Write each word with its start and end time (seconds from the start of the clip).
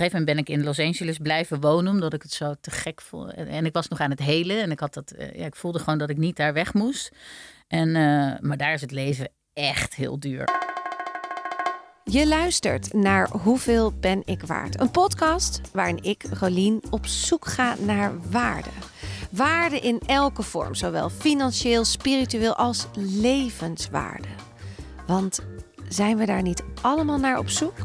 gegeven 0.00 0.18
moment 0.18 0.46
ben 0.46 0.54
ik 0.54 0.60
in 0.60 0.64
Los 0.66 0.78
Angeles 0.78 1.18
blijven 1.18 1.60
wonen, 1.60 1.92
omdat 1.92 2.14
ik 2.14 2.22
het 2.22 2.32
zo 2.32 2.54
te 2.60 2.70
gek 2.70 3.00
vond. 3.00 3.32
En, 3.34 3.66
ik 3.66 3.72
was 3.72 3.88
nog 3.88 4.00
aan 4.00 4.10
het 4.10 4.18
helen 4.18 4.62
en 4.62 4.70
ik, 4.70 4.80
had 4.80 4.94
dat, 4.94 5.10
eh, 5.10 5.38
ja, 5.38 5.46
ik 5.46 5.56
voelde 5.56 5.78
gewoon 5.78 5.98
dat 5.98 6.10
ik 6.10 6.16
niet 6.16 6.36
daar 6.36 6.52
weg 6.52 6.74
moest. 6.74 7.10
En, 7.68 7.88
eh, 7.88 8.40
maar 8.40 8.56
daar 8.56 8.72
is 8.72 8.80
het 8.80 8.90
leven 8.90 9.28
echt 9.52 9.94
heel 9.94 10.20
duur. 10.20 10.48
Je 12.04 12.28
luistert 12.28 12.92
naar 12.92 13.28
Hoeveel 13.28 13.92
ben 13.92 14.22
ik 14.24 14.42
waard? 14.42 14.80
Een 14.80 14.90
podcast 14.90 15.60
waarin 15.72 16.02
ik, 16.02 16.24
Rolien, 16.30 16.82
op 16.90 17.06
zoek 17.06 17.46
ga 17.46 17.74
naar 17.78 18.30
waarde. 18.30 18.70
Waarde 19.30 19.78
in 19.80 20.00
elke 20.06 20.42
vorm, 20.42 20.74
zowel 20.74 21.10
financieel, 21.10 21.84
spiritueel 21.84 22.54
als 22.56 22.86
levenswaarde. 22.94 24.28
Want 25.06 25.40
zijn 25.88 26.16
we 26.16 26.26
daar 26.26 26.42
niet 26.42 26.62
allemaal 26.80 27.18
naar 27.18 27.38
op 27.38 27.48
zoek? 27.48 27.76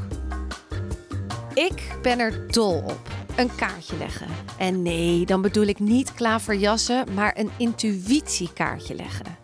Ik 1.56 1.98
ben 2.02 2.20
er 2.20 2.52
dol 2.52 2.78
op. 2.78 3.10
Een 3.36 3.56
kaartje 3.56 3.98
leggen. 3.98 4.28
En 4.58 4.82
nee, 4.82 5.26
dan 5.26 5.42
bedoel 5.42 5.66
ik 5.66 5.80
niet 5.80 6.14
klaverjassen, 6.14 7.14
maar 7.14 7.38
een 7.38 7.52
intuïtiekaartje 7.58 8.96
leggen. 8.96 9.38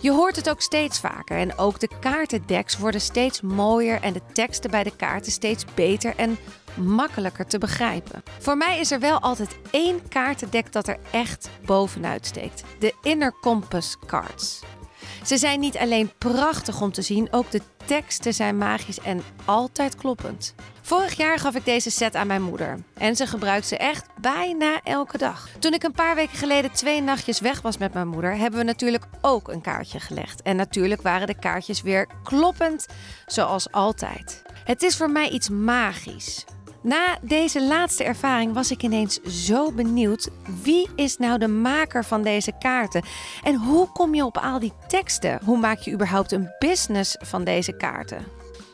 Je 0.00 0.12
hoort 0.12 0.36
het 0.36 0.50
ook 0.50 0.60
steeds 0.60 1.00
vaker 1.00 1.36
en 1.36 1.58
ook 1.58 1.80
de 1.80 1.88
kaartendeks 2.00 2.78
worden 2.78 3.00
steeds 3.00 3.40
mooier 3.40 4.00
en 4.00 4.12
de 4.12 4.22
teksten 4.32 4.70
bij 4.70 4.82
de 4.82 4.96
kaarten 4.96 5.32
steeds 5.32 5.64
beter 5.74 6.16
en 6.16 6.38
makkelijker 6.74 7.46
te 7.46 7.58
begrijpen. 7.58 8.22
Voor 8.38 8.56
mij 8.56 8.78
is 8.78 8.90
er 8.90 9.00
wel 9.00 9.20
altijd 9.20 9.56
één 9.70 10.08
kaartendek 10.08 10.72
dat 10.72 10.88
er 10.88 10.98
echt 11.10 11.50
bovenuit 11.64 12.26
steekt: 12.26 12.62
de 12.78 12.94
Inner 13.02 13.34
Compass 13.40 13.96
Cards. 14.06 14.60
Ze 15.24 15.36
zijn 15.36 15.60
niet 15.60 15.76
alleen 15.76 16.12
prachtig 16.18 16.80
om 16.80 16.92
te 16.92 17.02
zien, 17.02 17.28
ook 17.30 17.50
de 17.50 17.60
teksten 17.84 18.34
zijn 18.34 18.58
magisch 18.58 19.00
en 19.00 19.22
altijd 19.44 19.96
kloppend. 19.96 20.54
Vorig 20.80 21.16
jaar 21.16 21.38
gaf 21.38 21.54
ik 21.54 21.64
deze 21.64 21.90
set 21.90 22.14
aan 22.14 22.26
mijn 22.26 22.42
moeder 22.42 22.78
en 22.94 23.16
ze 23.16 23.26
gebruikt 23.26 23.66
ze 23.66 23.76
echt 23.76 24.06
bijna 24.20 24.80
elke 24.82 25.18
dag. 25.18 25.48
Toen 25.58 25.72
ik 25.72 25.82
een 25.82 25.92
paar 25.92 26.14
weken 26.14 26.38
geleden 26.38 26.72
twee 26.72 27.02
nachtjes 27.02 27.40
weg 27.40 27.60
was 27.60 27.78
met 27.78 27.94
mijn 27.94 28.08
moeder, 28.08 28.36
hebben 28.36 28.58
we 28.58 28.66
natuurlijk 28.66 29.04
ook 29.20 29.48
een 29.48 29.60
kaartje 29.60 30.00
gelegd. 30.00 30.42
En 30.42 30.56
natuurlijk 30.56 31.02
waren 31.02 31.26
de 31.26 31.38
kaartjes 31.38 31.82
weer 31.82 32.06
kloppend, 32.22 32.86
zoals 33.26 33.72
altijd. 33.72 34.42
Het 34.64 34.82
is 34.82 34.96
voor 34.96 35.10
mij 35.10 35.28
iets 35.28 35.48
magisch. 35.48 36.44
Na 36.82 37.18
deze 37.22 37.66
laatste 37.66 38.04
ervaring 38.04 38.54
was 38.54 38.70
ik 38.70 38.82
ineens 38.82 39.20
zo 39.22 39.72
benieuwd. 39.72 40.28
Wie 40.62 40.88
is 40.96 41.16
nou 41.16 41.38
de 41.38 41.48
maker 41.48 42.04
van 42.04 42.22
deze 42.22 42.52
kaarten? 42.58 43.02
En 43.42 43.54
hoe 43.54 43.88
kom 43.92 44.14
je 44.14 44.24
op 44.24 44.38
al 44.38 44.58
die 44.58 44.72
teksten? 44.88 45.40
Hoe 45.44 45.58
maak 45.58 45.78
je 45.78 45.92
überhaupt 45.92 46.32
een 46.32 46.50
business 46.58 47.16
van 47.20 47.44
deze 47.44 47.76
kaarten? 47.76 48.24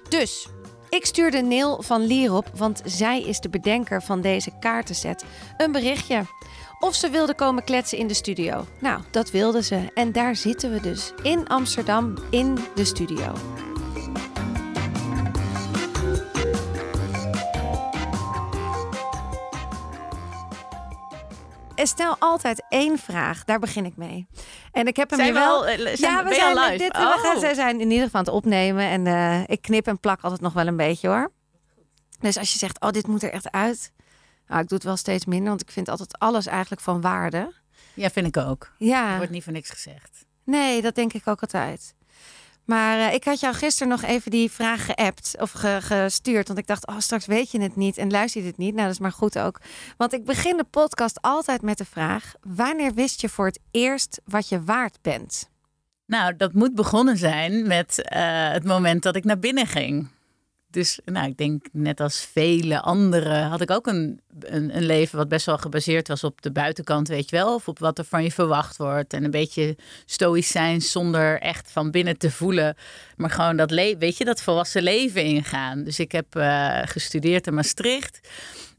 Dus 0.08 0.48
ik 0.88 1.06
stuurde 1.06 1.40
Neil 1.40 1.82
van 1.82 2.06
Lierop, 2.06 2.50
want 2.54 2.82
zij 2.84 3.22
is 3.22 3.40
de 3.40 3.48
bedenker 3.48 4.02
van 4.02 4.20
deze 4.20 4.50
kaartenset, 4.60 5.24
een 5.56 5.72
berichtje. 5.72 6.22
Of 6.80 6.94
ze 6.94 7.10
wilde 7.10 7.34
komen 7.34 7.64
kletsen 7.64 7.98
in 7.98 8.06
de 8.06 8.14
studio. 8.14 8.66
Nou, 8.80 9.00
dat 9.10 9.30
wilde 9.30 9.62
ze. 9.62 9.90
En 9.94 10.12
daar 10.12 10.36
zitten 10.36 10.72
we 10.72 10.80
dus, 10.80 11.12
in 11.22 11.48
Amsterdam, 11.48 12.14
in 12.30 12.58
de 12.74 12.84
studio. 12.84 13.32
Stel 21.86 22.16
altijd 22.18 22.62
één 22.68 22.98
vraag. 22.98 23.44
Daar 23.44 23.58
begin 23.58 23.84
ik 23.84 23.96
mee. 23.96 24.26
En 24.72 24.86
ik 24.86 24.96
heb 24.96 25.10
hem 25.10 25.18
Zijn 25.18 25.32
hier 25.32 25.40
we 25.40 25.46
wel. 25.46 25.56
al, 25.58 25.66
eh, 25.66 25.76
zijn- 25.76 26.12
ja, 26.12 26.24
we 26.24 26.34
zijn 26.34 26.54
live? 26.58 26.76
Dit, 26.76 26.96
we 26.96 27.02
Oh. 27.02 27.16
gaan, 27.18 27.40
zij 27.40 27.54
zijn 27.54 27.80
in 27.80 27.90
ieder 27.90 28.04
geval 28.04 28.20
aan 28.20 28.26
het 28.26 28.34
opnemen. 28.34 28.84
En 28.84 29.06
eh, 29.06 29.42
ik 29.46 29.62
knip 29.62 29.86
en 29.86 30.00
plak 30.00 30.20
altijd 30.22 30.40
nog 30.40 30.52
wel 30.52 30.66
een 30.66 30.76
beetje 30.76 31.08
hoor. 31.08 31.32
Dus 32.20 32.36
als 32.38 32.52
je 32.52 32.58
zegt, 32.58 32.80
oh, 32.80 32.90
dit 32.90 33.06
moet 33.06 33.22
er 33.22 33.32
echt 33.32 33.50
uit. 33.50 33.92
Nou, 34.46 34.60
ik 34.62 34.68
doe 34.68 34.78
het 34.78 34.86
wel 34.86 34.96
steeds 34.96 35.24
minder, 35.24 35.48
want 35.48 35.60
ik 35.62 35.70
vind 35.70 35.88
altijd 35.88 36.18
alles 36.18 36.46
eigenlijk 36.46 36.80
van 36.82 37.00
waarde. 37.00 37.52
Ja, 37.94 38.10
vind 38.10 38.26
ik 38.26 38.36
ook. 38.36 38.72
Ja. 38.78 39.10
Er 39.10 39.16
wordt 39.16 39.30
niet 39.32 39.44
voor 39.44 39.52
niks 39.52 39.70
gezegd. 39.70 40.24
Nee, 40.44 40.82
dat 40.82 40.94
denk 40.94 41.12
ik 41.12 41.26
ook 41.28 41.40
altijd. 41.40 41.94
Maar 42.68 42.98
eh, 42.98 43.14
ik 43.14 43.24
had 43.24 43.40
jou 43.40 43.54
gisteren 43.54 43.88
nog 43.88 44.02
even 44.02 44.30
die 44.30 44.50
vraag 44.50 44.84
geappt 44.84 45.34
of 45.40 45.50
ge- 45.52 45.78
gestuurd. 45.80 46.46
Want 46.46 46.58
ik 46.58 46.66
dacht, 46.66 46.86
oh, 46.86 46.98
straks 46.98 47.26
weet 47.26 47.50
je 47.50 47.60
het 47.60 47.76
niet 47.76 47.96
en 47.98 48.10
luister 48.10 48.40
je 48.40 48.46
het 48.46 48.56
niet. 48.56 48.72
Nou, 48.74 48.84
dat 48.86 48.94
is 48.94 49.00
maar 49.00 49.12
goed 49.12 49.38
ook. 49.38 49.60
Want 49.96 50.12
ik 50.12 50.24
begin 50.24 50.56
de 50.56 50.64
podcast 50.64 51.18
altijd 51.20 51.62
met 51.62 51.78
de 51.78 51.84
vraag: 51.84 52.34
wanneer 52.40 52.94
wist 52.94 53.20
je 53.20 53.28
voor 53.28 53.46
het 53.46 53.60
eerst 53.70 54.20
wat 54.24 54.48
je 54.48 54.64
waard 54.64 54.98
bent? 55.02 55.48
Nou, 56.06 56.36
dat 56.36 56.52
moet 56.52 56.74
begonnen 56.74 57.16
zijn 57.16 57.66
met 57.66 58.02
eh, 58.02 58.50
het 58.50 58.64
moment 58.64 59.02
dat 59.02 59.16
ik 59.16 59.24
naar 59.24 59.38
binnen 59.38 59.66
ging. 59.66 60.08
Dus 60.70 60.98
nou, 61.04 61.28
ik 61.28 61.36
denk 61.36 61.66
net 61.72 62.00
als 62.00 62.28
vele 62.32 62.80
anderen 62.80 63.46
had 63.46 63.60
ik 63.60 63.70
ook 63.70 63.86
een, 63.86 64.20
een, 64.40 64.76
een 64.76 64.86
leven 64.86 65.18
wat 65.18 65.28
best 65.28 65.46
wel 65.46 65.58
gebaseerd 65.58 66.08
was 66.08 66.24
op 66.24 66.42
de 66.42 66.52
buitenkant, 66.52 67.08
weet 67.08 67.30
je 67.30 67.36
wel. 67.36 67.54
Of 67.54 67.68
op 67.68 67.78
wat 67.78 67.98
er 67.98 68.04
van 68.04 68.22
je 68.22 68.32
verwacht 68.32 68.76
wordt. 68.76 69.12
En 69.12 69.24
een 69.24 69.30
beetje 69.30 69.76
stoïcijn 70.06 70.80
zonder 70.80 71.40
echt 71.40 71.70
van 71.70 71.90
binnen 71.90 72.18
te 72.18 72.30
voelen. 72.30 72.76
Maar 73.16 73.30
gewoon 73.30 73.56
dat, 73.56 73.70
weet 73.70 74.16
je, 74.16 74.24
dat 74.24 74.42
volwassen 74.42 74.82
leven 74.82 75.22
ingaan. 75.22 75.84
Dus 75.84 75.98
ik 75.98 76.12
heb 76.12 76.36
eh, 76.36 76.80
gestudeerd 76.84 77.46
in 77.46 77.54
Maastricht. 77.54 78.20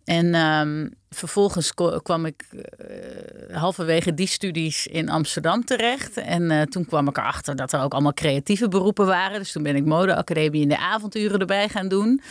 En 0.04 0.34
ehm, 0.34 0.88
vervolgens 1.10 1.74
kwam 2.04 2.26
ik 2.26 2.44
eh, 2.52 3.58
halverwege 3.58 4.14
die 4.14 4.28
studies 4.28 4.88
in 4.88 5.10
Amsterdam 5.10 5.66
terecht. 5.66 6.18
En 6.18 6.52
eh, 6.52 6.62
toen 6.62 6.86
kwam 6.86 7.08
ik 7.08 7.18
erachter 7.18 7.56
dat 7.56 7.74
er 7.74 7.82
ook 7.82 7.94
allemaal 7.94 8.14
creatieve 8.14 8.68
beroepen 8.68 9.06
waren. 9.06 9.40
Dus 9.40 9.52
toen 9.52 9.64
ben 9.64 9.76
ik 9.76 9.86
modeacademie 9.86 10.62
in 10.62 10.70
de 10.70 10.78
avonduren 10.78 11.40
erbij 11.40 11.70
gaan 11.70 11.88
doen. 11.88 12.22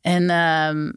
En 0.00 0.30
ehm, 0.30 0.92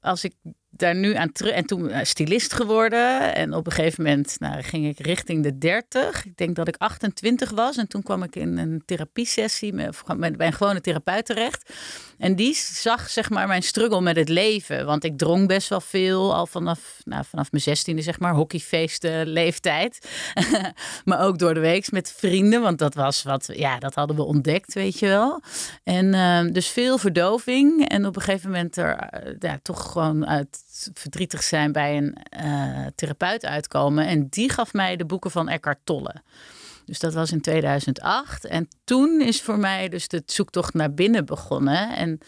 als 0.00 0.24
ik 0.24 0.34
daar 0.70 0.94
nu 0.94 1.14
aan 1.14 1.32
terug... 1.32 1.52
En 1.52 1.66
toen 1.66 1.90
eh, 1.90 2.04
stylist 2.04 2.52
geworden. 2.52 3.34
En 3.34 3.54
op 3.54 3.66
een 3.66 3.72
gegeven 3.72 4.04
moment 4.04 4.36
nou, 4.38 4.62
ging 4.62 4.86
ik 4.86 4.98
richting 4.98 5.42
de 5.42 5.58
30. 5.58 6.24
Ik 6.24 6.36
denk 6.36 6.56
dat 6.56 6.68
ik 6.68 6.76
28 6.76 7.50
was. 7.50 7.76
En 7.76 7.88
toen 7.88 8.02
kwam 8.02 8.22
ik 8.22 8.36
in 8.36 8.58
een 8.58 8.82
therapiesessie 8.84 9.72
met, 9.72 10.02
bij 10.36 10.46
een 10.46 10.52
gewone 10.52 10.80
therapeut 10.80 11.26
terecht. 11.26 11.72
En 12.18 12.36
die 12.36 12.54
zag 12.54 13.10
zeg 13.10 13.30
maar 13.30 13.46
mijn 13.46 13.62
struggle 13.62 14.00
met 14.00 14.16
het 14.16 14.28
leven. 14.28 14.86
Want 14.86 15.04
ik 15.04 15.18
dronk 15.18 15.48
best 15.48 15.68
wel 15.68 15.80
veel. 15.80 16.34
Al 16.34 16.46
vanaf, 16.46 17.00
nou, 17.04 17.24
vanaf 17.28 17.50
mijn 17.50 17.62
zestiende 17.62 18.02
zeg 18.02 18.18
maar. 18.18 18.34
Hockeyfeesten 18.34 19.26
leeftijd. 19.26 20.08
maar 21.04 21.20
ook 21.20 21.38
door 21.38 21.54
de 21.54 21.60
week 21.60 21.90
met 21.90 22.14
vrienden. 22.16 22.60
Want 22.60 22.78
dat 22.78 22.94
was 22.94 23.22
wat, 23.22 23.48
ja, 23.52 23.78
dat 23.78 23.94
hadden 23.94 24.16
we 24.16 24.22
ontdekt, 24.22 24.74
weet 24.74 24.98
je 24.98 25.06
wel. 25.06 25.42
En 25.82 26.14
ehm, 26.14 26.52
dus 26.52 26.68
veel 26.68 26.98
verdoving. 26.98 27.88
En 27.88 28.06
op 28.06 28.16
een 28.16 28.22
gegeven 28.22 28.50
moment 28.50 28.76
er 28.76 28.96
eh, 28.96 29.34
ja, 29.38 29.58
toch 29.62 29.92
gewoon 29.92 30.26
uit 30.26 30.62
verdrietig 30.94 31.42
zijn 31.42 31.72
bij 31.72 31.96
een 31.96 32.16
eh, 32.28 32.86
therapeut 32.94 33.44
uitkomen. 33.44 34.06
En 34.06 34.26
die 34.28 34.50
gaf 34.50 34.72
mij 34.72 34.96
de 34.96 35.04
boeken 35.04 35.30
van 35.30 35.48
Eckhart 35.48 35.80
Tolle. 35.84 36.14
Dus 36.84 36.98
dat 36.98 37.14
was 37.14 37.32
in 37.32 37.40
2008. 37.40 38.44
En 38.44 38.68
toen 38.84 39.20
is 39.20 39.42
voor 39.42 39.58
mij 39.58 39.88
dus 39.88 40.08
de 40.08 40.22
zoektocht 40.26 40.74
naar 40.74 40.94
binnen 40.94 41.24
begonnen. 41.24 41.96
En 41.96 42.18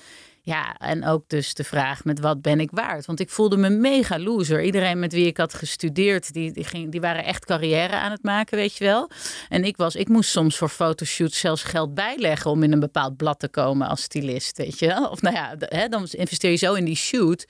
ja, 0.47 0.77
en 0.79 1.05
ook 1.05 1.29
dus 1.29 1.55
de 1.55 1.65
vraag 1.65 2.05
met 2.05 2.21
wat 2.21 2.43
ben 2.43 2.61
ik 2.61 2.71
waard? 2.71 3.07
Want 3.07 3.21
ik 3.21 3.31
voelde 3.31 3.57
me 3.57 3.69
mega 3.69 4.19
loser. 4.19 4.62
Iedereen 4.62 4.99
met 4.99 5.12
wie 5.12 5.27
ik 5.27 5.37
had 5.37 5.55
gestudeerd, 5.55 6.33
die, 6.33 6.53
die, 6.53 6.89
die 6.89 7.01
waren 7.01 7.25
echt 7.25 7.45
carrière 7.45 7.97
aan 7.97 8.11
het 8.11 8.23
maken, 8.23 8.56
weet 8.56 8.77
je 8.77 8.85
wel. 8.85 9.11
En 9.49 9.65
ik, 9.65 9.77
was, 9.77 9.95
ik 9.95 10.09
moest 10.09 10.31
soms 10.31 10.56
voor 10.56 10.69
fotoshoots 10.69 11.39
zelfs 11.39 11.62
geld 11.62 11.95
bijleggen 11.95 12.51
om 12.51 12.62
in 12.62 12.73
een 12.73 12.81
bepaald 12.81 13.17
blad 13.17 13.39
te 13.39 13.49
komen 13.49 13.89
als 13.89 14.03
stylist, 14.03 14.56
weet 14.56 14.79
je 14.79 14.87
wel. 14.87 15.09
Of 15.09 15.23
nou 15.23 15.35
ja, 15.35 15.55
hè, 15.59 15.89
dan 15.89 16.06
investeer 16.11 16.51
je 16.51 16.56
zo 16.56 16.75
in 16.75 16.85
die 16.85 16.97
shoot 16.97 17.47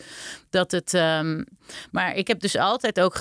dat 0.51 0.71
het... 0.71 0.95
ehm, 0.95 1.43
maar 1.91 2.15
ik 2.15 2.29
heb 2.29 2.41
dus 2.41 2.57
altijd 2.57 3.01
ook... 3.01 3.21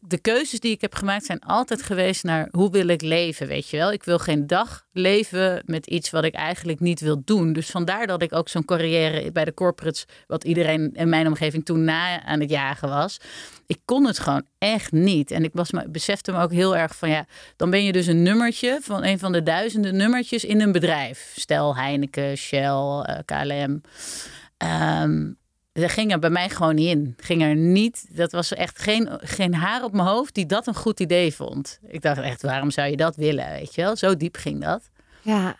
de 0.00 0.18
keuzes 0.18 0.60
die 0.60 0.72
ik 0.72 0.80
heb 0.80 0.94
gemaakt 0.94 1.24
zijn 1.24 1.40
altijd 1.40 1.82
geweest 1.82 2.24
naar 2.24 2.48
hoe 2.50 2.70
wil 2.70 2.88
ik 2.88 3.02
leven, 3.02 3.46
weet 3.46 3.68
je 3.68 3.76
wel. 3.76 3.92
Ik 3.92 4.04
wil 4.04 4.18
geen 4.18 4.46
dag 4.46 4.86
leven 4.92 5.62
met 5.66 5.86
iets 5.86 6.10
wat 6.10 6.24
ik 6.24 6.34
eigenlijk 6.34 6.80
niet 6.80 7.00
wil 7.00 7.22
doen. 7.24 7.52
Dus 7.52 7.70
vandaar 7.70 8.06
dat 8.06 8.22
ik 8.22 8.34
ook 8.34 8.48
zo'n 8.48 8.64
carrière 8.64 9.09
bij 9.32 9.44
de 9.44 9.54
corporates, 9.54 10.04
wat 10.26 10.44
iedereen 10.44 10.92
in 10.92 11.08
mijn 11.08 11.26
omgeving 11.26 11.64
toen 11.64 11.84
na 11.84 12.22
aan 12.22 12.40
het 12.40 12.50
jagen 12.50 12.88
was. 12.88 13.20
Ik 13.66 13.78
kon 13.84 14.06
het 14.06 14.18
gewoon 14.18 14.44
echt 14.58 14.92
niet. 14.92 15.30
En 15.30 15.44
ik 15.44 15.50
was 15.52 15.70
me, 15.70 15.88
besefte 15.88 16.32
me 16.32 16.42
ook 16.42 16.52
heel 16.52 16.76
erg 16.76 16.96
van 16.96 17.10
ja, 17.10 17.26
dan 17.56 17.70
ben 17.70 17.84
je 17.84 17.92
dus 17.92 18.06
een 18.06 18.22
nummertje 18.22 18.78
van 18.82 19.04
een 19.04 19.18
van 19.18 19.32
de 19.32 19.42
duizenden 19.42 19.96
nummertjes 19.96 20.44
in 20.44 20.60
een 20.60 20.72
bedrijf. 20.72 21.32
Stel 21.36 21.76
Heineken, 21.76 22.36
Shell, 22.36 23.02
eh, 23.02 23.18
KLM. 23.24 23.80
Ehm 24.56 25.38
dat 25.72 25.90
ging 25.90 26.12
er 26.12 26.18
bij 26.18 26.30
mij 26.30 26.48
gewoon 26.48 26.74
niet 26.74 26.88
in. 26.88 27.14
Ging 27.16 27.42
er 27.42 27.56
niet. 27.56 28.06
Dat 28.16 28.32
was 28.32 28.54
echt 28.54 28.78
geen, 28.78 29.08
geen 29.20 29.54
haar 29.54 29.84
op 29.84 29.92
mijn 29.92 30.08
hoofd 30.08 30.34
die 30.34 30.46
dat 30.46 30.66
een 30.66 30.74
goed 30.74 31.00
idee 31.00 31.34
vond. 31.34 31.78
Ik 31.86 32.02
dacht 32.02 32.20
echt, 32.20 32.42
waarom 32.42 32.70
zou 32.70 32.90
je 32.90 32.96
dat 32.96 33.16
willen? 33.16 33.50
Weet 33.50 33.74
je 33.74 33.82
wel? 33.82 33.96
Zo 33.96 34.16
diep 34.16 34.36
ging 34.36 34.62
dat. 34.62 34.90
Ja, 35.22 35.56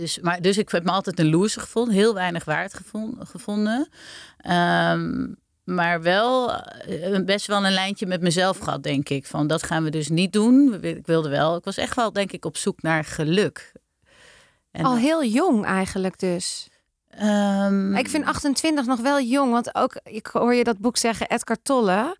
Dus, 0.00 0.18
maar, 0.20 0.42
dus 0.42 0.58
ik 0.58 0.70
heb 0.70 0.84
me 0.84 0.90
altijd 0.90 1.18
een 1.18 1.30
loser 1.30 1.60
gevonden. 1.60 1.94
Heel 1.94 2.14
weinig 2.14 2.44
waard 2.44 2.74
gevonden. 3.18 3.88
Ehm, 4.36 5.26
maar 5.64 6.02
wel 6.02 6.52
eh, 6.52 7.24
best 7.24 7.46
wel 7.46 7.64
een 7.64 7.72
lijntje 7.72 8.06
met 8.06 8.20
mezelf 8.20 8.58
gehad, 8.58 8.82
denk 8.82 9.08
ik. 9.08 9.26
Van 9.26 9.46
dat 9.46 9.62
gaan 9.62 9.84
we 9.84 9.90
dus 9.90 10.08
niet 10.08 10.32
doen. 10.32 10.82
Ik 10.82 11.06
wilde 11.06 11.28
wel. 11.28 11.56
Ik 11.56 11.64
was 11.64 11.76
echt 11.76 11.96
wel, 11.96 12.12
denk 12.12 12.32
ik, 12.32 12.44
op 12.44 12.56
zoek 12.56 12.82
naar 12.82 13.04
geluk. 13.04 13.72
En 14.70 14.84
al 14.84 14.96
heel 14.96 15.24
jong 15.24 15.64
eigenlijk 15.64 16.18
dus. 16.18 16.68
Ehm, 17.08 17.94
Ik 17.96 18.08
vind 18.08 18.24
28 18.24 18.86
nog 18.86 19.00
wel 19.00 19.20
jong, 19.20 19.52
want 19.52 19.74
ook 19.74 20.00
ik 20.02 20.26
hoor 20.26 20.54
je 20.54 20.64
dat 20.64 20.78
boek 20.78 20.96
zeggen, 20.96 21.28
Edgar 21.28 21.56
Tolle. 21.62 22.16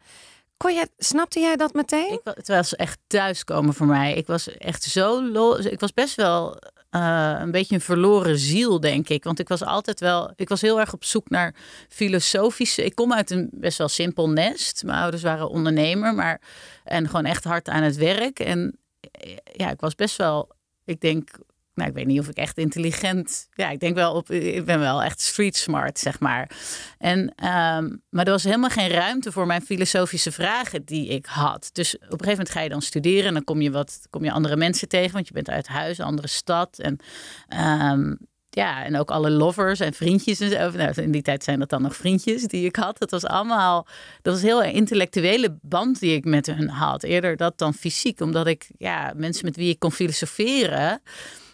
Kon 0.56 0.74
je, 0.74 0.88
snapte 0.98 1.40
jij 1.40 1.56
dat 1.56 1.74
meteen? 1.74 2.12
Ik, 2.12 2.20
het 2.24 2.48
was 2.48 2.76
echt 2.76 2.98
thuiskomen 3.06 3.74
voor 3.74 3.86
mij. 3.86 4.14
Ik 4.14 4.26
was 4.26 4.56
echt 4.56 4.82
zo 4.82 5.22
los. 5.22 5.64
Ik 5.64 5.80
was 5.80 5.94
best 5.94 6.14
wel 6.14 6.58
eh, 6.90 7.36
een 7.38 7.50
beetje 7.50 7.74
een 7.74 7.80
verloren 7.80 8.38
ziel, 8.38 8.80
denk 8.80 9.08
ik. 9.08 9.24
Want 9.24 9.38
ik 9.38 9.48
was 9.48 9.62
altijd 9.62 10.00
wel. 10.00 10.32
Ik 10.36 10.48
was 10.48 10.60
heel 10.60 10.80
erg 10.80 10.92
op 10.92 11.04
zoek 11.04 11.28
naar 11.30 11.54
filosofische. 11.88 12.84
Ik 12.84 12.94
kom 12.94 13.12
uit 13.12 13.30
een 13.30 13.48
best 13.52 13.78
wel 13.78 13.88
simpel 13.88 14.30
nest. 14.30 14.84
Mijn 14.84 14.98
ouders 14.98 15.22
waren 15.22 15.48
ondernemer, 15.48 16.14
maar. 16.14 16.40
En 16.84 17.06
gewoon 17.06 17.24
echt 17.24 17.44
hard 17.44 17.68
aan 17.68 17.82
het 17.82 17.96
werk. 17.96 18.38
En 18.38 18.78
eh, 19.00 19.36
ja, 19.52 19.70
ik 19.70 19.80
was 19.80 19.94
best 19.94 20.16
wel. 20.16 20.50
Ik 20.84 21.00
denk. 21.00 21.30
Nou, 21.80 21.92
ik 21.92 21.98
weet 21.98 22.06
niet 22.06 22.20
of 22.20 22.28
ik 22.28 22.36
echt 22.36 22.58
intelligent. 22.58 23.48
Ja, 23.54 23.70
ik 23.70 23.80
denk 23.80 23.94
wel 23.94 24.14
op. 24.14 24.30
Ik 24.30 24.64
ben 24.64 24.80
wel 24.80 25.02
echt 25.02 25.20
street 25.20 25.56
smart, 25.56 25.98
zeg 25.98 26.20
maar. 26.20 26.50
En, 26.98 27.32
ehm, 27.36 27.96
maar 28.10 28.24
er 28.24 28.30
was 28.30 28.44
helemaal 28.44 28.70
geen 28.70 28.88
ruimte 28.88 29.32
voor 29.32 29.46
mijn 29.46 29.62
filosofische 29.62 30.32
vragen 30.32 30.84
die 30.84 31.08
ik 31.08 31.26
had. 31.26 31.70
Dus 31.72 31.94
op 31.94 32.02
een 32.02 32.08
gegeven 32.08 32.30
moment 32.30 32.50
ga 32.50 32.60
je 32.60 32.68
dan 32.68 32.82
studeren 32.82 33.26
en 33.26 33.34
dan 33.34 33.44
kom 33.44 33.60
je, 33.60 33.70
wat, 33.70 34.00
kom 34.10 34.24
je 34.24 34.32
andere 34.32 34.56
mensen 34.56 34.88
tegen, 34.88 35.12
want 35.12 35.26
je 35.26 35.34
bent 35.34 35.50
uit 35.50 35.68
huis, 35.68 36.00
andere 36.00 36.28
stad. 36.28 36.78
En 36.78 36.98
ehm, 37.48 38.12
ja, 38.50 38.84
en 38.84 38.96
ook 38.96 39.10
alle 39.10 39.30
lovers 39.30 39.80
en 39.80 39.94
vriendjes. 39.94 40.40
En 40.40 40.50
zo. 40.50 40.70
Nou, 40.70 41.02
in 41.02 41.10
die 41.10 41.22
tijd 41.22 41.44
zijn 41.44 41.58
dat 41.58 41.68
dan 41.68 41.82
nog 41.82 41.96
vriendjes 41.96 42.42
die 42.42 42.66
ik 42.66 42.76
had. 42.76 42.98
Dat 42.98 43.10
was 43.10 43.24
allemaal, 43.24 43.86
dat 44.22 44.34
was 44.34 44.42
heel 44.42 44.64
een 44.64 44.72
intellectuele 44.72 45.58
band 45.62 46.00
die 46.00 46.14
ik 46.14 46.24
met 46.24 46.46
hun 46.46 46.68
had. 46.68 47.02
Eerder 47.02 47.36
dat 47.36 47.58
dan 47.58 47.74
fysiek, 47.74 48.20
omdat 48.20 48.46
ik, 48.46 48.70
ja, 48.78 49.12
mensen 49.16 49.44
met 49.44 49.56
wie 49.56 49.70
ik 49.70 49.78
kon 49.78 49.92
filosoferen. 49.92 51.02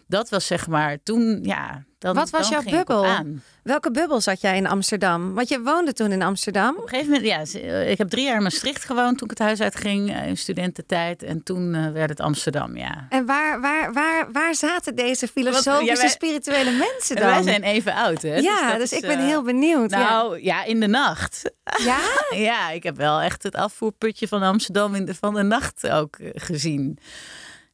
Dat 0.08 0.29
was 0.29 0.47
zeg 0.47 0.67
maar 0.67 0.97
toen, 1.03 1.38
ja. 1.43 1.85
Dan, 1.99 2.14
Wat 2.14 2.31
was 2.31 2.50
dan 2.50 2.62
jouw 2.62 2.73
bubbel? 2.79 3.06
aan. 3.06 3.43
Welke 3.62 3.91
bubbel 3.91 4.20
zat 4.20 4.41
jij 4.41 4.56
in 4.56 4.67
Amsterdam? 4.67 5.35
Want 5.35 5.49
je 5.49 5.61
woonde 5.62 5.93
toen 5.93 6.12
in 6.12 6.23
Amsterdam. 6.23 6.76
Op 6.76 6.82
een 6.82 6.88
gegeven 6.88 7.12
moment, 7.12 7.53
ja, 7.53 7.61
eh, 7.61 7.91
ik 7.91 7.99
heb 7.99 8.08
drie 8.08 8.25
jaar 8.25 8.37
in 8.37 8.43
Maastricht 8.43 8.85
gewoond 8.85 9.19
toen 9.19 9.29
ik 9.31 9.38
het 9.38 9.47
huis 9.47 9.61
uitging 9.61 10.14
eh, 10.14 10.26
in 10.26 10.37
studententijd. 10.37 11.23
En 11.23 11.43
toen 11.43 11.75
eh, 11.75 11.91
werd 11.93 12.08
het 12.11 12.20
Amsterdam, 12.20 12.76
ja. 12.76 13.06
En 13.08 13.26
waar, 13.26 13.61
waar, 13.61 13.93
waar, 13.93 14.32
waar 14.32 14.55
zaten 14.55 14.94
deze 14.94 15.29
filosofische, 15.29 15.70
Wat- 15.70 15.85
ja, 15.87 15.94
wij- 15.94 16.09
spirituele 16.09 16.70
mensen 16.93 17.17
En 17.17 17.23
dan? 17.23 17.31
wij 17.31 17.43
zijn 17.43 17.62
even 17.62 17.94
oud, 17.94 18.23
hè? 18.23 18.35
ja, 18.37 18.73
dus, 18.79 18.93
is, 18.93 18.99
ik 18.99 19.06
ben 19.06 19.19
heel 19.26 19.43
benieuwd. 19.43 19.91
Nou, 19.91 20.43
ja. 20.43 20.64
in 20.64 20.81
de 20.81 20.87
nacht. 20.88 21.50
ja? 21.85 21.99
ja, 22.49 22.70
ik 22.70 22.82
heb 22.82 22.97
wel 22.97 23.20
echt 23.20 23.43
het 23.43 23.55
afvoerputje 23.55 24.29
van 24.29 24.43
Amsterdam 24.43 24.94
in 24.94 25.05
de, 25.05 25.14
van 25.14 25.35
de 25.35 25.43
nacht 25.43 25.91
ook 25.91 26.17
gezien. 26.35 26.99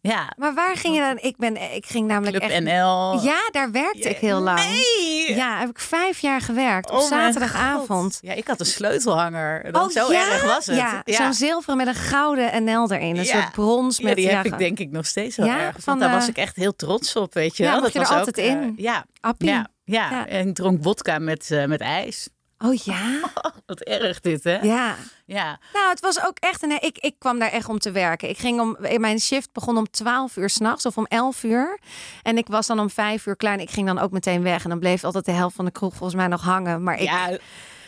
Ja, 0.05 0.33
Maar 0.37 0.55
waar 0.55 0.77
ging 0.77 0.95
je 0.95 1.01
dan? 1.01 1.19
Ik, 1.21 1.37
ben, 1.37 1.75
ik 1.75 1.87
ging 1.87 2.07
namelijk 2.07 2.37
Club 2.39 2.51
echt... 2.51 2.63
NL. 2.63 3.23
Ja, 3.23 3.49
daar 3.51 3.71
werkte 3.71 4.09
ik 4.09 4.17
heel 4.17 4.41
lang. 4.41 4.59
Nee! 4.59 5.35
Ja, 5.35 5.59
heb 5.59 5.69
ik 5.69 5.79
vijf 5.79 6.19
jaar 6.21 6.41
gewerkt. 6.41 6.91
Op 6.91 6.97
Oh 6.99 7.03
zaterdagavond. 7.09 8.19
Ja, 8.21 8.33
ik 8.33 8.47
had 8.47 8.61
een 8.61 8.67
sleutelhanger. 8.67 9.73
Dat, 9.73 9.93
zo 9.93 10.07
Oh, 10.07 10.13
ja? 10.13 10.33
erg 10.33 10.45
was 10.45 10.67
het. 10.67 10.77
Ja, 10.77 11.03
zo'n 11.05 11.35
zilveren 11.35 11.77
met 11.77 11.87
een 11.87 11.95
gouden 11.95 12.65
NL 12.65 12.91
erin. 12.93 13.17
Een 13.17 13.25
Ja. 13.25 13.41
soort 13.41 13.53
brons 13.53 13.97
Ja, 13.97 14.05
met... 14.05 14.17
die 14.17 14.29
heb 14.29 14.45
ja, 14.45 14.53
ik 14.53 14.59
denk 14.59 14.79
ik 14.79 14.91
nog 14.91 15.07
steeds 15.07 15.37
wel 15.37 15.47
Ja, 15.47 15.59
erg. 15.61 15.73
van, 15.73 15.83
Want 15.85 16.01
daar 16.01 16.11
was 16.13 16.23
eh, 16.23 16.29
ik 16.29 16.37
echt 16.37 16.57
heel 16.57 16.77
trots 16.77 17.17
op, 17.17 17.35
weet 17.35 17.57
je 17.57 17.63
Ja, 17.63 17.73
wel. 17.73 17.81
dat 17.81 17.95
er 17.95 18.01
was 18.01 18.11
altijd 18.11 18.39
ook, 18.39 18.45
eh, 18.45 18.51
in? 18.51 18.75
ja, 18.77 19.05
Appie. 19.21 19.49
ja, 19.49 19.67
ja, 19.85 20.11
Ja. 20.11 20.27
en 20.27 20.49
ik 20.49 20.55
dronk 20.55 20.83
vodka 20.83 21.19
met, 21.19 21.51
eh, 21.51 21.65
met 21.65 21.81
ijs. 21.81 22.29
Oh 22.65 22.75
ja? 22.75 23.21
Wat 23.67 23.81
erg 23.81 24.21
dit, 24.21 24.45
hè? 24.45 24.59
Ja. 24.61 24.97
Ja. 25.25 25.59
Nou, 25.73 25.89
het 25.91 26.01
was 26.01 26.25
ook 26.27 26.37
echt 26.39 26.63
een. 26.63 26.71
Ik, 26.83 26.99
ik 26.99 27.15
kwam 27.19 27.39
daar 27.39 27.51
echt 27.51 27.69
om 27.69 27.79
te 27.79 27.91
werken. 27.91 28.29
Ik 28.29 28.39
ging 28.39 28.61
om. 28.61 28.77
Mijn 29.01 29.21
shift 29.21 29.53
begon 29.53 29.77
om 29.77 29.91
12 29.91 30.37
uur 30.37 30.51
s'nachts 30.51 30.87
of 30.87 30.97
om 30.97 31.07
11 31.07 31.43
uur. 31.43 31.79
En 32.23 32.37
ik 32.37 32.47
was 32.47 32.67
dan 32.67 32.81
om 32.81 32.91
5 32.91 33.27
uur 33.27 33.37
klaar. 33.37 33.53
En 33.53 33.61
ik 33.61 33.71
ging 33.71 33.87
dan 33.87 33.99
ook 33.99 34.11
meteen 34.11 34.43
weg. 34.43 34.63
En 34.65 34.71
dan 34.71 34.79
bleef 34.79 35.05
altijd 35.05 35.25
de 35.25 35.33
helft 35.33 35.57
van 35.57 35.65
de 35.65 35.71
kroeg 35.71 35.91
volgens 35.95 36.15
mij 36.15 36.27
nog 36.27 36.43
hangen. 36.43 36.83
Maar 36.83 36.95
ik. 36.95 37.03
ja, 37.03 37.29
ik 37.29 37.41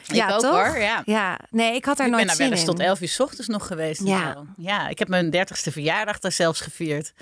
Ja, 0.04 0.32
ook 0.34 0.40
toch? 0.40 0.50
hoor. 0.66 0.78
Ja. 0.78 1.02
Ja, 1.04 1.38
nee, 1.50 1.74
ik 1.74 1.84
had 1.84 1.98
er 1.98 2.04
Ik 2.04 2.10
ben 2.10 2.16
nooit 2.16 2.26
daar 2.26 2.36
zin 2.36 2.48
wel 2.48 2.58
eens 2.58 2.68
in. 2.68 2.74
tot 2.74 2.80
11 2.80 3.00
uur 3.00 3.08
's 3.08 3.20
ochtends 3.20 3.48
nog 3.48 3.66
geweest. 3.66 4.02
Ja. 4.06 4.36
ja, 4.56 4.88
ik 4.88 4.98
heb 4.98 5.08
mijn 5.08 5.26
30ste 5.36 5.72
verjaardag 5.72 6.18
daar 6.18 6.32
zelfs 6.32 6.60
gevierd. 6.60 7.12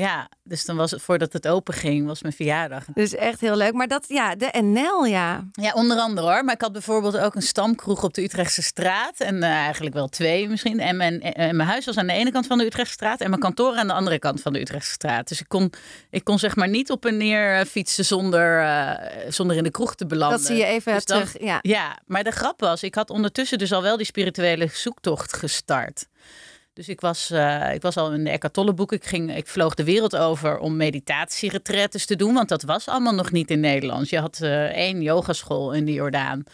Ja, 0.00 0.28
dus 0.42 0.64
dan 0.64 0.76
was 0.76 0.90
het 0.90 1.02
voordat 1.02 1.32
het 1.32 1.48
open 1.48 1.74
ging, 1.74 2.06
was 2.06 2.22
mijn 2.22 2.34
verjaardag. 2.34 2.84
Dus 2.94 3.14
echt 3.14 3.40
heel 3.40 3.56
leuk. 3.56 3.72
Maar 3.72 3.88
dat, 3.88 4.04
ja, 4.08 4.34
de 4.34 4.58
NL, 4.62 5.04
ja. 5.06 5.44
Ja, 5.52 5.72
onder 5.72 5.98
andere 5.98 6.26
hoor. 6.32 6.44
Maar 6.44 6.54
ik 6.54 6.60
had 6.60 6.72
bijvoorbeeld 6.72 7.18
ook 7.18 7.34
een 7.34 7.42
stamkroeg 7.42 8.04
op 8.04 8.14
de 8.14 8.22
Utrechtse 8.22 8.62
straat. 8.62 9.20
En 9.20 9.42
eh, 9.42 9.50
eigenlijk 9.50 9.94
wel 9.94 10.08
twee 10.08 10.48
misschien. 10.48 10.80
En 10.80 10.96
mijn, 10.96 11.20
en 11.22 11.56
mijn 11.56 11.68
huis 11.68 11.84
was 11.86 11.96
aan 11.96 12.06
de 12.06 12.12
ene 12.12 12.32
kant 12.32 12.46
van 12.46 12.58
de 12.58 12.64
Utrechtse 12.64 12.92
straat. 12.94 13.20
En 13.20 13.28
mijn 13.28 13.42
kantoor 13.42 13.74
aan 13.76 13.86
de 13.86 13.92
andere 13.92 14.18
kant 14.18 14.42
van 14.42 14.52
de 14.52 14.60
Utrechtse 14.60 14.92
straat. 14.92 15.28
Dus 15.28 15.40
ik 15.40 15.48
kon, 15.48 15.72
ik 16.10 16.24
kon 16.24 16.38
zeg 16.38 16.56
maar 16.56 16.68
niet 16.68 16.90
op 16.90 17.06
en 17.06 17.16
neer 17.16 17.58
eh, 17.58 17.64
fietsen 17.66 18.04
zonder, 18.04 18.60
eh, 18.62 19.10
zonder 19.28 19.56
in 19.56 19.62
de 19.62 19.70
kroeg 19.70 19.94
te 19.94 20.06
belanden. 20.06 20.38
Dat 20.38 20.46
zie 20.46 20.56
je 20.56 20.64
even 20.64 20.94
Dus 20.94 21.04
dan- 21.04 21.18
terug. 21.22 21.42
Ja. 21.42 21.58
Ja, 21.62 21.98
maar 22.06 22.24
de 22.24 22.30
grap 22.30 22.60
was, 22.60 22.82
ik 22.82 22.94
had 22.94 23.10
ondertussen 23.10 23.58
dus 23.58 23.72
al 23.72 23.82
wel 23.82 23.96
die 23.96 24.06
spirituele 24.06 24.68
zoektocht 24.72 25.32
gestart. 25.36 26.06
Dus 26.80 26.88
ik 26.88 27.00
was, 27.00 27.30
eh, 27.30 27.74
ik 27.74 27.82
was 27.82 27.96
al 27.96 28.12
in 28.12 28.24
de 28.24 28.30
Eckhart 28.30 28.54
Tolle 28.54 28.72
boek. 28.72 28.92
Ik, 28.92 29.04
ging, 29.04 29.36
ik 29.36 29.46
vloog 29.46 29.74
de 29.74 29.84
wereld 29.84 30.16
over 30.16 30.58
om 30.58 30.76
meditatieretretes 30.76 32.06
te 32.06 32.16
doen. 32.16 32.34
Want 32.34 32.48
dat 32.48 32.62
was 32.62 32.88
allemaal 32.88 33.14
nog 33.14 33.30
niet 33.32 33.50
in 33.50 33.60
Nederland. 33.60 34.08
Je 34.08 34.18
had 34.18 34.40
eh, 34.40 34.64
één 34.64 35.02
yogaschool 35.02 35.72
in 35.72 35.84
de 35.84 35.92
Jordaan. 35.92 36.44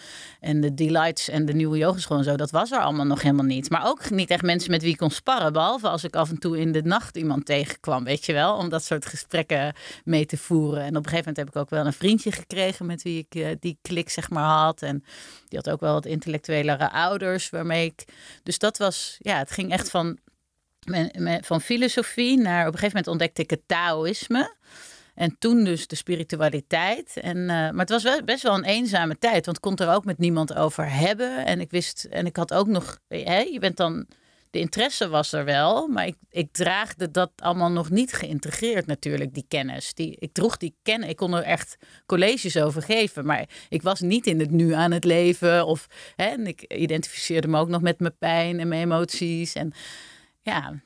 En 0.41 0.61
de 0.61 0.75
Delights 0.75 1.29
en 1.29 1.45
de 1.45 1.53
nieuwe 1.53 1.79
yogaschool 1.79 2.19
en 2.19 2.25
zo. 2.25 2.37
Dat 2.37 2.51
was 2.51 2.71
er 2.71 2.79
allemaal 2.79 3.07
nog 3.07 3.23
helemaal 3.23 3.45
niet. 3.45 3.71
Maar 3.71 3.87
ook 3.87 4.11
niet 4.11 4.31
echt 4.31 4.43
mensen 4.43 4.71
met 4.71 4.83
wie 4.83 4.93
ik 4.93 4.97
kon 4.97 5.11
sparren. 5.11 5.53
Behalve 5.53 5.89
als 5.89 6.05
ik 6.05 6.17
af 6.17 6.31
en 6.31 6.39
toe 6.39 6.59
in 6.59 6.73
de 6.73 6.83
nacht 6.83 7.17
iemand 7.17 7.47
tegenkwam. 7.47 8.05
Weet 8.05 8.25
je 8.25 8.33
wel? 8.33 8.55
Om 8.55 8.69
dat 8.69 8.85
soort 8.85 9.07
gesprekken 9.07 9.75
mee 10.05 10.27
te 10.27 10.37
voeren. 10.37 10.83
En 10.83 10.97
op 10.97 11.05
een 11.05 11.11
gegeven 11.11 11.19
moment 11.19 11.37
heb 11.37 11.49
ik 11.49 11.57
ook 11.57 11.71
wel 11.71 11.87
een 11.87 11.93
vriendje 11.93 12.33
gekregen. 12.33 12.87
Met 12.87 13.03
wie 13.03 13.27
ik 13.29 13.35
eh, 13.35 13.49
die 13.61 13.79
klik 13.83 14.11
zeg 14.11 14.31
maar 14.31 14.65
had. 14.65 14.83
En 14.83 15.05
die 15.49 15.59
had 15.59 15.71
ook 15.71 15.81
wel 15.81 15.93
wat 15.93 16.07
intellectuelere 16.07 16.91
ouders. 16.91 17.51
Waarmee 17.51 17.85
ik... 17.87 18.05
Dus 18.43 18.59
dat 18.59 18.79
was... 18.79 19.17
Ja, 19.19 19.39
het 19.39 19.51
ging 19.51 19.73
echt 19.73 19.91
van 19.91 20.19
van 21.41 21.61
filosofie 21.61 22.39
naar 22.39 22.67
op 22.67 22.73
een 22.73 22.79
gegeven 22.79 22.97
moment 22.97 23.07
ontdekte 23.07 23.43
ik 23.43 23.51
het 23.51 23.63
Taoïsme. 23.67 24.55
En 25.15 25.37
toen 25.39 25.65
dus 25.65 25.87
de 25.87 25.97
spiritualiteit. 25.97 27.17
En, 27.17 27.37
eh, 27.37 27.47
maar 27.47 27.79
het 27.79 27.89
was 27.89 28.03
wel, 28.03 28.23
best 28.25 28.43
wel 28.43 28.55
een 28.55 28.65
eenzame 28.65 29.19
tijd, 29.19 29.45
want 29.45 29.57
ik 29.57 29.63
kon 29.63 29.73
het 29.73 29.81
er 29.81 29.95
ook 29.95 30.05
met 30.05 30.19
niemand 30.19 30.55
over 30.55 30.91
hebben. 30.91 31.47
En 31.47 31.61
ik 31.61 31.71
wist, 31.71 32.05
en 32.05 32.27
ik 32.27 32.37
had 32.37 32.55
ook 32.55 32.67
nog, 32.67 32.99
hè, 33.09 33.39
je 33.39 33.59
bent 33.59 33.77
dan, 33.77 34.07
de 34.57 34.63
interesse 34.63 35.09
was 35.09 35.33
er 35.33 35.45
wel, 35.45 35.89
maar 35.89 36.07
ik, 36.07 36.17
ik 36.31 36.53
draagde 36.53 37.11
dat 37.11 37.31
allemaal 37.37 37.71
nog 37.71 37.91
niet 37.91 38.13
geïntegreerd 38.13 38.87
natuurlijk, 38.87 39.35
die 39.35 39.45
kennis. 39.49 39.95
Die, 39.95 40.17
ik 40.19 40.33
droeg 40.33 40.57
die 40.57 40.77
kennis, 40.83 41.09
ik 41.09 41.17
kon 41.17 41.35
er 41.35 41.43
echt 41.43 41.77
colleges 42.07 42.57
over 42.57 42.83
geven, 42.83 43.27
maar 43.27 43.49
ik 43.69 43.83
was 43.83 44.01
niet 44.01 44.27
in 44.27 44.41
het 44.41 44.51
nu 44.51 44.73
aan 44.73 44.91
het 44.91 45.05
leven. 45.05 45.67
Of, 45.67 45.87
hè, 46.17 46.25
en 46.25 46.47
ik 46.47 46.63
identificeerde 46.63 47.49
me 47.49 47.59
ook 47.59 47.69
nog 47.69 47.81
met 47.81 48.01
mijn 48.01 48.17
pijn 48.19 48.61
en 48.61 48.69
mijn 48.69 48.83
emoties. 48.83 49.53
En 49.53 49.73
ja, 50.43 50.81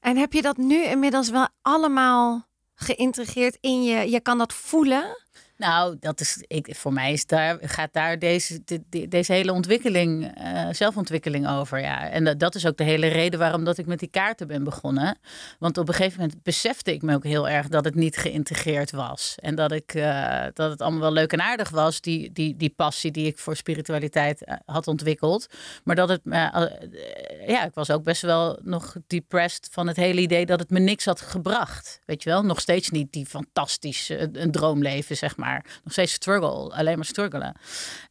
En 0.00 0.16
heb 0.16 0.32
je 0.32 0.42
dat 0.42 0.56
nu 0.56 0.84
inmiddels 0.84 1.30
wel 1.30 1.48
allemaal 1.62 2.46
geïntegreerd 2.74 3.58
in 3.60 3.84
je? 3.84 4.10
Je 4.10 4.20
kan 4.20 4.38
dat 4.38 4.52
voelen? 4.52 5.25
Nou, 5.56 5.96
dat 6.00 6.20
is, 6.20 6.44
ik, 6.46 6.74
voor 6.74 6.92
mij 6.92 7.12
is 7.12 7.26
daar, 7.26 7.58
gaat 7.60 7.92
daar 7.92 8.18
deze, 8.18 8.60
de- 8.64 8.82
de- 8.88 9.08
deze 9.08 9.32
hele 9.32 9.52
ontwikkeling, 9.52 10.34
eh, 10.34 10.68
zelfontwikkeling 10.72 11.48
over. 11.48 11.80
Ja. 11.80 12.10
En 12.10 12.24
dat, 12.24 12.38
dat 12.38 12.54
is 12.54 12.66
ook 12.66 12.76
de 12.76 12.84
hele 12.84 13.06
reden 13.06 13.38
waarom 13.38 13.64
dat 13.64 13.78
ik 13.78 13.86
met 13.86 13.98
die 13.98 14.08
kaarten 14.08 14.46
ben 14.46 14.64
begonnen. 14.64 15.18
Want 15.58 15.78
op 15.78 15.88
een 15.88 15.94
gegeven 15.94 16.20
moment 16.20 16.42
besefte 16.42 16.92
ik 16.92 17.02
me 17.02 17.14
ook 17.14 17.24
heel 17.24 17.48
erg 17.48 17.68
dat 17.68 17.84
het 17.84 17.94
niet 17.94 18.16
geïntegreerd 18.16 18.90
was. 18.90 19.34
En 19.40 19.54
dat, 19.54 19.72
ik, 19.72 19.94
eh, 19.94 20.44
dat 20.52 20.70
het 20.70 20.80
allemaal 20.80 21.00
wel 21.00 21.12
leuk 21.12 21.32
en 21.32 21.40
aardig 21.42 21.70
was, 21.70 22.00
die, 22.00 22.32
die, 22.32 22.56
die 22.56 22.70
passie 22.76 23.10
die 23.10 23.26
ik 23.26 23.38
voor 23.38 23.56
spiritualiteit 23.56 24.44
eh, 24.44 24.56
had 24.64 24.86
ontwikkeld. 24.88 25.46
Maar 25.84 25.96
dat 25.96 26.08
het, 26.08 26.20
ja, 27.46 27.64
ik 27.64 27.74
was 27.74 27.90
ook 27.90 28.02
best 28.02 28.22
wel 28.22 28.58
nog 28.62 28.96
depressed 29.06 29.68
van 29.70 29.86
het 29.86 29.96
hele 29.96 30.20
idee 30.20 30.46
dat 30.46 30.60
het 30.60 30.70
me 30.70 30.78
niks 30.78 31.04
had 31.04 31.20
gebracht. 31.20 32.00
Weet 32.04 32.22
je 32.22 32.30
wel, 32.30 32.42
nog 32.42 32.60
steeds 32.60 32.90
niet 32.90 33.12
die 33.12 33.26
fantastisch, 33.26 34.10
eh, 34.10 34.26
een 34.32 34.50
droomleven, 34.50 35.16
zeg 35.16 35.36
maar. 35.36 35.44
Nog 35.54 35.92
steeds 35.92 36.12
struggle, 36.12 36.74
alleen 36.74 36.96
maar 36.96 37.04
struggelen. 37.04 37.56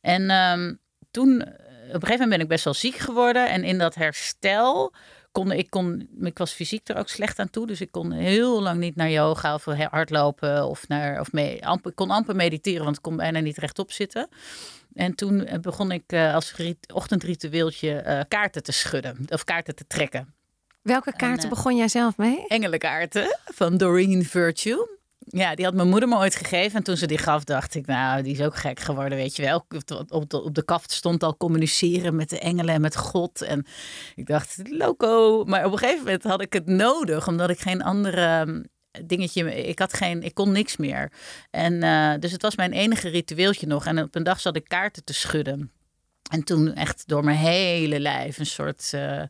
En 0.01 0.29
ehm, 0.29 0.73
toen, 1.11 1.41
eh, 1.41 1.47
op 1.87 1.93
een 1.93 2.07
gegeven 2.07 2.11
moment 2.11 2.29
ben 2.29 2.39
ik 2.39 2.47
best 2.47 2.63
wel 2.63 2.73
ziek 2.73 2.95
geworden. 2.95 3.49
En 3.49 3.63
in 3.63 3.77
dat 3.77 3.95
herstel 3.95 4.93
kon 5.31 5.51
ik, 5.51 5.69
kon, 5.69 6.07
ik 6.19 6.37
was 6.37 6.51
fysiek 6.51 6.89
er 6.89 6.97
ook 6.97 7.09
slecht 7.09 7.39
aan 7.39 7.49
toe. 7.49 7.67
Dus 7.67 7.81
ik 7.81 7.91
kon 7.91 8.11
heel 8.11 8.61
lang 8.61 8.79
niet 8.79 8.95
naar 8.95 9.09
yoga 9.09 9.53
of 9.53 9.65
hardlopen 9.65 10.65
of 10.67 10.87
naar, 10.87 11.19
of 11.19 11.31
mee, 11.31 11.65
amper, 11.67 11.89
ik 11.89 11.95
kon 11.95 12.09
amper 12.11 12.35
mediteren, 12.35 12.83
want 12.83 12.95
ik 12.95 13.01
kon 13.01 13.15
bijna 13.15 13.39
niet 13.39 13.57
rechtop 13.57 13.91
zitten. 13.91 14.27
En 14.93 15.15
toen 15.15 15.45
eh, 15.45 15.59
begon 15.59 15.91
ik 15.91 16.03
eh, 16.07 16.33
als 16.33 16.55
rit- 16.55 16.93
ochtendritueeltje 16.93 17.91
eh, 17.95 18.21
kaarten 18.27 18.63
te 18.63 18.71
schudden 18.71 19.17
of 19.29 19.43
kaarten 19.43 19.75
te 19.75 19.87
trekken. 19.87 20.33
Welke 20.81 21.13
kaarten 21.15 21.49
begon 21.49 21.75
jij 21.75 21.87
zelf 21.87 22.17
mee? 22.17 22.47
Engelenkaarten 22.47 23.37
van 23.45 23.77
Doreen 23.77 24.25
Virtue. 24.25 24.87
Ja, 25.27 25.55
die 25.55 25.65
had 25.65 25.73
mijn 25.73 25.89
moeder 25.89 26.09
me 26.09 26.17
ooit 26.17 26.35
gegeven. 26.35 26.77
En 26.77 26.83
toen 26.83 26.97
ze 26.97 27.07
die 27.07 27.17
gaf, 27.17 27.43
dacht 27.43 27.75
ik, 27.75 27.85
nou, 27.85 28.21
die 28.21 28.33
is 28.33 28.41
ook 28.41 28.55
gek 28.55 28.79
geworden, 28.79 29.17
weet 29.17 29.35
je 29.35 29.41
wel. 29.41 29.65
Op 30.09 30.29
de, 30.29 30.41
op 30.43 30.55
de, 30.55 30.63
kaft 30.63 30.91
stond 30.91 31.23
al 31.23 31.37
communiceren 31.37 32.15
met 32.15 32.29
de 32.29 32.39
engelen 32.39 32.73
en 32.73 32.81
met 32.81 32.95
God. 32.95 33.41
En 33.41 33.65
ik 34.15 34.27
dacht, 34.27 34.61
loco. 34.63 35.43
Maar 35.43 35.65
op 35.65 35.71
een 35.71 35.77
gegeven 35.77 36.03
moment 36.03 36.23
had 36.23 36.41
ik 36.41 36.53
het 36.53 36.65
nodig, 36.65 37.27
omdat 37.27 37.49
ik 37.49 37.59
geen 37.59 37.83
andere 37.83 38.65
dingetje. 39.03 39.67
Ik 39.67 39.79
had 39.79 39.93
geen, 39.93 40.23
ik 40.23 40.33
kon 40.33 40.51
niks 40.51 40.77
meer. 40.77 41.11
En 41.51 41.73
uh, 41.73 42.13
dus 42.19 42.31
het 42.31 42.41
was 42.41 42.55
mijn 42.55 42.71
enige 42.71 43.09
ritueeltje 43.09 43.67
nog. 43.67 43.85
En 43.85 43.99
op 43.99 44.15
een 44.15 44.23
dag 44.23 44.39
zat 44.39 44.55
ik 44.55 44.67
kaarten 44.67 45.03
te 45.03 45.13
schudden. 45.13 45.71
En 46.31 46.43
toen 46.43 46.73
echt 46.73 47.07
door 47.07 47.23
mijn 47.23 47.37
hele 47.37 47.99
lijf 47.99 48.37
een 48.37 48.45
soort, 48.45 48.91
uh, 48.95 49.21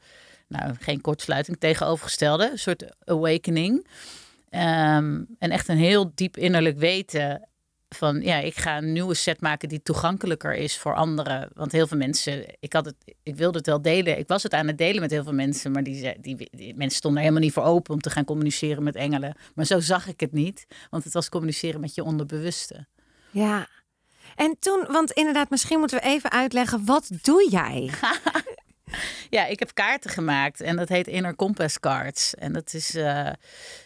nou 0.47 0.75
geen 0.79 1.01
kortsluiting, 1.01 1.59
tegenovergestelde, 1.59 2.51
een 2.51 2.59
soort 2.59 2.85
awakening. 3.05 3.87
Um, 4.55 5.27
en 5.39 5.51
echt 5.51 5.67
een 5.67 5.77
heel 5.77 6.11
diep 6.15 6.37
innerlijk 6.37 6.77
weten 6.77 7.47
van 7.89 8.21
ja, 8.21 8.37
ik 8.37 8.55
ga 8.55 8.77
een 8.77 8.91
nieuwe 8.91 9.13
set 9.13 9.41
maken 9.41 9.69
die 9.69 9.81
toegankelijker 9.81 10.53
is 10.53 10.77
voor 10.77 10.95
anderen. 10.95 11.49
Want 11.53 11.71
heel 11.71 11.87
veel 11.87 11.97
mensen, 11.97 12.45
ik, 12.59 12.73
had 12.73 12.85
het, 12.85 12.95
ik 13.23 13.35
wilde 13.35 13.57
het 13.57 13.67
wel 13.67 13.81
delen. 13.81 14.17
Ik 14.17 14.27
was 14.27 14.43
het 14.43 14.53
aan 14.53 14.67
het 14.67 14.77
delen 14.77 15.01
met 15.01 15.11
heel 15.11 15.23
veel 15.23 15.33
mensen, 15.33 15.71
maar 15.71 15.83
die, 15.83 16.19
die, 16.19 16.47
die, 16.51 16.75
mensen 16.75 16.97
stonden 16.97 17.19
er 17.19 17.27
helemaal 17.27 17.45
niet 17.45 17.53
voor 17.53 17.63
open 17.63 17.93
om 17.93 18.01
te 18.01 18.09
gaan 18.09 18.25
communiceren 18.25 18.83
met 18.83 18.95
engelen. 18.95 19.35
Maar 19.55 19.65
zo 19.65 19.79
zag 19.79 20.07
ik 20.07 20.19
het 20.19 20.31
niet, 20.31 20.65
want 20.89 21.03
het 21.03 21.13
was 21.13 21.29
communiceren 21.29 21.81
met 21.81 21.95
je 21.95 22.03
onderbewuste. 22.03 22.87
Ja. 23.31 23.67
En 24.35 24.55
toen, 24.59 24.85
want 24.89 25.11
inderdaad, 25.11 25.49
misschien 25.49 25.79
moeten 25.79 25.99
we 25.99 26.05
even 26.05 26.31
uitleggen, 26.31 26.85
wat 26.85 27.09
doe 27.21 27.47
jij? 27.49 27.89
Ja, 29.29 29.45
ik 29.45 29.59
heb 29.59 29.73
kaarten 29.73 30.11
gemaakt 30.11 30.61
en 30.61 30.75
dat 30.75 30.89
heet 30.89 31.07
Inner 31.07 31.35
Compass 31.35 31.79
Cards. 31.79 32.35
En 32.35 32.53
dat 32.53 32.73
is, 32.73 32.95
uh, 32.95 33.29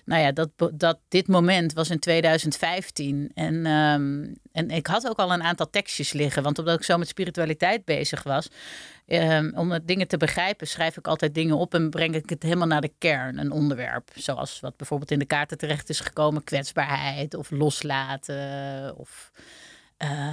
nou 0.05 0.21
ja, 0.21 0.31
dat, 0.31 0.49
dat, 0.73 0.99
dit 1.07 1.27
moment 1.27 1.73
was 1.73 1.89
in 1.89 1.99
2015. 1.99 3.31
En, 3.33 3.65
um, 3.65 4.35
en 4.51 4.69
ik 4.69 4.87
had 4.87 5.07
ook 5.07 5.17
al 5.17 5.33
een 5.33 5.43
aantal 5.43 5.69
tekstjes 5.69 6.13
liggen, 6.13 6.43
want 6.43 6.59
omdat 6.59 6.77
ik 6.79 6.83
zo 6.83 6.97
met 6.97 7.07
spiritualiteit 7.07 7.85
bezig 7.85 8.23
was, 8.23 8.49
um, 9.07 9.51
om 9.55 9.79
dingen 9.83 10.07
te 10.07 10.17
begrijpen, 10.17 10.67
schrijf 10.67 10.97
ik 10.97 11.07
altijd 11.07 11.33
dingen 11.33 11.57
op 11.57 11.73
en 11.73 11.89
breng 11.89 12.15
ik 12.15 12.29
het 12.29 12.43
helemaal 12.43 12.67
naar 12.67 12.81
de 12.81 12.93
kern, 12.97 13.37
een 13.37 13.51
onderwerp. 13.51 14.09
Zoals 14.15 14.59
wat 14.59 14.77
bijvoorbeeld 14.77 15.11
in 15.11 15.19
de 15.19 15.25
kaarten 15.25 15.57
terecht 15.57 15.89
is 15.89 15.99
gekomen, 15.99 16.43
kwetsbaarheid 16.43 17.33
of 17.33 17.51
loslaten 17.51 18.97
of... 18.97 19.31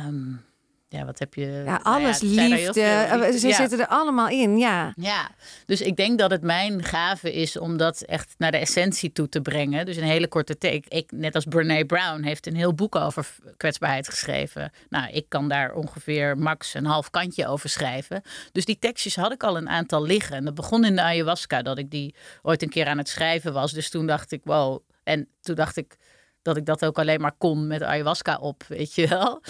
Um, 0.06 0.44
ja, 0.88 1.05
wat 1.05 1.19
heb 1.19 1.35
je? 1.35 1.62
Ja, 1.64 1.81
alles 1.83 2.21
liefde. 2.21 2.83
Eh, 2.83 3.33
ze 3.33 3.52
zitten 3.52 3.81
er 3.81 3.87
allemaal 3.87 4.28
in, 4.28 4.59
ja. 4.59 4.93
Ja, 4.97 5.31
dus 5.66 5.81
ik 5.81 5.97
denk 5.97 6.19
dat 6.19 6.31
het 6.31 6.43
mijn 6.43 6.85
gave 6.85 7.33
is 7.33 7.59
om 7.59 7.76
dat 7.76 8.00
echt 8.00 8.35
naar 8.38 8.50
de 8.50 8.57
essentie 8.57 9.12
toe 9.12 9.28
te 9.28 9.40
brengen. 9.40 9.87
Dus 9.87 9.97
een 9.97 10.02
hele 10.02 10.28
korte 10.28 10.59
take. 10.59 10.83
Ik, 10.88 11.11
net 11.11 11.35
als 11.35 11.45
Brene 11.45 11.85
Brown, 11.85 12.23
heeft 12.23 12.47
een 12.47 12.57
heel 12.57 12.75
boek 12.75 12.97
over 12.97 13.26
kwetsbaarheid 13.57 14.09
geschreven. 14.09 14.73
Nou, 14.88 15.12
ik 15.12 15.28
kan 15.28 15.49
daar 15.49 15.75
ongeveer 15.75 16.38
max 16.38 16.75
een 16.75 16.87
half 16.87 17.11
kantje 17.11 17.47
over 17.47 17.69
schrijven. 17.69 18.23
Dus 18.52 18.64
die 18.64 18.78
tekstjes 18.78 19.16
had 19.16 19.33
ik 19.33 19.43
al 19.43 19.57
een 19.57 19.69
aantal 19.69 20.02
liggen. 20.02 20.37
En 20.37 20.45
dat 20.45 20.55
begon 20.55 20.85
in 20.85 20.97
de 20.97 21.02
ayahuasca, 21.02 21.62
dat 21.62 21.78
ik 21.78 21.90
die 21.90 22.14
ooit 22.43 22.62
een 22.62 22.69
keer 22.69 22.87
aan 22.87 22.99
het 22.99 23.09
schrijven 23.09 23.52
was. 23.52 23.73
Dus 23.73 23.90
toen 23.90 24.07
dacht 24.07 24.33
ik, 24.33 24.40
wow. 24.45 24.81
En 25.02 25.28
toen 25.40 25.55
dacht 25.55 25.76
ik 25.76 25.97
dat 26.43 26.57
ik 26.57 26.66
dat 26.66 26.85
ook 26.85 26.99
alleen 26.99 27.21
maar 27.21 27.37
kon 27.38 27.66
met 27.66 27.83
ayahuasca 27.83 28.37
op, 28.37 28.62
weet 28.69 28.95
je 28.95 29.07
wel. 29.09 29.43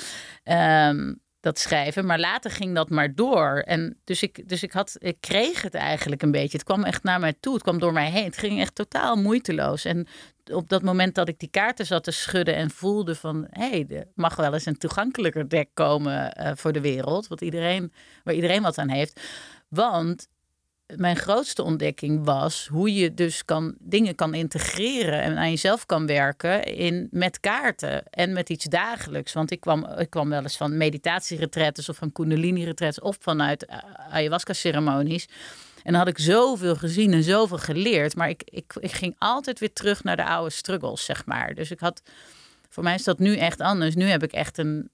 Um, 0.89 1.25
dat 1.47 1.59
schrijven. 1.59 2.07
Maar 2.07 2.19
later 2.19 2.51
ging 2.51 2.75
dat 2.75 2.91
maar 2.91 3.15
door. 3.15 3.59
En 3.59 3.97
dus 4.05 4.23
ik, 4.23 4.49
dus 4.49 4.63
ik, 4.63 4.73
had, 4.73 4.97
ik 4.99 5.17
kreeg 5.21 5.63
het 5.63 5.75
eigenlijk 5.75 6.23
een 6.23 6.31
beetje. 6.31 6.59
Het 6.59 6.67
kwam 6.67 6.85
echt 6.85 7.03
naar 7.03 7.21
mij 7.21 7.35
toe. 7.41 7.55
Het 7.55 7.63
kwam 7.63 7.79
door 7.79 7.93
mij 7.93 8.11
heen. 8.11 8.25
Het 8.25 8.39
ging 8.39 8.61
echt 8.61 8.75
totaal 8.75 9.17
moeiteloos. 9.17 9.85
En 9.85 10.07
op 10.53 10.69
dat 10.69 10.83
moment 10.83 11.15
dat 11.15 11.29
ik 11.29 11.39
die 11.39 11.51
kaarten 11.51 11.87
zat 11.87 12.05
te 12.05 12.11
schudden 12.11 12.55
en 12.55 12.71
voelde 12.71 13.15
van... 13.15 13.47
hé, 13.51 13.69
hey, 13.69 13.87
er 13.89 14.07
mag 14.15 14.37
wel 14.37 14.55
eens 14.55 14.67
een 14.67 14.79
toegankelijker 14.79 15.49
dek 15.49 15.69
komen 15.75 16.37
uh, 16.41 16.51
voor 16.55 16.73
de 16.73 16.81
wereld. 16.81 17.27
Wat 17.27 17.41
iedereen, 17.41 17.93
waar 18.25 18.35
iedereen 18.35 18.63
wat 18.63 18.79
aan 18.79 18.91
heeft. 18.91 19.21
Want 19.69 20.29
mijn 20.95 21.17
grootste 21.17 21.63
ontdekking 21.63 22.25
was 22.25 22.69
hoe 22.73 22.95
je 22.95 23.15
dus 23.15 23.45
kan, 23.45 23.75
dingen 23.79 24.15
kan 24.15 24.35
integreren 24.35 25.23
en 25.23 25.37
aan 25.37 25.51
jezelf 25.51 25.87
kan 25.87 26.07
werken 26.07 26.65
in, 26.65 27.09
met 27.11 27.41
kaarten 27.41 28.05
en 28.11 28.33
met 28.33 28.51
iets 28.51 28.65
dagelijks. 28.65 29.33
Want 29.33 29.51
ik 29.51 29.61
kwam, 29.61 29.87
ik 29.99 30.11
kwam 30.11 30.29
wel 30.29 30.43
eens 30.43 30.57
van 30.57 30.77
meditatieretretes 30.77 31.89
of 31.89 31.97
van 31.97 32.13
kundalini-retretes 32.13 33.01
of 33.01 33.17
vanuit 33.21 33.67
ayahuasca-ceremonies. 34.11 35.29
En 35.83 35.93
dan 35.93 36.01
had 36.01 36.09
ik 36.09 36.19
zoveel 36.19 36.77
gezien 36.77 37.13
en 37.13 37.23
zoveel 37.23 37.59
geleerd. 37.59 38.17
Maar 38.17 38.29
ik, 38.29 38.43
ik, 38.45 38.75
ik 38.81 38.93
ging 38.93 39.15
altijd 39.19 39.59
weer 39.59 39.73
terug 39.73 40.05
naar 40.05 40.17
de 40.17 40.25
oude 40.25 40.51
struggles, 40.51 41.05
zeg 41.05 41.27
maar. 41.27 41.55
Dus 41.55 41.71
ik 41.71 41.81
had, 41.81 42.03
voor 42.69 42.83
mij 42.83 42.95
is 42.95 43.05
dat 43.05 43.19
nu 43.19 43.37
echt 43.37 43.61
anders. 43.61 43.95
Nu 43.95 44.05
heb 44.05 44.23
ik 44.23 44.33
echt 44.33 44.59
een, 44.59 44.91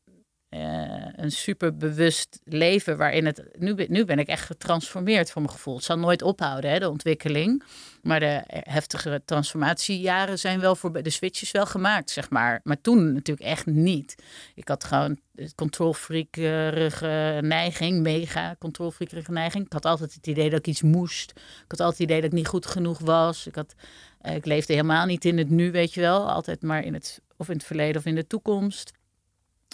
uh, 0.54 1.06
een 1.16 1.30
super 1.30 1.76
bewust 1.76 2.40
leven 2.44 2.96
waarin 2.96 3.26
het. 3.26 3.42
Nu, 3.58 3.84
nu 3.88 4.04
ben 4.04 4.18
ik 4.18 4.28
echt 4.28 4.46
getransformeerd 4.46 5.30
voor 5.30 5.42
mijn 5.42 5.54
gevoel. 5.54 5.74
Het 5.74 5.84
zal 5.84 5.98
nooit 5.98 6.22
ophouden, 6.22 6.70
hè, 6.70 6.78
de 6.78 6.90
ontwikkeling. 6.90 7.62
Maar 8.02 8.20
de 8.20 8.42
heftige 8.46 9.22
transformatiejaren 9.24 10.38
zijn 10.38 10.60
wel 10.60 10.76
voorbij. 10.76 11.02
De 11.02 11.10
switch 11.10 11.42
is 11.42 11.50
wel 11.50 11.66
gemaakt, 11.66 12.10
zeg 12.10 12.30
maar. 12.30 12.60
Maar 12.62 12.80
toen 12.80 13.12
natuurlijk 13.12 13.48
echt 13.48 13.66
niet. 13.66 14.14
Ik 14.54 14.68
had 14.68 14.84
gewoon 14.84 15.20
controlfreakerige 15.54 17.38
neiging, 17.42 18.02
mega 18.02 18.56
controlfreakerige 18.58 19.32
neiging. 19.32 19.64
Ik 19.64 19.72
had 19.72 19.84
altijd 19.84 20.14
het 20.14 20.26
idee 20.26 20.50
dat 20.50 20.58
ik 20.58 20.66
iets 20.66 20.82
moest. 20.82 21.30
Ik 21.36 21.64
had 21.68 21.80
altijd 21.80 21.98
het 21.98 22.08
idee 22.08 22.20
dat 22.20 22.30
ik 22.30 22.36
niet 22.36 22.48
goed 22.48 22.66
genoeg 22.66 22.98
was. 22.98 23.46
Ik, 23.46 23.54
had, 23.54 23.74
ik 24.22 24.46
leefde 24.46 24.72
helemaal 24.72 25.06
niet 25.06 25.24
in 25.24 25.38
het 25.38 25.50
nu, 25.50 25.70
weet 25.70 25.94
je 25.94 26.00
wel. 26.00 26.30
Altijd 26.30 26.62
maar 26.62 26.84
in 26.84 26.94
het, 26.94 27.20
of 27.36 27.48
in 27.48 27.54
het 27.54 27.64
verleden 27.64 27.96
of 27.96 28.06
in 28.06 28.14
de 28.14 28.26
toekomst. 28.26 28.92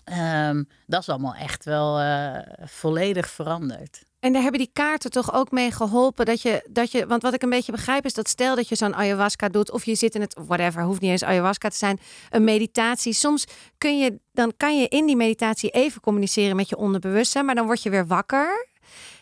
Um, 0.05 0.69
dat 0.87 1.00
is 1.00 1.09
allemaal 1.09 1.35
echt 1.35 1.64
wel 1.64 2.00
uh, 2.00 2.38
volledig 2.64 3.31
veranderd. 3.31 4.07
En 4.21 4.33
daar 4.33 4.43
hebben 4.43 4.61
die 4.61 4.71
kaarten 4.73 5.11
toch 5.11 5.33
ook 5.33 5.50
mee 5.50 5.71
geholpen 5.71 6.26
dat 6.26 6.43
je, 6.43 6.69
dat 6.71 6.90
je, 6.90 7.07
want 7.07 7.23
wat 7.23 7.35
ik 7.35 7.43
een 7.43 7.50
beetje 7.50 7.73
begrijp 7.73 8.05
is 8.05 8.14
dat 8.14 8.28
stel 8.28 8.57
dat 8.57 8.69
je 8.69 8.75
zo'n 8.75 8.95
ayahuasca 8.95 9.49
doet 9.49 9.71
of 9.71 9.85
je 9.85 9.95
zit 9.95 10.14
in 10.14 10.21
het, 10.21 10.37
whatever, 10.47 10.83
hoeft 10.83 11.00
niet 11.00 11.11
eens 11.11 11.25
ayahuasca 11.25 11.69
te 11.69 11.76
zijn, 11.76 12.00
een 12.31 12.45
meditatie. 12.45 13.12
Soms 13.12 13.45
kun 13.78 13.99
je, 13.99 14.21
dan 14.33 14.52
kan 14.57 14.78
je 14.78 14.88
in 14.88 15.07
die 15.07 15.17
meditatie 15.17 15.71
even 15.71 16.00
communiceren 16.00 16.57
met 16.57 16.69
je 16.69 16.76
onderbewustzijn, 16.76 17.45
maar 17.45 17.55
dan 17.55 17.67
word 17.67 17.83
je 17.83 17.90
weer 17.90 18.07
wakker 18.07 18.69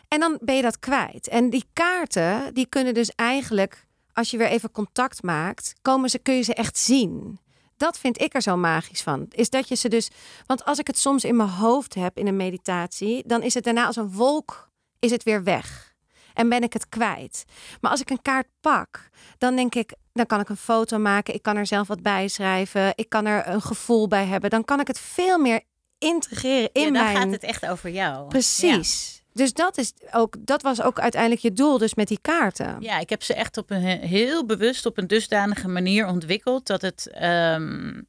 en 0.08 0.20
dan 0.20 0.38
ben 0.40 0.56
je 0.56 0.62
dat 0.62 0.78
kwijt. 0.78 1.28
En 1.28 1.50
die 1.50 1.64
kaarten, 1.72 2.54
die 2.54 2.66
kunnen 2.66 2.94
dus 2.94 3.10
eigenlijk, 3.14 3.86
als 4.12 4.30
je 4.30 4.36
weer 4.36 4.48
even 4.48 4.70
contact 4.70 5.22
maakt, 5.22 5.74
komen 5.82 6.10
ze, 6.10 6.18
kun 6.18 6.34
je 6.34 6.42
ze 6.42 6.54
echt 6.54 6.78
zien 6.78 7.38
dat 7.76 7.98
vind 7.98 8.20
ik 8.20 8.34
er 8.34 8.42
zo 8.42 8.56
magisch 8.56 9.02
van. 9.02 9.26
Is 9.30 9.50
dat 9.50 9.68
je 9.68 9.74
ze 9.74 9.88
dus. 9.88 10.10
Want 10.46 10.64
als 10.64 10.78
ik 10.78 10.86
het 10.86 10.98
soms 10.98 11.24
in 11.24 11.36
mijn 11.36 11.48
hoofd 11.48 11.94
heb 11.94 12.18
in 12.18 12.26
een 12.26 12.36
meditatie, 12.36 13.22
dan 13.26 13.42
is 13.42 13.54
het 13.54 13.64
daarna 13.64 13.86
als 13.86 13.96
een 13.96 14.12
wolk, 14.12 14.70
is 14.98 15.10
het 15.10 15.22
weer 15.22 15.42
weg. 15.44 15.94
En 16.34 16.48
ben 16.48 16.62
ik 16.62 16.72
het 16.72 16.88
kwijt. 16.88 17.44
Maar 17.80 17.90
als 17.90 18.00
ik 18.00 18.10
een 18.10 18.22
kaart 18.22 18.46
pak, 18.60 19.08
dan 19.38 19.56
denk 19.56 19.74
ik, 19.74 19.94
dan 20.12 20.26
kan 20.26 20.40
ik 20.40 20.48
een 20.48 20.56
foto 20.56 20.98
maken. 20.98 21.34
Ik 21.34 21.42
kan 21.42 21.56
er 21.56 21.66
zelf 21.66 21.88
wat 21.88 22.02
bij 22.02 22.28
schrijven. 22.28 22.92
Ik 22.94 23.08
kan 23.08 23.26
er 23.26 23.48
een 23.48 23.62
gevoel 23.62 24.08
bij 24.08 24.24
hebben. 24.24 24.50
Dan 24.50 24.64
kan 24.64 24.80
ik 24.80 24.86
het 24.86 25.00
veel 25.00 25.38
meer 25.38 25.60
integreren 25.98 26.70
in 26.72 26.82
ja, 26.82 26.90
dan 26.90 27.02
mijn. 27.02 27.14
Dan 27.14 27.22
gaat 27.22 27.32
het 27.32 27.42
echt 27.42 27.66
over 27.66 27.90
jou. 27.90 28.28
Precies. 28.28 29.22
Dus 29.36 29.52
dat, 29.52 29.78
is 29.78 29.92
ook, 30.12 30.36
dat 30.40 30.62
was 30.62 30.82
ook 30.82 31.00
uiteindelijk 31.00 31.42
je 31.42 31.52
doel, 31.52 31.78
dus 31.78 31.94
met 31.94 32.08
die 32.08 32.18
kaarten. 32.22 32.76
Ja, 32.80 32.98
ik 32.98 33.10
heb 33.10 33.22
ze 33.22 33.34
echt 33.34 33.56
op 33.56 33.70
een 33.70 33.82
heel 33.82 34.46
bewust 34.46 34.86
op 34.86 34.98
een 34.98 35.06
dusdanige 35.06 35.68
manier 35.68 36.06
ontwikkeld 36.06 36.66
dat 36.66 36.82
het. 36.82 37.10
Ehm, 37.12 38.00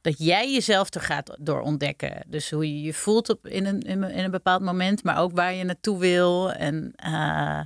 dat 0.00 0.14
jij 0.18 0.52
jezelf 0.52 0.94
er 0.94 1.00
gaat 1.00 1.36
door 1.40 1.60
ontdekken. 1.60 2.22
Dus 2.26 2.50
hoe 2.50 2.74
je 2.74 2.82
je 2.82 2.94
voelt 2.94 3.28
op, 3.28 3.46
in, 3.46 3.66
een, 3.66 3.80
in, 3.80 4.02
een 4.02 4.30
bepaald 4.30 4.62
moment, 4.62 5.02
maar 5.02 5.18
ook 5.18 5.32
waar 5.32 5.54
je 5.54 5.64
naartoe 5.64 5.98
wil. 5.98 6.52
En, 6.52 6.92
uh, 7.06 7.60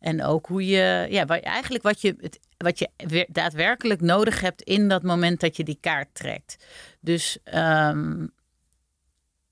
en 0.00 0.24
ook 0.24 0.46
hoe 0.46 0.66
je, 0.66 1.06
ja, 1.10 1.26
eigenlijk 1.26 1.82
wat 1.82 2.00
je, 2.00 2.16
wat 2.56 2.78
je 2.78 3.26
daadwerkelijk 3.28 4.00
nodig 4.00 4.40
hebt 4.40 4.62
in 4.62 4.88
dat 4.88 5.02
moment 5.02 5.40
dat 5.40 5.56
je 5.56 5.64
die 5.64 5.78
kaart 5.80 6.08
trekt. 6.12 6.64
Dus 7.00 7.38
um, 7.54 8.32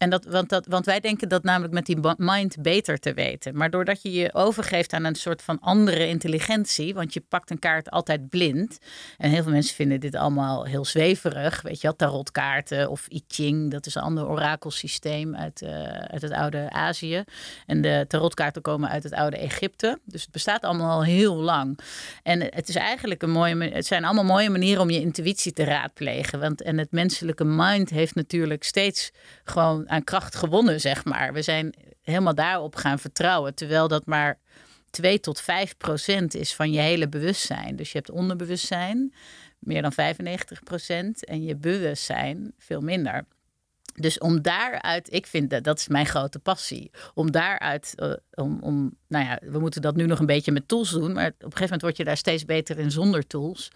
en 0.00 0.10
dat, 0.10 0.24
want, 0.24 0.48
dat, 0.48 0.66
want 0.66 0.86
wij 0.86 1.00
denken 1.00 1.28
dat 1.28 1.42
namelijk 1.42 1.72
met 1.72 1.86
die 1.86 1.98
mind 2.16 2.62
beter 2.62 2.98
te 2.98 3.14
weten. 3.14 3.56
Maar 3.56 3.70
doordat 3.70 4.02
je 4.02 4.12
je 4.12 4.34
overgeeft 4.34 4.92
aan 4.92 5.04
een 5.04 5.14
soort 5.14 5.42
van 5.42 5.60
andere 5.60 6.08
intelligentie, 6.08 6.94
want 6.94 7.14
je 7.14 7.22
pakt 7.28 7.50
een 7.50 7.58
kaart 7.58 7.90
altijd 7.90 8.28
blind. 8.28 8.78
En 9.18 9.30
heel 9.30 9.42
veel 9.42 9.52
mensen 9.52 9.74
vinden 9.74 10.00
dit 10.00 10.14
allemaal 10.14 10.64
heel 10.64 10.84
zweverig. 10.84 11.62
Weet 11.62 11.80
je 11.80 11.86
wel, 11.86 11.96
tarotkaarten 11.96 12.90
of 12.90 13.06
I 13.12 13.22
Ching, 13.28 13.70
dat 13.70 13.86
is 13.86 13.94
een 13.94 14.02
ander 14.02 14.28
orakelsysteem 14.28 15.36
uit, 15.36 15.62
uh, 15.62 15.70
uit 15.88 16.22
het 16.22 16.32
oude 16.32 16.70
Azië. 16.70 17.24
En 17.66 17.80
de 17.80 18.04
tarotkaarten 18.08 18.62
komen 18.62 18.88
uit 18.88 19.02
het 19.02 19.12
oude 19.12 19.36
Egypte. 19.36 19.98
Dus 20.04 20.22
het 20.22 20.30
bestaat 20.32 20.62
allemaal 20.62 20.90
al 20.90 21.04
heel 21.04 21.36
lang. 21.36 21.78
En 22.22 22.40
het 22.40 22.68
is 22.68 22.76
eigenlijk 22.76 23.22
een 23.22 23.30
mooie, 23.30 23.68
het 23.68 23.86
zijn 23.86 24.04
allemaal 24.04 24.24
mooie 24.24 24.50
manieren 24.50 24.82
om 24.82 24.90
je 24.90 25.00
intuïtie 25.00 25.52
te 25.52 25.64
raadplegen. 25.64 26.40
Want, 26.40 26.62
en 26.62 26.78
het 26.78 26.92
menselijke 26.92 27.44
mind 27.44 27.90
heeft 27.90 28.14
natuurlijk 28.14 28.64
steeds 28.64 29.10
gewoon 29.44 29.88
aan 29.90 30.04
kracht 30.04 30.34
gewonnen, 30.34 30.80
zeg 30.80 31.04
maar. 31.04 31.32
We 31.32 31.42
zijn 31.42 31.74
helemaal 32.02 32.34
daarop 32.34 32.76
gaan 32.76 32.98
vertrouwen, 32.98 33.54
terwijl 33.54 33.88
dat 33.88 34.06
maar 34.06 34.38
2 34.90 35.20
tot 35.20 35.40
5 35.40 35.76
procent 35.76 36.34
is 36.34 36.54
van 36.54 36.72
je 36.72 36.80
hele 36.80 37.08
bewustzijn. 37.08 37.76
Dus 37.76 37.92
je 37.92 37.98
hebt 37.98 38.10
onderbewustzijn, 38.10 39.14
meer 39.58 39.82
dan 39.82 39.92
95 39.92 40.62
procent, 40.62 41.24
en 41.24 41.42
je 41.42 41.56
bewustzijn 41.56 42.52
veel 42.58 42.80
minder. 42.80 43.24
Dus 43.94 44.18
om 44.18 44.42
daaruit, 44.42 45.12
ik 45.12 45.26
vind 45.26 45.50
dat 45.50 45.64
dat 45.64 45.78
is 45.78 45.88
mijn 45.88 46.06
grote 46.06 46.38
passie. 46.38 46.90
Om 47.14 47.30
daaruit, 47.30 47.92
uh, 47.96 48.12
om, 48.34 48.58
om, 48.62 48.96
nou 49.08 49.24
ja, 49.24 49.38
we 49.42 49.58
moeten 49.58 49.82
dat 49.82 49.96
nu 49.96 50.06
nog 50.06 50.18
een 50.18 50.26
beetje 50.26 50.52
met 50.52 50.68
tools 50.68 50.90
doen, 50.90 51.12
maar 51.12 51.26
op 51.26 51.32
een 51.32 51.40
gegeven 51.40 51.62
moment 51.62 51.82
word 51.82 51.96
je 51.96 52.04
daar 52.04 52.16
steeds 52.16 52.44
beter 52.44 52.78
in 52.78 52.90
zonder 52.90 53.26
tools. 53.26 53.70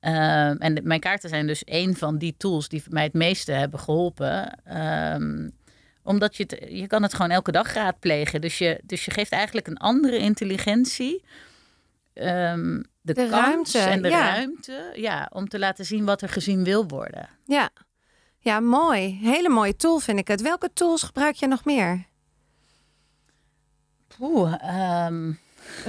Uh, 0.00 0.62
en 0.62 0.80
mijn 0.82 1.00
kaarten 1.00 1.28
zijn 1.28 1.46
dus 1.46 1.62
een 1.64 1.96
van 1.96 2.18
die 2.18 2.34
tools 2.36 2.68
die 2.68 2.82
mij 2.88 3.04
het 3.04 3.12
meeste 3.12 3.52
hebben 3.52 3.80
geholpen. 3.80 4.58
Um, 5.14 5.52
omdat 6.02 6.36
je, 6.36 6.42
het, 6.46 6.70
je 6.70 6.86
kan 6.86 7.02
het 7.02 7.14
gewoon 7.14 7.30
elke 7.30 7.52
dag 7.52 7.72
raadplegen. 7.72 8.40
Dus 8.40 8.58
je, 8.58 8.80
dus 8.84 9.04
je 9.04 9.10
geeft 9.10 9.32
eigenlijk 9.32 9.66
een 9.66 9.76
andere 9.76 10.18
intelligentie. 10.18 11.24
Um, 12.14 12.84
de, 13.00 13.12
de, 13.12 13.28
kans 13.28 13.74
ruimte, 13.74 13.78
en 13.78 14.02
de 14.02 14.08
ja. 14.08 14.34
ruimte 14.34 14.92
ja, 14.94 15.30
om 15.32 15.48
te 15.48 15.58
laten 15.58 15.84
zien 15.84 16.04
wat 16.04 16.22
er 16.22 16.28
gezien 16.28 16.64
wil 16.64 16.86
worden. 16.86 17.28
Ja. 17.44 17.70
Ja, 18.44 18.60
mooi. 18.60 19.18
Hele 19.22 19.48
mooie 19.48 19.76
tool 19.76 19.98
vind 19.98 20.18
ik 20.18 20.28
het. 20.28 20.40
Welke 20.40 20.70
tools 20.72 21.02
gebruik 21.02 21.34
je 21.34 21.46
nog 21.46 21.64
meer? 21.64 22.06
Oeh, 24.20 24.54
um, 25.06 25.38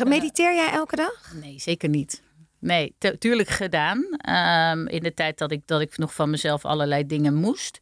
Mediteer 0.06 0.56
jij 0.56 0.72
elke 0.72 0.96
dag? 0.96 1.34
Nee, 1.34 1.60
zeker 1.60 1.90
niet. 1.90 2.22
Nee, 2.60 2.96
tuurlijk 3.20 3.50
gedaan. 3.50 3.98
Um, 4.30 4.88
in 4.88 5.04
de 5.04 5.14
tijd 5.14 5.38
dat 5.38 5.52
ik, 5.52 5.62
dat 5.66 5.82
ik 5.82 5.98
nog 5.98 6.14
van 6.14 6.30
mezelf 6.30 6.66
allerlei 6.66 7.06
dingen 7.06 7.36
moest. 7.36 7.80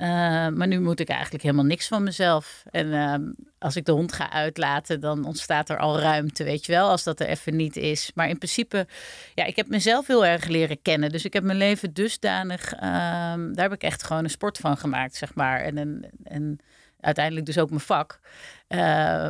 Uh, 0.00 0.06
maar 0.48 0.66
nu 0.66 0.80
moet 0.80 1.00
ik 1.00 1.08
eigenlijk 1.08 1.42
helemaal 1.42 1.64
niks 1.64 1.88
van 1.88 2.02
mezelf. 2.02 2.62
En 2.70 2.86
uh, 2.86 3.14
als 3.58 3.76
ik 3.76 3.84
de 3.84 3.92
hond 3.92 4.12
ga 4.12 4.30
uitlaten, 4.30 5.00
dan 5.00 5.24
ontstaat 5.24 5.68
er 5.68 5.78
al 5.78 5.98
ruimte, 5.98 6.44
weet 6.44 6.66
je 6.66 6.72
wel, 6.72 6.88
als 6.88 7.04
dat 7.04 7.20
er 7.20 7.26
even 7.26 7.56
niet 7.56 7.76
is. 7.76 8.10
Maar 8.14 8.28
in 8.28 8.38
principe, 8.38 8.86
ja, 9.34 9.44
ik 9.44 9.56
heb 9.56 9.68
mezelf 9.68 10.06
heel 10.06 10.26
erg 10.26 10.46
leren 10.46 10.82
kennen. 10.82 11.10
Dus 11.10 11.24
ik 11.24 11.32
heb 11.32 11.42
mijn 11.42 11.58
leven 11.58 11.92
dusdanig, 11.92 12.74
uh, 12.74 12.80
daar 12.80 13.50
heb 13.54 13.72
ik 13.72 13.82
echt 13.82 14.02
gewoon 14.02 14.24
een 14.24 14.30
sport 14.30 14.58
van 14.58 14.76
gemaakt, 14.76 15.14
zeg 15.14 15.34
maar. 15.34 15.60
En, 15.60 16.10
en 16.24 16.58
uiteindelijk 17.00 17.46
dus 17.46 17.58
ook 17.58 17.68
mijn 17.68 17.80
vak. 17.80 18.20
Uh, 18.68 18.78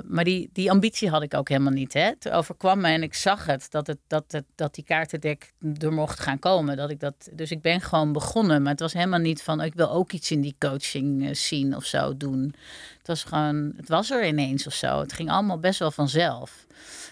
maar 0.05 0.25
die, 0.25 0.50
die 0.53 0.71
ambitie 0.71 1.11
had 1.11 1.23
ik 1.23 1.35
ook 1.35 1.49
helemaal 1.49 1.73
niet. 1.73 1.93
Hè? 1.93 2.00
Het 2.00 2.31
overkwam 2.31 2.81
me 2.81 2.89
en 2.89 3.03
ik 3.03 3.15
zag 3.15 3.47
het 3.47 3.71
dat, 3.71 3.87
het, 3.87 3.99
dat, 4.07 4.25
het, 4.29 4.45
dat 4.55 4.75
die 4.75 4.85
kaartendek 4.85 5.53
er 5.79 5.93
mocht 5.93 6.21
gaan 6.21 6.39
komen. 6.39 6.77
Dat 6.77 6.91
ik 6.91 7.00
dat, 7.00 7.29
dus 7.33 7.50
ik 7.50 7.62
ben 7.62 7.81
gewoon 7.81 8.12
begonnen. 8.12 8.62
Maar 8.62 8.73
het 8.73 8.81
was 8.81 8.93
helemaal 8.93 9.19
niet 9.19 9.43
van, 9.43 9.62
ik 9.62 9.75
wil 9.75 9.91
ook 9.91 10.12
iets 10.12 10.31
in 10.31 10.41
die 10.41 10.57
coaching 10.59 11.37
zien 11.37 11.77
of 11.77 11.85
zo 11.85 12.17
doen. 12.17 12.55
Het 12.99 13.07
was 13.07 13.25
gewoon, 13.25 13.73
het 13.77 13.89
was 13.89 14.11
er 14.11 14.27
ineens 14.27 14.67
of 14.67 14.75
zo. 14.75 15.00
Het 15.00 15.12
ging 15.12 15.31
allemaal 15.31 15.59
best 15.59 15.79
wel 15.79 15.91
vanzelf. 15.91 16.67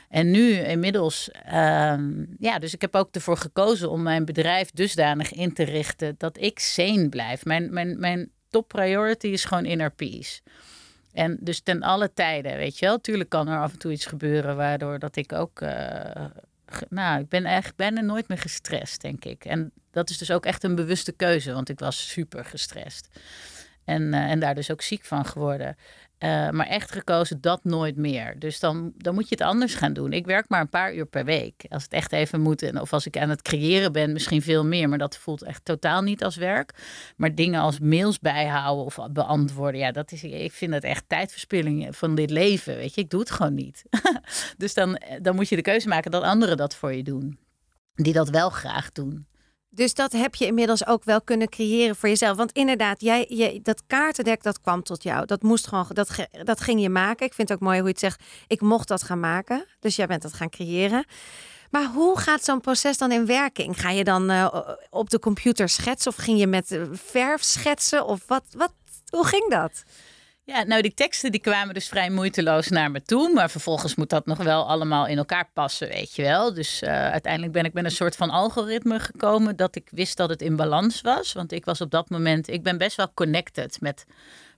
En 0.09 0.31
nu 0.31 0.53
inmiddels, 0.53 1.31
uh, 1.53 1.95
ja, 2.38 2.59
dus 2.59 2.75
ik 2.75 2.81
heb 2.81 2.95
ook 2.95 3.09
ervoor 3.15 3.37
gekozen 3.37 3.91
om 3.91 4.03
mijn 4.03 4.25
bedrijf 4.25 4.71
dusdanig 4.71 5.33
in 5.33 5.53
te 5.53 5.62
richten 5.62 6.15
dat 6.19 6.38
ik 6.41 6.59
sane 6.59 7.09
blijf. 7.09 7.45
Mijn, 7.45 7.73
mijn, 7.73 7.99
mijn 7.99 8.31
top 8.50 8.69
priority 8.69 9.26
is 9.26 9.45
gewoon 9.45 9.64
inner 9.64 9.90
peace. 9.90 10.40
En 11.12 11.37
dus 11.40 11.61
ten 11.61 11.83
alle 11.83 12.12
tijden, 12.12 12.57
weet 12.57 12.78
je 12.78 12.87
wel. 12.87 13.00
Tuurlijk 13.00 13.31
kan 13.31 13.49
er 13.49 13.61
af 13.61 13.73
en 13.73 13.78
toe 13.78 13.93
iets 13.93 14.07
gebeuren 14.07 14.57
waardoor 14.57 14.99
dat 14.99 15.17
ik 15.17 15.33
ook... 15.33 15.61
Uh, 15.61 15.71
nou, 16.88 17.21
ik 17.21 17.28
ben 17.28 17.45
eigenlijk 17.45 17.76
bijna 17.76 18.00
nooit 18.00 18.28
meer 18.28 18.38
gestrest, 18.38 19.00
denk 19.00 19.25
ik. 19.25 19.45
En 19.45 19.73
dat 19.90 20.11
is 20.11 20.19
dus 20.19 20.31
ook 20.31 20.47
echt 20.47 20.62
een 20.62 20.75
bewuste 20.75 21.12
keuze, 21.12 21.52
want 21.52 21.69
ik 21.69 21.78
was 21.78 22.11
super 22.11 22.45
gestrest. 22.45 23.09
En, 23.85 24.02
uh, 24.02 24.31
en 24.31 24.40
daar 24.40 24.55
dus 24.55 24.71
ook 24.71 24.83
ziek 24.83 25.05
van 25.05 25.25
geworden. 25.25 25.76
Uh, 26.18 26.50
maar 26.50 26.66
echt 26.66 26.92
gekozen 26.92 27.40
dat 27.40 27.64
nooit 27.64 27.96
meer. 27.96 28.38
Dus 28.38 28.60
dan, 28.60 28.92
dan 28.96 29.14
moet 29.14 29.28
je 29.28 29.34
het 29.34 29.44
anders 29.44 29.75
gaan 29.75 29.92
doen. 29.92 30.12
Ik 30.12 30.26
werk 30.26 30.48
maar 30.48 30.60
een 30.60 30.68
paar 30.68 30.94
uur 30.94 31.06
per 31.06 31.25
week. 31.25 31.64
Als 31.68 31.82
het 31.82 31.92
echt 31.92 32.12
even 32.12 32.40
moet. 32.40 32.62
En 32.62 32.80
of 32.80 32.92
als 32.92 33.06
ik 33.06 33.18
aan 33.18 33.28
het 33.28 33.42
creëren 33.42 33.92
ben, 33.92 34.12
misschien 34.12 34.42
veel 34.42 34.64
meer. 34.64 34.88
Maar 34.88 34.98
dat 34.98 35.16
voelt 35.16 35.42
echt 35.42 35.64
totaal 35.64 36.02
niet 36.02 36.25
als 36.25 36.37
werk. 36.37 36.75
Maar 37.16 37.34
dingen 37.34 37.60
als 37.60 37.78
mails 37.78 38.18
bijhouden 38.18 38.84
of 38.84 38.98
beantwoorden. 39.10 39.80
Ja, 39.80 39.92
dat 39.92 40.12
is, 40.12 40.25
ik 40.25 40.52
vind 40.52 40.72
dat 40.72 40.82
echt 40.82 41.04
tijdverspilling 41.06 41.96
van 41.96 42.14
dit 42.14 42.30
leven. 42.30 42.76
Weet 42.76 42.94
je, 42.94 43.00
ik 43.00 43.10
doe 43.10 43.20
het 43.20 43.30
gewoon 43.30 43.54
niet. 43.54 43.82
dus 44.56 44.75
dan, 44.75 45.00
dan 45.22 45.34
moet 45.34 45.48
je 45.48 45.56
de 45.56 45.62
keuze 45.62 45.88
maken 45.88 46.10
dat 46.10 46.22
anderen 46.22 46.56
dat 46.56 46.75
voor 46.75 46.94
je 46.94 47.02
doen. 47.02 47.38
Die 47.94 48.12
dat 48.12 48.28
wel 48.28 48.50
graag 48.50 48.92
doen. 48.92 49.26
Dus 49.78 49.94
dat 49.94 50.12
heb 50.12 50.35
je 50.35 50.47
inmiddels 50.47 50.87
ook 50.87 51.04
wel 51.04 51.20
kunnen 51.20 51.49
creëren 51.49 51.97
voor 51.97 52.08
jezelf. 52.08 52.37
Want 52.37 52.52
inderdaad, 52.52 53.00
jij, 53.00 53.26
jij, 53.28 53.61
dat 53.62 53.82
kaartendek 53.87 54.42
dat 54.42 54.61
kwam 54.61 54.82
tot 54.82 55.02
jou. 55.02 55.26
Dat 55.26 55.42
moest 55.42 55.66
gewoon, 55.66 55.87
dat, 55.92 56.11
dat 56.42 56.61
ging 56.61 56.80
je 56.80 56.88
maken. 56.88 57.26
Ik 57.26 57.35
vind 57.35 57.49
het 57.49 57.58
ook 57.58 57.64
mooi 57.64 57.76
hoe 57.76 57.87
je 57.87 57.92
het 57.92 58.00
zegt. 58.00 58.23
Ik 58.47 58.61
mocht 58.61 58.88
dat 58.88 59.02
gaan 59.02 59.20
maken. 59.20 59.64
Dus 59.80 59.97
jij 59.97 60.06
bent 60.06 60.23
dat 60.23 60.32
gaan 60.32 60.49
creëren. 60.49 61.04
Maar 61.70 61.85
hoe 61.85 62.18
gaat 62.18 62.44
zo'n 62.44 62.61
proces 62.61 62.98
dan 62.98 63.12
in 63.12 63.26
werking? 63.26 63.81
Ga 63.81 63.90
je 63.90 64.05
dan 64.05 64.31
uh, 64.31 64.59
op 64.90 65.11
de 65.11 65.18
computer 65.18 65.68
schetsen 65.68 66.11
of 66.11 66.16
ging 66.16 66.38
je 66.38 66.46
met 66.46 66.70
eh, 66.70 66.83
verf 66.92 67.42
schetsen? 67.42 68.07
Of 68.07 68.20
wat, 68.26 68.44
wat, 68.57 68.72
hoe 69.11 69.26
ging 69.26 69.50
dat? 69.50 69.83
Ja, 70.48 70.62
nou 70.62 70.82
die 70.82 70.94
teksten 70.94 71.32
die 71.32 71.40
kwamen 71.40 71.74
dus 71.74 71.88
vrij 71.88 72.11
moeiteloos 72.11 72.68
naar 72.68 72.90
me 72.90 73.02
toe. 73.02 73.32
Maar 73.32 73.50
vervolgens 73.50 73.94
moet 73.94 74.11
dat 74.11 74.26
nog 74.26 74.38
wel 74.38 74.68
allemaal 74.68 75.06
in 75.06 75.18
elkaar 75.18 75.48
passen, 75.52 75.88
weet 75.88 76.14
je 76.14 76.22
wel. 76.22 76.54
Dus 76.54 76.82
uh, 76.82 77.11
uiteindelijk 77.11 77.52
ben 77.52 77.64
ik 77.64 77.72
met 77.72 77.84
een 77.84 77.90
soort 77.90 78.16
van 78.16 78.30
algoritme 78.30 79.00
gekomen 79.00 79.56
dat 79.56 79.76
ik 79.76 79.88
wist 79.90 80.16
dat 80.16 80.28
het 80.28 80.42
in 80.42 80.56
balans 80.56 81.00
was. 81.00 81.32
Want 81.32 81.52
ik 81.52 81.64
was 81.64 81.80
op 81.80 81.90
dat 81.90 82.11
moment, 82.11 82.48
ik 82.48 82.62
ben 82.62 82.78
best 82.78 82.96
wel 82.96 83.12
connected 83.14 83.80
met 83.80 84.06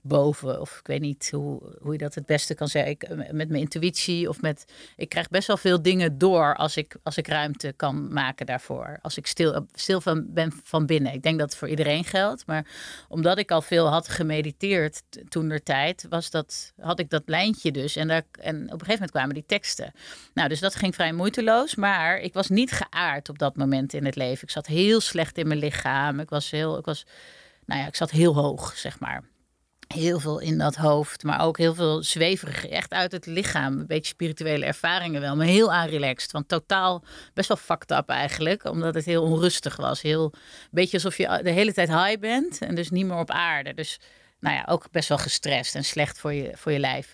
boven. 0.01 0.61
Of 0.61 0.79
ik 0.79 0.87
weet 0.87 1.01
niet 1.01 1.29
hoe, 1.31 1.75
hoe 1.81 1.91
je 1.91 1.97
dat 1.97 2.15
het 2.15 2.25
beste 2.25 2.53
kan 2.53 2.67
zeggen. 2.67 2.91
Ik, 2.91 3.07
met 3.31 3.49
mijn 3.49 3.55
intuïtie 3.55 4.29
of 4.29 4.41
met. 4.41 4.65
Ik 4.95 5.09
krijg 5.09 5.29
best 5.29 5.47
wel 5.47 5.57
veel 5.57 5.81
dingen 5.81 6.17
door 6.17 6.55
als 6.55 6.77
ik, 6.77 6.95
als 7.03 7.17
ik 7.17 7.27
ruimte 7.27 7.73
kan 7.75 8.13
maken 8.13 8.45
daarvoor. 8.45 8.99
Als 9.01 9.17
ik 9.17 9.27
stil, 9.27 9.67
stil 9.73 10.01
van 10.01 10.25
ben 10.33 10.53
van 10.63 10.85
binnen. 10.85 11.13
Ik 11.13 11.23
denk 11.23 11.39
dat 11.39 11.49
het 11.49 11.59
voor 11.59 11.69
iedereen 11.69 12.03
geldt. 12.03 12.45
Maar 12.45 12.65
omdat 13.07 13.37
ik 13.37 13.51
al 13.51 13.61
veel 13.61 13.87
had 13.87 14.09
gemediteerd 14.09 15.01
toen 15.29 15.49
der 15.49 15.63
tijd, 15.63 16.05
was 16.09 16.29
dat, 16.29 16.73
had 16.79 16.99
ik 16.99 17.09
dat 17.09 17.23
lijntje 17.25 17.71
dus. 17.71 17.95
En, 17.95 18.07
daar, 18.07 18.23
en 18.31 18.55
op 18.55 18.61
een 18.61 18.69
gegeven 18.69 18.91
moment 18.93 19.11
kwamen 19.11 19.33
die 19.33 19.45
teksten. 19.45 19.91
Nou, 20.33 20.49
dus 20.49 20.59
dat 20.59 20.75
ging 20.75 20.95
vrij 20.95 21.13
moeiteloos. 21.13 21.75
Maar 21.75 22.19
ik 22.19 22.33
was 22.33 22.49
niet 22.49 22.71
geaard 22.71 23.29
op 23.29 23.39
dat 23.39 23.55
moment 23.55 23.93
in 23.93 24.05
het 24.05 24.15
leven. 24.15 24.43
Ik 24.43 24.49
zat 24.49 24.67
heel 24.67 25.01
slecht 25.01 25.37
in 25.37 25.47
mijn 25.47 25.59
lichaam. 25.59 26.19
Ik 26.19 26.29
was 26.29 26.51
heel. 26.51 26.77
Ik 26.77 26.85
was, 26.85 27.05
nou 27.65 27.81
ja, 27.81 27.87
ik 27.87 27.95
zat 27.95 28.11
heel 28.11 28.35
hoog, 28.35 28.77
zeg 28.77 28.99
maar 28.99 29.30
heel 29.91 30.19
veel 30.19 30.39
in 30.39 30.57
dat 30.57 30.75
hoofd, 30.75 31.23
maar 31.23 31.41
ook 31.41 31.57
heel 31.57 31.73
veel 31.73 32.03
zweverig, 32.03 32.67
echt 32.67 32.91
uit 32.91 33.11
het 33.11 33.25
lichaam. 33.25 33.79
Een 33.79 33.87
beetje 33.87 34.13
spirituele 34.13 34.65
ervaringen 34.65 35.21
wel, 35.21 35.35
maar 35.35 35.45
heel 35.45 35.73
aanrelaxed. 35.73 36.31
Want 36.31 36.47
totaal 36.47 37.03
best 37.33 37.47
wel 37.47 37.57
fucked 37.57 37.91
up 37.91 38.09
eigenlijk, 38.09 38.65
omdat 38.65 38.93
het 38.93 39.05
heel 39.05 39.23
onrustig 39.23 39.75
was. 39.75 40.01
Heel, 40.01 40.23
een 40.23 40.69
beetje 40.71 40.97
alsof 40.97 41.17
je 41.17 41.39
de 41.43 41.51
hele 41.51 41.73
tijd 41.73 41.87
high 41.87 42.19
bent 42.19 42.61
en 42.61 42.75
dus 42.75 42.89
niet 42.89 43.05
meer 43.05 43.17
op 43.17 43.31
aarde. 43.31 43.73
Dus 43.73 43.99
nou 44.39 44.55
ja, 44.55 44.65
ook 44.69 44.91
best 44.91 45.09
wel 45.09 45.17
gestrest 45.17 45.75
en 45.75 45.83
slecht 45.83 46.19
voor 46.19 46.33
je, 46.33 46.51
voor 46.55 46.71
je 46.71 46.79
lijf. 46.79 47.13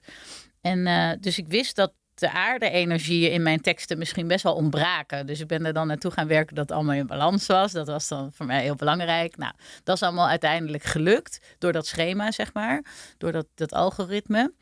En 0.61 0.85
uh, 0.85 1.11
dus 1.19 1.37
ik 1.37 1.47
wist 1.47 1.75
dat 1.75 1.93
de 2.19 2.31
aarde-energieën 2.31 3.31
in 3.31 3.43
mijn 3.43 3.61
teksten 3.61 3.97
misschien 3.97 4.27
best 4.27 4.43
wel 4.43 4.55
ontbraken. 4.55 5.25
Dus 5.25 5.39
ik 5.39 5.47
ben 5.47 5.65
er 5.65 5.73
dan 5.73 5.87
naartoe 5.87 6.11
gaan 6.11 6.27
werken 6.27 6.55
dat 6.55 6.69
het 6.69 6.77
allemaal 6.77 6.95
in 6.95 7.07
balans 7.07 7.45
was. 7.45 7.71
Dat 7.71 7.87
was 7.87 8.07
dan 8.07 8.31
voor 8.33 8.45
mij 8.45 8.61
heel 8.61 8.75
belangrijk. 8.75 9.37
Nou, 9.37 9.53
dat 9.83 9.95
is 9.95 10.03
allemaal 10.03 10.27
uiteindelijk 10.27 10.83
gelukt 10.83 11.39
door 11.57 11.71
dat 11.71 11.87
schema, 11.87 12.31
zeg 12.31 12.53
maar. 12.53 12.85
Door 13.17 13.31
dat, 13.31 13.45
dat 13.55 13.73
algoritme. 13.73 14.53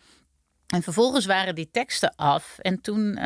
En 0.65 0.83
vervolgens 0.83 1.25
waren 1.25 1.55
die 1.55 1.69
teksten 1.71 2.15
af. 2.15 2.57
En 2.59 2.81
toen, 2.81 3.01
uh, 3.17 3.23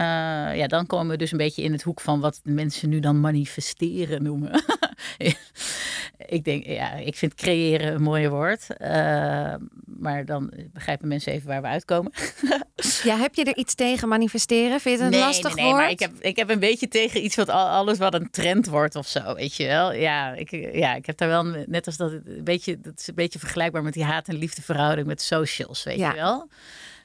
ja, 0.55 0.67
dan 0.67 0.85
komen 0.85 1.11
we 1.11 1.17
dus 1.17 1.31
een 1.31 1.37
beetje 1.37 1.63
in 1.63 1.71
het 1.71 1.81
hoek 1.81 2.01
van 2.01 2.19
wat 2.19 2.39
mensen 2.43 2.89
nu 2.89 2.99
dan 2.99 3.19
manifesteren 3.19 4.23
noemen. 4.23 4.51
ik 6.27 6.43
denk, 6.43 6.65
ja, 6.65 6.93
ik 6.93 7.15
vind 7.15 7.35
creëren 7.35 7.93
een 7.93 8.01
mooie 8.01 8.29
woord. 8.29 8.67
Uh, 8.81 8.87
maar 9.85 10.25
dan 10.25 10.53
begrijpen 10.73 11.07
mensen 11.07 11.31
even 11.33 11.47
waar 11.47 11.61
we 11.61 11.67
uitkomen. 11.67 12.11
ja, 13.03 13.17
heb 13.17 13.35
je 13.35 13.43
er 13.43 13.57
iets 13.57 13.75
tegen 13.75 14.07
manifesteren? 14.07 14.79
Vind 14.79 14.97
je 14.97 15.03
het 15.03 15.13
een 15.13 15.19
nee, 15.19 15.27
lastig 15.27 15.55
nee, 15.55 15.63
nee, 15.63 15.73
woord? 15.73 15.83
maar 15.83 15.91
ik 15.91 15.99
heb, 15.99 16.11
ik 16.19 16.35
heb 16.35 16.49
een 16.49 16.59
beetje 16.59 16.87
tegen 16.87 17.23
iets 17.23 17.35
wat 17.35 17.49
alles 17.49 17.97
wat 17.97 18.13
een 18.13 18.29
trend 18.31 18.67
wordt 18.67 18.95
of 18.95 19.07
zo, 19.07 19.33
weet 19.33 19.55
je 19.55 19.67
wel. 19.67 19.93
Ja, 19.93 20.33
ik, 20.33 20.73
ja, 20.73 20.95
ik 20.95 21.05
heb 21.05 21.17
daar 21.17 21.29
wel, 21.29 21.43
net 21.65 21.85
als 21.85 21.97
dat, 21.97 22.11
een 22.11 22.43
beetje, 22.43 22.79
dat 22.81 22.99
is 22.99 23.07
een 23.07 23.15
beetje 23.15 23.39
vergelijkbaar 23.39 23.83
met 23.83 23.93
die 23.93 24.03
haat- 24.03 24.27
en 24.27 24.35
liefdeverhouding 24.37 25.07
met 25.07 25.21
socials, 25.21 25.83
weet 25.83 25.97
Ja. 25.97 26.09
je 26.09 26.15
wel 26.15 26.49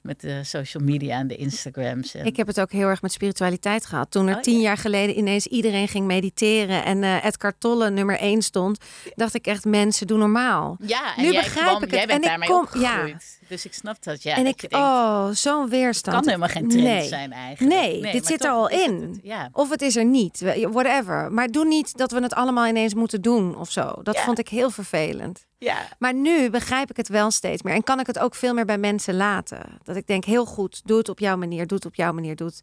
met 0.05 0.21
de 0.21 0.41
social 0.45 0.83
media 0.83 1.19
en 1.19 1.27
de 1.27 1.37
Instagrams. 1.37 2.15
En... 2.15 2.27
Ik 2.27 2.37
heb 2.37 2.47
het 2.47 2.61
ook 2.61 2.73
heel 2.73 2.89
erg 2.89 3.03
met 3.03 3.13
spiritualiteit 3.13 3.87
gehad. 3.87 4.11
Toen 4.11 4.27
er 4.29 4.35
Oh, 4.37 4.41
tien 4.43 4.57
ja. 4.57 4.63
jaar 4.63 4.77
geleden 4.77 5.19
ineens 5.19 5.47
iedereen 5.47 5.89
ging 5.89 6.07
mediteren 6.07 6.85
en 6.85 7.03
eh 7.03 7.25
Edgar 7.25 7.53
Tolle 7.59 7.91
nummer 7.91 8.19
één 8.19 8.43
stond, 8.43 8.79
dacht 9.15 9.35
ik 9.35 9.47
echt 9.47 9.65
mensen 9.65 10.07
doen 10.07 10.19
normaal. 10.19 10.77
Ja, 10.81 11.17
en 11.17 11.23
Nu 11.25 11.33
begrijp 11.33 11.67
kwam- 11.67 11.83
ik 11.83 11.91
het. 11.91 11.99
Jij 11.99 12.07
bent 12.07 12.11
En 12.11 12.23
ik 12.23 12.29
daarmee 12.29 12.49
kom- 12.49 12.59
opgegroeid. 12.61 13.39
Dus 13.49 13.65
ik 13.65 13.73
snap 13.75 14.03
dat, 14.03 14.23
ja. 14.23 14.37
en 14.37 14.45
dat 14.45 14.53
ik, 14.53 14.61
je 14.61 14.69
denkt, 14.69 14.87
oh, 14.87 15.29
zo'n 15.31 15.69
weerstand. 15.69 16.17
het 16.17 16.25
kan 16.25 16.35
helemaal 16.35 16.55
geen 16.63 16.69
trend 16.69 16.85
nee. 16.85 17.09
zijn 17.09 17.33
eigenlijk. 17.33 17.75
Nee, 17.77 18.13
dit 18.13 18.27
zit 18.27 18.45
er 18.45 18.51
al 18.51 18.69
in. 18.69 19.03
het. 19.03 19.19
Ja. 19.23 19.49
Of 19.53 19.71
het 19.71 19.83
is 19.83 19.97
er 19.97 20.05
niet, 20.05 20.41
whatever. 20.71 21.33
Maar 21.33 21.49
doe 21.49 21.65
niet 21.65 21.97
dat 21.99 22.11
we 22.11 22.21
het 22.23 22.35
allemaal 22.35 22.67
ineens 22.67 22.95
moeten 22.95 23.23
doen 23.23 23.57
of 23.57 23.71
zo. 23.71 23.93
Dat 24.03 24.15
Ja. 24.15 24.23
vond 24.23 24.39
ik 24.39 24.49
heel 24.49 24.71
vervelend. 24.71 25.45
Ja. 25.59 25.77
Maar 25.99 26.15
nu 26.15 26.51
begrijp 26.51 26.91
ik 26.91 26.97
het 26.97 27.09
wel 27.09 27.31
steeds 27.31 27.63
meer. 27.63 27.75
En 27.75 27.83
kan 27.83 28.01
ik 28.01 28.07
het 28.07 28.19
ook 28.19 28.35
veel 28.35 28.55
meer 28.55 28.65
bij 28.65 28.79
mensen 28.79 29.15
laten. 29.17 29.61
Dat 29.83 29.97
ik 29.97 30.07
denk, 30.07 30.25
heel 30.25 30.45
goed, 30.45 30.81
doe 30.85 30.99
het 30.99 31.09
op 31.09 31.19
jouw 31.19 31.37
manier, 31.37 31.67
doe 31.67 31.77
het 31.77 31.87
op 31.87 31.95
jouw 31.95 32.13
manier, 32.13 32.37
doe 32.37 32.47
het. 32.47 32.61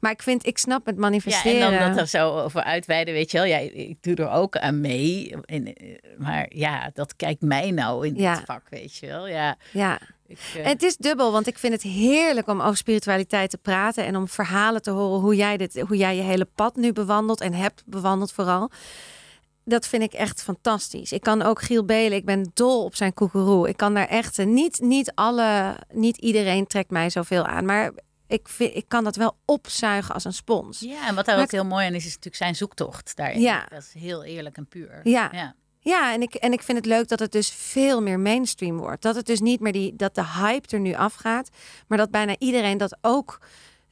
Maar 0.00 0.10
ik 0.10 0.22
vind, 0.22 0.46
ik 0.46 0.58
snap 0.58 0.86
het 0.86 0.96
manifesteren. 0.96 1.58
Ja, 1.58 1.72
en 1.72 1.78
dan 1.78 1.88
dat 1.88 1.98
er 1.98 2.06
zo 2.08 2.38
over 2.38 2.62
uitweiden, 2.62 3.14
weet 3.14 3.30
je 3.30 3.36
wel. 3.38 3.46
Ja, 3.46 3.56
ik 3.58 3.96
doe 4.00 4.14
er 4.14 4.30
ook 4.30 4.56
aan 4.56 4.80
mee. 4.80 5.34
En, 5.44 5.74
eh, 5.74 5.96
maar 6.18 6.46
ja, 6.48 6.90
dat 6.94 7.16
kijkt 7.16 7.40
mij 7.42 7.70
nou 7.70 8.06
in 8.06 8.14
Ja. 8.16 8.34
dit 8.34 8.44
vak, 8.44 8.62
weet 8.70 8.96
je 8.96 9.06
wel. 9.06 9.28
Ja, 9.28 9.56
Ja. 9.72 9.98
Ik, 10.26 10.38
eh, 10.54 10.64
En 10.64 10.68
het 10.68 10.82
is 10.82 10.96
dubbel, 10.96 11.32
want 11.32 11.46
ik 11.46 11.58
vind 11.58 11.72
het 11.72 11.82
heerlijk 11.82 12.48
om 12.48 12.60
over 12.60 12.76
spiritualiteit 12.76 13.50
te 13.50 13.58
praten 13.58 14.04
en 14.04 14.16
om 14.16 14.28
verhalen 14.28 14.82
te 14.82 14.90
horen 14.90 15.20
hoe 15.20 15.36
jij, 15.36 15.56
dit, 15.56 15.80
hoe 15.80 15.96
jij 15.96 16.16
je 16.16 16.22
hele 16.22 16.48
pad 16.54 16.76
nu 16.76 16.92
bewandelt 16.92 17.40
en 17.40 17.52
hebt 17.52 17.82
bewandeld 17.86 18.32
vooral. 18.32 18.70
Dat 19.64 19.86
vind 19.86 20.02
ik 20.02 20.12
echt 20.12 20.42
fantastisch. 20.42 21.12
Ik 21.12 21.20
kan 21.20 21.42
ook 21.42 21.62
Giel 21.62 21.84
Belen, 21.84 22.18
ik 22.18 22.24
ben 22.24 22.50
dol 22.54 22.84
op 22.84 22.94
zijn 22.94 23.14
koekeroe. 23.14 23.68
Ik 23.68 23.76
kan 23.76 23.94
daar 23.94 24.08
echt, 24.08 24.38
eh, 24.38 24.46
niet, 24.46 24.80
niet 24.80 25.12
alle, 25.14 25.76
niet 25.92 26.16
iedereen 26.16 26.66
trekt 26.66 26.90
mij 26.90 27.10
zoveel 27.10 27.44
aan, 27.44 27.64
maar 27.64 27.92
ik, 28.26 28.48
vind, 28.48 28.74
ik 28.74 28.84
kan 28.88 29.04
dat 29.04 29.16
wel 29.16 29.36
opzuigen 29.44 30.14
als 30.14 30.24
een 30.24 30.32
spons. 30.32 30.80
ja, 30.80 31.08
en 31.08 31.14
wat 31.14 31.24
daar 31.24 31.34
Maar 31.34 31.44
ook 31.44 31.50
heel 31.50 31.64
mooi 31.64 31.86
aan 31.86 31.94
is, 31.94 32.04
is 32.04 32.08
natuurlijk 32.08 32.36
zijn 32.36 32.56
zoektocht 32.56 33.16
daarin. 33.16 33.40
Ja. 33.40 33.66
Dat 33.68 33.82
is 33.82 34.00
heel 34.02 34.24
eerlijk 34.24 34.56
en 34.56 34.66
puur. 34.66 35.00
Ja. 35.02 35.28
ja. 35.32 35.54
Ja, 35.86 36.12
en 36.12 36.22
ik, 36.22 36.34
en 36.34 36.52
ik 36.52 36.62
vind 36.62 36.78
het 36.78 36.86
leuk 36.86 37.08
dat 37.08 37.18
het 37.18 37.32
dus 37.32 37.50
veel 37.50 38.02
meer 38.02 38.20
mainstream 38.20 38.76
wordt. 38.76 39.02
Dat 39.02 39.14
het 39.14 39.26
dus 39.26 39.40
niet 39.40 39.60
meer 39.60 39.72
die, 39.72 39.96
dat 39.96 40.14
de 40.14 40.24
hype 40.24 40.68
er 40.68 40.80
nu 40.80 40.94
afgaat, 40.94 41.48
maar 41.86 41.98
dat 41.98 42.10
bijna 42.10 42.34
iedereen 42.38 42.78
dat 42.78 42.96
ook 43.00 43.40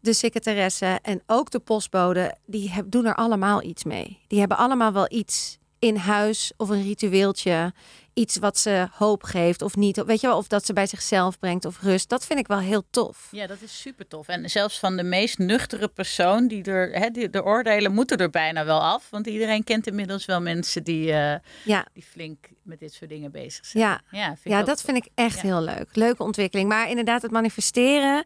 de 0.00 0.12
secretaresse 0.12 0.98
en 1.02 1.22
ook 1.26 1.50
de 1.50 1.59
postbode, 1.59 2.37
die 2.46 2.72
doen 2.87 3.07
er 3.07 3.14
allemaal 3.14 3.62
iets 3.62 3.85
mee. 3.85 4.18
Die 4.26 4.38
hebben 4.38 4.57
allemaal 4.57 4.92
wel 4.92 5.07
iets 5.09 5.59
in 5.78 5.96
huis 5.96 6.52
of 6.57 6.68
een 6.68 6.83
ritueeltje, 6.83 7.72
iets 8.14 8.37
wat 8.38 8.59
ze 8.59 8.88
hoop 8.92 9.22
geeft 9.22 9.62
of 9.62 9.77
niet. 9.77 10.05
Weet 10.05 10.20
je 10.20 10.27
wel, 10.27 10.37
of 10.37 10.46
dat 10.46 10.66
ze 10.66 10.72
bij 10.72 10.87
zichzelf 10.87 11.38
brengt 11.38 11.64
of 11.64 11.81
rust. 11.83 12.09
Dat 12.09 12.27
vind 12.27 12.38
ik 12.38 12.46
wel 12.46 12.59
heel 12.59 12.83
tof. 12.90 13.29
Ja, 13.31 13.46
dat 13.46 13.61
is 13.61 13.81
super 13.81 14.09
tof. 14.09 14.29
En 14.29 14.50
zelfs 14.50 14.79
van 14.79 14.96
de 14.96 15.03
meest 15.03 15.38
nuchtere 15.38 15.88
persoon, 15.88 16.48
die 16.48 16.64
er, 16.64 16.90
hè, 17.00 17.11
die, 17.11 17.31
de 17.31 17.44
oordelen 17.44 17.92
moeten 17.92 18.16
er 18.18 18.31
bijna 18.31 18.64
wel 18.64 18.81
af. 18.81 19.11
Want 19.11 19.27
iedereen 19.27 19.64
kent 19.64 19.87
inmiddels 19.87 20.24
wel 20.24 20.40
mensen 20.40 20.85
die, 20.85 21.12
eh, 21.12 21.35
Ja, 21.64 21.87
die 21.92 22.03
flink 22.03 22.48
met 22.62 22.79
dit 22.79 22.92
soort 22.94 23.11
dingen 23.11 23.31
bezig 23.31 23.64
zijn. 23.66 23.83
ja. 23.85 24.00
ja, 24.11 24.27
vind 24.27 24.55
Ja, 24.55 24.62
dat 24.62 24.77
tof. 24.77 24.85
vind 24.85 24.96
ik 24.96 25.09
echt 25.14 25.37
Ja. 25.40 25.48
heel 25.48 25.62
leuk. 25.62 25.88
Leuke 25.92 26.22
ontwikkeling. 26.22 26.68
Maar 26.68 26.88
inderdaad, 26.88 27.22
het 27.22 27.31
manifesteren. 27.31 28.24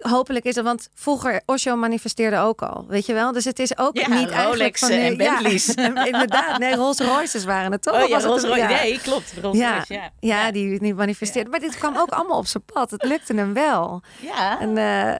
Hopelijk 0.00 0.44
is 0.44 0.54
het, 0.54 0.64
want 0.64 0.88
vroeger 0.94 1.42
Osho 1.46 1.76
manifesteerde 1.76 2.38
ook 2.38 2.62
al, 2.62 2.84
weet 2.88 3.06
je 3.06 3.12
wel. 3.12 3.32
Dus 3.32 3.44
het 3.44 3.58
is 3.58 3.78
ook 3.78 3.96
Ja, 3.96 4.08
niet 4.08 4.30
eigenlijk 4.30 4.52
Rolex 4.52 4.80
van 4.80 4.90
en 4.90 5.16
Bentleys. 5.16 5.72
Ja, 5.74 6.04
inderdaad, 6.12 6.58
nee, 6.58 6.74
Rolls 6.74 6.98
Royces 6.98 7.44
waren 7.44 7.72
het 7.72 7.82
toch? 7.82 8.02
Oh 8.02 8.08
ja, 8.08 8.20
Rolls 8.20 8.42
Royce. 8.42 8.56
ja. 8.58 8.68
Nee, 8.68 9.00
klopt. 9.00 9.32
Rolls 9.42 9.58
Ja, 9.58 9.74
Royce, 9.76 9.92
ja. 9.94 10.10
ja, 10.20 10.50
die 10.50 10.80
niet 10.80 10.96
manifesteerde. 10.96 11.50
Maar 11.50 11.60
dit 11.60 11.76
kwam 11.78 11.96
ook 11.96 12.10
allemaal 12.10 12.38
op 12.38 12.46
zijn 12.46 12.62
pad. 12.72 12.90
Het 12.90 13.04
lukte 13.04 13.34
hem 13.34 13.52
wel. 13.52 14.02
Ja. 14.20 14.60
En, 14.60 14.76
eh, 14.78 15.14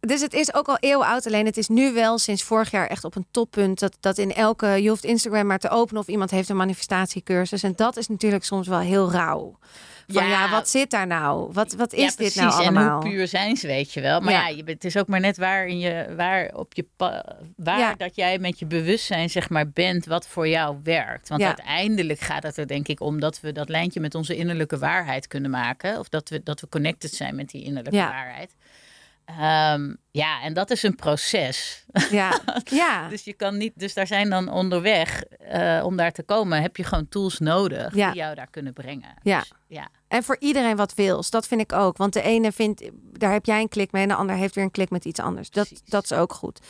dus 0.00 0.20
het 0.20 0.34
is 0.34 0.54
ook 0.54 0.68
al 0.68 0.76
eeuwen 0.80 1.06
oud. 1.06 1.26
Alleen 1.26 1.46
het 1.46 1.56
is 1.56 1.68
nu 1.68 1.92
wel 1.92 2.18
sinds 2.18 2.42
vorig 2.42 2.70
jaar 2.70 2.86
echt 2.86 3.04
op 3.04 3.14
een 3.16 3.26
toppunt. 3.30 3.78
Dat, 3.80 3.96
dat 4.00 4.18
in 4.18 4.34
elke, 4.34 4.66
je 4.66 4.88
hoeft 4.88 5.04
Instagram 5.04 5.46
maar 5.46 5.58
te 5.58 5.68
openen 5.70 6.02
of 6.02 6.08
iemand 6.08 6.30
heeft 6.30 6.48
een 6.48 6.56
manifestatiecursus. 6.56 7.62
En 7.62 7.72
dat 7.76 7.96
is 7.96 8.08
natuurlijk 8.08 8.44
soms 8.44 8.68
wel 8.68 8.78
heel 8.78 9.10
rauw. 9.10 9.58
Van 10.06 10.24
ja, 10.24 10.30
Ja. 10.44 10.50
wat 10.50 10.68
zit 10.68 10.90
daar 10.90 11.06
nou? 11.06 11.52
Wat, 11.52 11.72
wat 11.72 11.92
is 11.92 12.00
ja, 12.02 12.10
dit 12.16 12.34
nou 12.34 12.52
allemaal? 12.52 13.00
En 13.00 13.06
hoe 13.06 13.12
puur 13.14 13.28
zijn 13.28 13.56
ze, 13.56 13.66
weet 13.66 13.92
je 13.92 14.00
wel. 14.00 14.20
Maar 14.20 14.32
Ja. 14.32 14.48
je, 14.48 14.62
het 14.64 14.84
is 14.84 14.96
ook 14.96 15.06
maar 15.06 15.20
net 15.20 15.36
waar, 15.36 15.66
in 15.66 15.78
je, 15.78 16.12
waar, 16.16 16.50
op 16.54 16.74
je 16.74 16.86
waar 17.56 17.96
dat 17.96 18.16
jij 18.16 18.38
met 18.38 18.58
je 18.58 18.66
bewustzijn 18.66 19.30
zeg 19.30 19.48
maar 19.50 19.70
bent 19.70 20.06
wat 20.06 20.26
voor 20.26 20.48
jou 20.48 20.76
werkt. 20.82 21.28
Want 21.28 21.42
uiteindelijk 21.42 22.20
gaat 22.20 22.42
het 22.42 22.56
er 22.56 22.66
denk 22.66 22.88
ik 22.88 23.00
om 23.00 23.20
dat 23.20 23.40
we 23.40 23.52
dat 23.52 23.68
lijntje 23.68 24.00
met 24.00 24.14
onze 24.14 24.36
innerlijke 24.36 24.78
waarheid 24.78 25.26
kunnen 25.26 25.50
maken. 25.50 25.98
Of 25.98 26.08
dat 26.08 26.28
we, 26.28 26.42
dat 26.42 26.60
we 26.60 26.68
connected 26.68 27.10
zijn 27.14 27.34
met 27.34 27.50
die 27.50 27.64
innerlijke 27.64 27.98
Ja. 27.98 28.08
waarheid. 28.08 28.54
Ehm, 29.24 29.94
ja, 30.10 30.42
en 30.42 30.52
dat 30.52 30.70
is 30.70 30.82
een 30.82 30.94
proces. 30.94 31.84
Ja, 32.10 32.40
ja. 32.64 33.08
Dus 33.08 33.24
je 33.24 33.32
kan 33.32 33.56
niet, 33.56 33.72
dus 33.76 33.94
daar 33.94 34.06
zijn 34.06 34.30
dan 34.30 34.48
onderweg 34.52 35.22
eh, 35.22 35.82
om 35.84 35.96
daar 35.96 36.12
te 36.12 36.22
komen, 36.22 36.62
heb 36.62 36.76
je 36.76 36.84
gewoon 36.84 37.08
tools 37.08 37.38
nodig 37.38 37.94
Ja. 37.94 38.10
die 38.10 38.20
jou 38.20 38.34
daar 38.34 38.50
kunnen 38.50 38.72
brengen. 38.72 39.14
Ja. 39.22 39.38
Dus, 39.38 39.52
ja. 39.66 39.88
En 40.08 40.22
voor 40.22 40.36
iedereen 40.38 40.76
wat 40.76 40.94
wils. 40.94 41.30
Dat 41.30 41.46
vind 41.46 41.60
ik 41.60 41.72
ook. 41.72 41.96
Want 41.96 42.12
de 42.12 42.22
ene 42.22 42.52
vindt, 42.52 42.90
daar 43.18 43.32
heb 43.32 43.44
jij 43.44 43.60
een 43.60 43.68
klik 43.68 43.92
mee. 43.92 44.02
En 44.02 44.08
de 44.08 44.14
ander 44.14 44.36
heeft 44.36 44.54
weer 44.54 44.64
een 44.64 44.70
klik 44.70 44.90
met 44.90 45.04
iets 45.04 45.20
anders. 45.20 45.50
Dat, 45.50 45.66
Precies. 45.68 45.86
dat 45.88 46.04
is 46.04 46.12
ook 46.12 46.32
goed. 46.32 46.60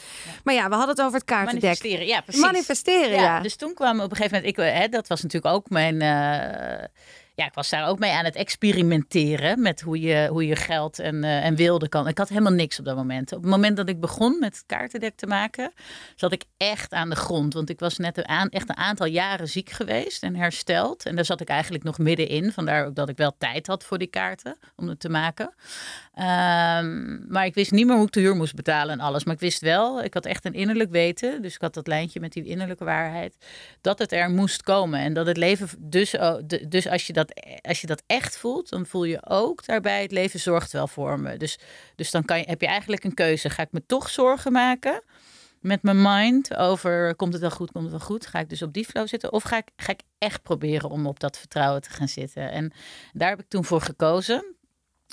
Maar 0.44 0.54
ja, 0.54 0.68
we 0.68 0.74
hadden 0.74 0.94
het 0.96 1.00
over 1.04 1.14
het 1.18 1.24
kaartendek. 1.24 1.62
Manifesteren, 1.62 2.06
ja, 2.06 2.20
precies. 2.20 2.42
Manifesteren, 2.42 3.20
ja. 3.20 3.40
Dus 3.40 3.56
toen 3.56 3.74
kwam 3.74 4.00
op 4.00 4.10
een 4.10 4.16
gegeven 4.16 4.36
moment, 4.36 4.58
ik, 4.58 4.64
hè, 4.64 4.88
dat 4.88 5.08
was 5.08 5.22
natuurlijk 5.22 5.54
ook 5.54 5.68
mijn. 5.70 6.00
eh, 6.00 6.84
ja, 7.34 7.46
ik 7.46 7.54
was 7.54 7.70
daar 7.70 7.88
ook 7.88 7.98
mee 7.98 8.12
aan 8.12 8.24
het 8.24 8.34
experimenteren 8.34 9.62
met 9.62 9.80
hoe 9.80 10.00
je, 10.00 10.28
hoe 10.30 10.46
je 10.46 10.56
geld 10.56 10.98
en, 10.98 11.24
eh, 11.24 11.44
en 11.44 11.54
wilde 11.54 11.88
kan. 11.88 12.08
Ik 12.08 12.18
had 12.18 12.28
helemaal 12.28 12.52
niks 12.52 12.78
op 12.78 12.84
dat 12.84 12.96
moment. 12.96 13.32
Op 13.32 13.42
het 13.42 13.50
moment 13.50 13.76
dat 13.76 13.88
ik 13.88 14.00
begon 14.00 14.38
met 14.38 14.62
kaartendek 14.66 15.16
te 15.16 15.26
maken, 15.26 15.72
zat 16.16 16.32
ik 16.32 16.44
echt 16.56 16.92
aan 16.92 17.10
de 17.10 17.16
grond. 17.16 17.54
Want 17.54 17.70
ik 17.70 17.80
was 17.80 17.98
net 17.98 18.18
een, 18.18 18.28
aan, 18.28 18.48
echt 18.48 18.68
een 18.68 18.76
aantal 18.76 19.06
jaren 19.06 19.48
ziek 19.48 19.70
geweest 19.70 20.22
en 20.22 20.36
hersteld. 20.36 21.06
En 21.06 21.14
daar 21.14 21.24
zat 21.24 21.40
ik 21.40 21.48
eigenlijk 21.48 21.84
nog 21.84 21.98
middenin. 21.98 22.52
Vandaar 22.52 22.86
ook 22.86 22.94
dat 22.94 23.08
ik 23.08 23.16
wel 23.16 23.34
tijd 23.38 23.66
had 23.66 23.84
voor 23.84 23.98
die 23.98 24.10
kaarten 24.10 24.56
om 24.76 24.88
het 24.88 25.00
te 25.00 25.08
maken. 25.08 25.54
Ehm, 26.14 27.32
maar 27.32 27.44
ik 27.44 27.54
wist 27.54 27.70
niet 27.70 27.86
meer 27.86 27.96
hoe 27.96 28.06
ik 28.06 28.12
de 28.12 28.20
huur 28.20 28.36
moest 28.36 28.54
betalen 28.54 28.92
en 28.92 29.00
alles. 29.00 29.24
Maar 29.24 29.34
ik 29.34 29.40
wist 29.40 29.60
wel, 29.60 30.02
ik 30.02 30.14
had 30.14 30.26
echt 30.26 30.44
een 30.44 30.54
innerlijk 30.54 30.90
weten. 30.90 31.42
Dus 31.42 31.54
ik 31.54 31.60
had 31.60 31.74
dat 31.74 31.86
lijntje 31.86 32.20
met 32.20 32.32
die 32.32 32.44
innerlijke 32.44 32.84
waarheid. 32.84 33.36
Dat 33.80 33.98
het 33.98 34.12
er 34.12 34.30
moest 34.30 34.62
komen. 34.62 35.00
En 35.00 35.12
dat 35.12 35.26
het 35.26 35.36
leven. 35.36 35.68
Dus, 35.78 36.14
oh, 36.14 36.34
dus 36.68 36.88
als, 36.88 37.06
je 37.06 37.12
dat, 37.12 37.21
als 37.60 37.80
je 37.80 37.86
dat 37.86 38.02
echt 38.06 38.36
voelt, 38.36 38.68
dan 38.68 38.86
voel 38.86 39.04
je 39.04 39.26
ook 39.28 39.66
daarbij: 39.66 40.02
het 40.02 40.12
leven 40.12 40.40
zorgt 40.40 40.72
wel 40.72 40.86
voor 40.86 41.20
me. 41.20 41.36
Dus, 41.36 41.58
dus 41.96 42.10
dan 42.10 42.24
kan 42.24 42.38
je, 42.38 42.44
heb 42.44 42.60
je 42.60 42.66
eigenlijk 42.66 43.04
een 43.04 43.14
keuze. 43.14 43.50
Ga 43.50 43.62
ik 43.62 43.72
me 43.72 43.86
toch 43.86 44.10
zorgen 44.10 44.52
maken? 44.52 45.02
Met 45.60 45.82
mijn 45.82 46.02
mind 46.02 46.56
over 46.56 47.14
komt 47.16 47.32
het 47.32 47.42
wel 47.42 47.50
goed, 47.50 47.72
komt 47.72 47.84
het 47.84 47.92
wel 47.92 48.06
goed. 48.06 48.26
Ga 48.26 48.38
ik 48.38 48.48
dus 48.48 48.62
op 48.62 48.72
die 48.72 48.84
flow 48.84 49.08
zitten? 49.08 49.32
Of 49.32 49.42
ga 49.42 49.56
ik, 49.56 49.68
ga 49.76 49.92
ik 49.92 50.00
echt 50.18 50.42
proberen 50.42 50.90
om 50.90 51.06
op 51.06 51.20
dat 51.20 51.38
vertrouwen 51.38 51.82
te 51.82 51.90
gaan 51.90 52.08
zitten? 52.08 52.50
En 52.50 52.72
daar 53.12 53.28
heb 53.28 53.40
ik 53.40 53.48
toen 53.48 53.64
voor 53.64 53.80
gekozen. 53.80 54.56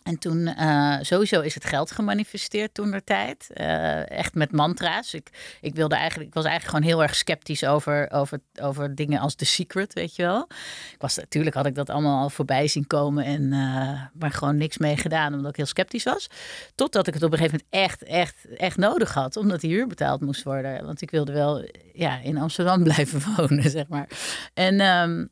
En 0.03 0.19
toen 0.19 0.47
eh, 0.47 0.97
sowieso 1.01 1.41
is 1.41 1.53
het 1.53 1.65
geld 1.65 1.91
gemanifesteerd 1.91 2.73
toen 2.73 2.91
der 2.91 3.03
tijd. 3.03 3.49
Eh, 3.53 4.09
echt 4.09 4.33
met 4.33 4.51
mantra's. 4.51 5.13
Ik, 5.13 5.57
ik, 5.61 5.75
wilde 5.75 5.95
eigenlijk, 5.95 6.29
ik 6.29 6.35
was 6.35 6.45
eigenlijk 6.45 6.75
gewoon 6.75 6.91
heel 6.93 7.03
erg 7.03 7.15
sceptisch 7.15 7.65
over, 7.65 8.11
over, 8.11 8.39
over 8.61 8.95
dingen 8.95 9.19
als 9.19 9.35
The 9.35 9.45
Secret, 9.45 9.93
weet 9.93 10.15
je 10.15 10.23
wel. 10.23 10.45
Ik 10.93 11.01
was, 11.01 11.15
natuurlijk 11.15 11.55
had 11.55 11.65
ik 11.65 11.75
dat 11.75 11.89
allemaal 11.89 12.21
al 12.21 12.29
voorbij 12.29 12.67
zien 12.67 12.87
komen. 12.87 13.23
En, 13.23 13.53
eh, 13.53 14.01
maar 14.13 14.31
gewoon 14.31 14.57
niks 14.57 14.77
mee 14.77 14.97
gedaan 14.97 15.33
omdat 15.33 15.49
ik 15.49 15.57
heel 15.57 15.65
sceptisch 15.65 16.03
was. 16.03 16.29
Totdat 16.75 17.07
ik 17.07 17.13
het 17.13 17.23
op 17.23 17.31
een 17.31 17.37
gegeven 17.37 17.59
moment 17.69 17.91
echt, 17.91 18.03
echt, 18.03 18.57
echt 18.57 18.77
nodig 18.77 19.13
had. 19.13 19.37
Omdat 19.37 19.61
die 19.61 19.71
huur 19.71 19.87
betaald 19.87 20.21
moest 20.21 20.43
worden. 20.43 20.85
Want 20.85 21.01
ik 21.01 21.11
wilde 21.11 21.31
wel 21.31 21.69
ja, 21.93 22.19
in 22.19 22.37
Amsterdam 22.37 22.83
blijven 22.93 23.21
wonen, 23.35 23.69
zeg 23.69 23.87
maar. 23.87 24.07
En... 24.53 24.79
ehm, 24.79 25.25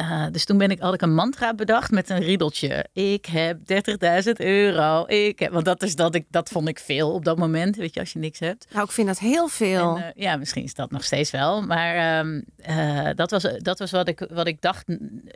eh, 0.00 0.26
dus 0.30 0.44
toen 0.44 0.58
ben 0.58 0.70
ik, 0.70 0.78
had 0.80 0.94
ik 0.94 1.02
een 1.02 1.14
mantra 1.14 1.54
bedacht 1.54 1.90
met 1.90 2.10
een 2.10 2.18
riedeltje. 2.18 2.86
Ik 2.92 3.26
heb 3.26 3.58
30.000 4.24 4.30
euro. 4.36 5.04
Ik 5.06 5.38
heb, 5.38 5.52
want 5.52 5.64
dat, 5.64 5.82
is 5.82 5.96
dat, 5.96 6.14
ik, 6.14 6.24
dat 6.30 6.48
vond 6.48 6.68
ik 6.68 6.78
veel 6.78 7.12
op 7.12 7.24
dat 7.24 7.38
moment, 7.38 7.76
weet 7.76 7.94
je, 7.94 8.00
als 8.00 8.12
je 8.12 8.18
niks 8.18 8.38
hebt. 8.38 8.66
Nou, 8.72 8.84
ik 8.84 8.90
vind 8.90 9.06
dat 9.06 9.18
heel 9.18 9.48
veel. 9.48 9.96
En, 9.96 10.02
eh, 10.04 10.10
ja, 10.22 10.36
misschien 10.36 10.62
is 10.64 10.74
dat 10.74 10.90
nog 10.90 11.04
steeds 11.04 11.30
wel. 11.30 11.62
Maar 11.62 12.18
ehm, 12.18 12.40
eh, 12.56 13.08
dat 13.14 13.30
was, 13.30 13.46
dat 13.56 13.78
was 13.78 13.90
wat, 13.90 14.08
ik, 14.08 14.26
wat 14.30 14.46
ik 14.46 14.60
dacht, 14.60 14.84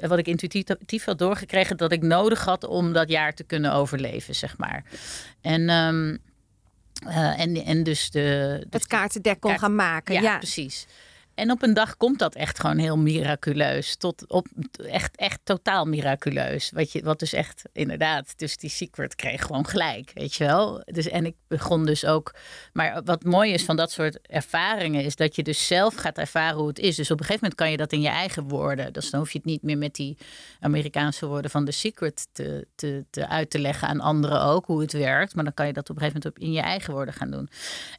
wat 0.01 0.19
ik 0.19 0.27
intuïtief 0.27 1.05
had 1.05 1.19
doorgekregen, 1.19 1.77
dat 1.77 1.93
ik 1.93 2.03
nodig 2.03 2.45
had 2.45 2.65
om 2.65 2.93
dat 2.93 3.09
jaar 3.09 3.35
te 3.35 3.45
kunnen 3.45 3.73
overleven, 3.73 4.35
zeg 4.35 4.59
maar. 4.59 4.85
En, 5.41 5.69
ehm, 5.69 6.17
eh, 7.07 7.41
en, 7.41 7.65
en 7.65 7.83
dus 7.83 8.11
de. 8.11 8.67
het 8.71 8.87
kaartendek 8.87 9.41
kon 9.41 9.51
kaart- 9.51 9.63
gaan 9.63 9.75
maken. 9.75 10.15
ja, 10.15 10.21
Ja, 10.21 10.37
precies. 10.37 10.87
En 11.35 11.51
op 11.51 11.63
een 11.63 11.75
dag 11.75 11.97
komt 11.97 12.19
dat 12.19 12.35
echt 12.35 12.61
gewoon 12.61 12.79
heel 12.79 12.99
miraculeus. 12.99 13.97
Tot 13.97 14.31
op 14.31 14.47
echt, 14.77 15.17
echt 15.17 15.41
totaal 15.45 15.85
miraculeus. 15.85 16.71
Wat, 16.71 16.93
je, 16.93 17.03
wat 17.03 17.19
dus 17.19 17.33
echt 17.33 17.63
inderdaad, 17.73 18.39
dus 18.39 18.57
die 18.57 18.71
secret 18.71 19.15
kreeg 19.15 19.43
gewoon 19.43 19.67
gelijk, 19.67 20.11
weet 20.15 20.35
je 20.35 20.45
wel. 20.45 20.83
Dus, 20.85 21.09
en 21.09 21.27
ik 21.27 21.37
begon 21.49 21.87
dus 21.87 22.05
ook. 22.05 22.35
Maar 22.73 23.03
wat 23.05 23.25
mooi 23.25 23.53
is 23.53 23.65
van 23.65 23.77
dat 23.77 23.91
soort 23.91 24.19
ervaringen, 24.27 25.05
is 25.05 25.17
dat 25.17 25.37
je 25.37 25.43
dus 25.43 25.67
zelf 25.67 25.95
gaat 25.95 26.19
ervaren 26.19 26.59
hoe 26.59 26.69
het 26.69 26.79
is. 26.79 26.97
Dus 26.97 27.11
op 27.11 27.21
een 27.21 27.27
gegeven 27.27 27.43
moment 27.43 27.61
kan 27.61 27.71
je 27.71 27.77
dat 27.77 27.93
in 27.93 28.01
je 28.01 28.09
eigen 28.09 28.49
woorden. 28.49 28.93
Dus 28.93 29.11
dan 29.11 29.21
hoef 29.21 29.33
je 29.33 29.39
het 29.39 29.47
niet 29.47 29.63
meer 29.63 29.79
met 29.79 29.95
die 29.95 30.17
Amerikaanse 30.61 31.27
woorden 31.27 31.51
van 31.51 31.65
de 31.65 31.73
secret 31.73 32.29
te, 32.33 32.67
te, 32.75 33.05
te 33.11 33.29
uit 33.29 33.51
te 33.51 33.59
leggen 33.59 33.89
aan 33.89 34.01
anderen 34.01 34.43
ook, 34.43 34.67
hoe 34.67 34.81
het 34.81 34.93
werkt. 34.93 35.35
Maar 35.35 35.45
dan 35.45 35.55
kan 35.55 35.67
je 35.67 35.73
dat 35.73 35.91
op 35.91 35.97
een 35.97 36.03
gegeven 36.03 36.21
moment 36.25 36.45
in 36.45 36.53
je 36.53 36.61
eigen 36.61 36.93
woorden 36.93 37.15
gaan 37.15 37.31
doen. 37.31 37.49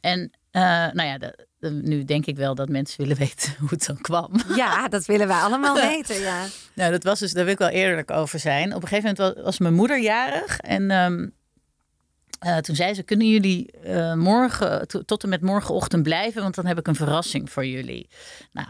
En 0.00 0.30
eh, 0.56 0.62
nou 0.92 1.02
ja, 1.08 1.18
de, 1.18 1.46
de- 1.58 1.70
nu 1.70 2.04
denk 2.04 2.26
ik 2.26 2.36
wel 2.36 2.54
dat 2.54 2.68
mensen 2.68 3.00
willen 3.00 3.16
weten 3.26 3.54
hoe 3.58 3.68
het 3.68 3.86
dan 3.86 4.00
kwam. 4.00 4.30
ja, 4.56 4.88
dat 4.88 5.04
willen 5.06 5.26
wij 5.28 5.40
allemaal 5.40 5.74
weten. 5.90 6.20
Ja. 6.20 6.44
Nou, 6.74 6.90
dat 6.90 7.02
was 7.02 7.18
dus, 7.18 7.32
daar 7.32 7.44
wil 7.44 7.52
ik 7.52 7.58
wel 7.58 7.68
eerlijk 7.68 8.10
over 8.10 8.38
zijn. 8.38 8.74
Op 8.74 8.82
een 8.82 8.88
gegeven 8.88 9.14
moment 9.16 9.34
was, 9.36 9.44
was 9.44 9.58
mijn 9.58 9.74
moeder 9.74 9.98
jarig. 10.00 10.58
En 10.58 10.90
ehm, 10.90 11.28
eh, 12.38 12.56
toen 12.56 12.74
zei 12.76 12.94
ze, 12.94 13.02
kunnen 13.02 13.28
jullie 13.28 13.70
eh, 13.70 14.14
morgen, 14.14 14.88
to- 14.88 15.02
tot 15.02 15.22
en 15.22 15.28
met 15.28 15.40
morgenochtend 15.42 16.02
blijven? 16.02 16.42
Want 16.42 16.54
dan 16.54 16.66
heb 16.66 16.78
ik 16.78 16.86
een 16.86 16.94
verrassing 16.94 17.50
voor 17.50 17.66
jullie. 17.66 18.08
Nou, 18.52 18.68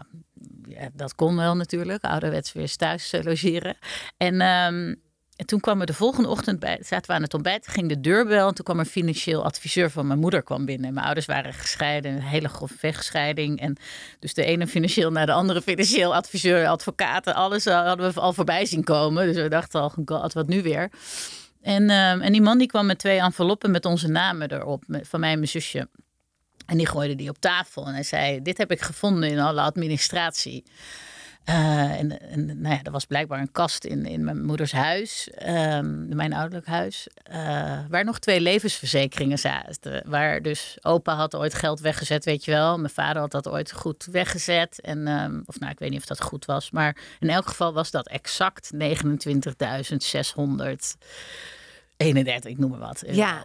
ja, 0.68 0.88
dat 0.94 1.14
kon 1.14 1.36
wel 1.36 1.56
natuurlijk, 1.56 2.04
ouderwets 2.04 2.52
weer 2.52 2.76
thuis 2.76 3.14
logeren. 3.22 3.76
En 4.16 4.40
ehm, 4.40 4.94
en 5.36 5.46
toen 5.46 5.60
kwam 5.60 5.80
er 5.80 5.86
de 5.86 5.94
volgende 5.94 6.28
ochtend 6.28 6.58
bij, 6.58 6.78
zaten 6.80 7.06
we 7.06 7.12
aan 7.12 7.22
het 7.22 7.34
ontbijt, 7.34 7.68
ging 7.68 7.88
de 7.88 8.00
deurbel. 8.00 8.48
En 8.48 8.54
toen 8.54 8.64
kwam 8.64 8.78
een 8.78 8.86
financieel 8.86 9.44
adviseur 9.44 9.90
van 9.90 10.06
mijn 10.06 10.18
moeder 10.18 10.42
kwam 10.42 10.64
binnen. 10.64 10.94
Mijn 10.94 11.06
ouders 11.06 11.26
waren 11.26 11.52
gescheiden, 11.52 12.12
een 12.12 12.22
hele 12.22 12.48
grove 12.48 12.78
vechtscheiding. 12.78 13.60
En 13.60 13.76
dus 14.18 14.34
de 14.34 14.44
ene 14.44 14.66
financieel 14.66 15.10
naar 15.10 15.26
de 15.26 15.32
andere 15.32 15.62
financieel 15.62 16.14
adviseur, 16.14 16.66
advocaten, 16.66 17.34
alles 17.34 17.64
hadden 17.64 18.12
we 18.12 18.20
al 18.20 18.32
voorbij 18.32 18.66
zien 18.66 18.84
komen. 18.84 19.26
Dus 19.26 19.36
we 19.36 19.48
dachten 19.48 19.80
al, 19.80 19.92
wat 20.32 20.48
nu 20.48 20.62
weer? 20.62 20.90
En, 21.62 21.90
ehm, 21.90 22.20
en 22.20 22.32
die 22.32 22.42
man 22.42 22.58
die 22.58 22.66
kwam 22.66 22.86
met 22.86 22.98
twee 22.98 23.20
enveloppen 23.20 23.70
met 23.70 23.84
onze 23.84 24.08
namen 24.08 24.52
erop, 24.52 24.84
van 24.86 25.20
mij 25.20 25.30
en 25.30 25.38
mijn 25.38 25.48
zusje. 25.48 25.88
En 26.66 26.76
die 26.76 26.86
gooide 26.86 27.14
die 27.14 27.28
op 27.28 27.38
tafel 27.38 27.86
en 27.86 27.92
hij 27.92 28.02
zei, 28.02 28.42
dit 28.42 28.58
heb 28.58 28.70
ik 28.70 28.80
gevonden 28.80 29.30
in 29.30 29.38
alle 29.38 29.60
administratie. 29.60 30.64
Uh, 31.48 31.98
en, 31.98 32.20
en 32.20 32.60
nou 32.60 32.74
ja, 32.74 32.82
er 32.82 32.90
was 32.90 33.04
blijkbaar 33.04 33.40
een 33.40 33.52
kast 33.52 33.84
in, 33.84 34.06
in 34.06 34.24
mijn 34.24 34.44
moeders 34.44 34.72
huis, 34.72 35.30
um, 35.48 36.16
mijn 36.16 36.32
ouderlijk 36.32 36.66
huis, 36.66 37.08
uh, 37.30 37.78
waar 37.88 38.04
nog 38.04 38.18
twee 38.18 38.40
levensverzekeringen 38.40 39.38
zaten. 39.38 40.02
Waar 40.06 40.42
dus 40.42 40.78
opa 40.80 41.14
had 41.14 41.36
ooit 41.36 41.54
geld 41.54 41.80
weggezet, 41.80 42.24
weet 42.24 42.44
je 42.44 42.50
wel. 42.50 42.78
Mijn 42.78 42.92
vader 42.92 43.22
had 43.22 43.30
dat 43.30 43.48
ooit 43.48 43.72
goed 43.72 44.04
weggezet. 44.10 44.80
En, 44.80 45.08
um, 45.08 45.42
of 45.46 45.58
nou, 45.58 45.72
ik 45.72 45.78
weet 45.78 45.90
niet 45.90 46.00
of 46.00 46.06
dat 46.06 46.22
goed 46.22 46.44
was. 46.44 46.70
Maar 46.70 46.96
in 47.20 47.30
elk 47.30 47.46
geval 47.46 47.72
was 47.72 47.90
dat 47.90 48.08
exact 48.08 48.70
29.631, 48.74 48.78
ik 52.42 52.58
noem 52.58 52.70
maar 52.70 52.78
wat. 52.78 53.04
Ja. 53.06 53.44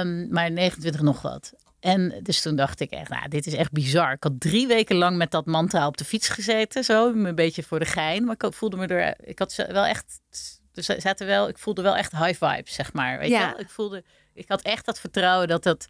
Um, 0.00 0.28
maar 0.30 0.50
29 0.50 1.02
nog 1.02 1.22
wat. 1.22 1.52
En 1.80 2.20
dus 2.22 2.40
toen 2.40 2.56
dacht 2.56 2.80
ik 2.80 2.90
echt, 2.90 3.08
nou, 3.08 3.28
dit 3.28 3.46
is 3.46 3.54
echt 3.54 3.72
bizar. 3.72 4.12
Ik 4.12 4.22
had 4.22 4.40
drie 4.40 4.66
weken 4.66 4.96
lang 4.96 5.16
met 5.16 5.30
dat 5.30 5.46
mantra 5.46 5.86
op 5.86 5.96
de 5.96 6.04
fiets 6.04 6.28
gezeten, 6.28 6.84
zo, 6.84 7.12
een 7.12 7.34
beetje 7.34 7.62
voor 7.62 7.78
de 7.78 7.84
gein. 7.84 8.24
Maar 8.24 8.34
ik 8.38 8.52
voelde 8.54 8.76
me 8.76 8.86
er, 8.86 9.14
ik 9.28 9.38
had 9.38 9.54
wel 9.54 9.84
echt, 9.84 10.20
dus 10.72 10.86
zaten 10.86 11.26
wel, 11.26 11.48
ik 11.48 11.58
voelde 11.58 11.82
wel 11.82 11.96
echt 11.96 12.12
high 12.12 12.44
vibes, 12.44 12.74
zeg 12.74 12.92
maar. 12.92 13.18
Weet 13.18 13.30
ja. 13.30 13.40
je 13.40 13.50
wel? 13.50 13.60
Ik 13.60 13.68
voelde, 13.68 14.04
ik 14.40 14.48
had 14.48 14.62
echt 14.62 14.86
dat 14.86 15.00
vertrouwen 15.00 15.48
dat 15.48 15.62
dat, 15.62 15.88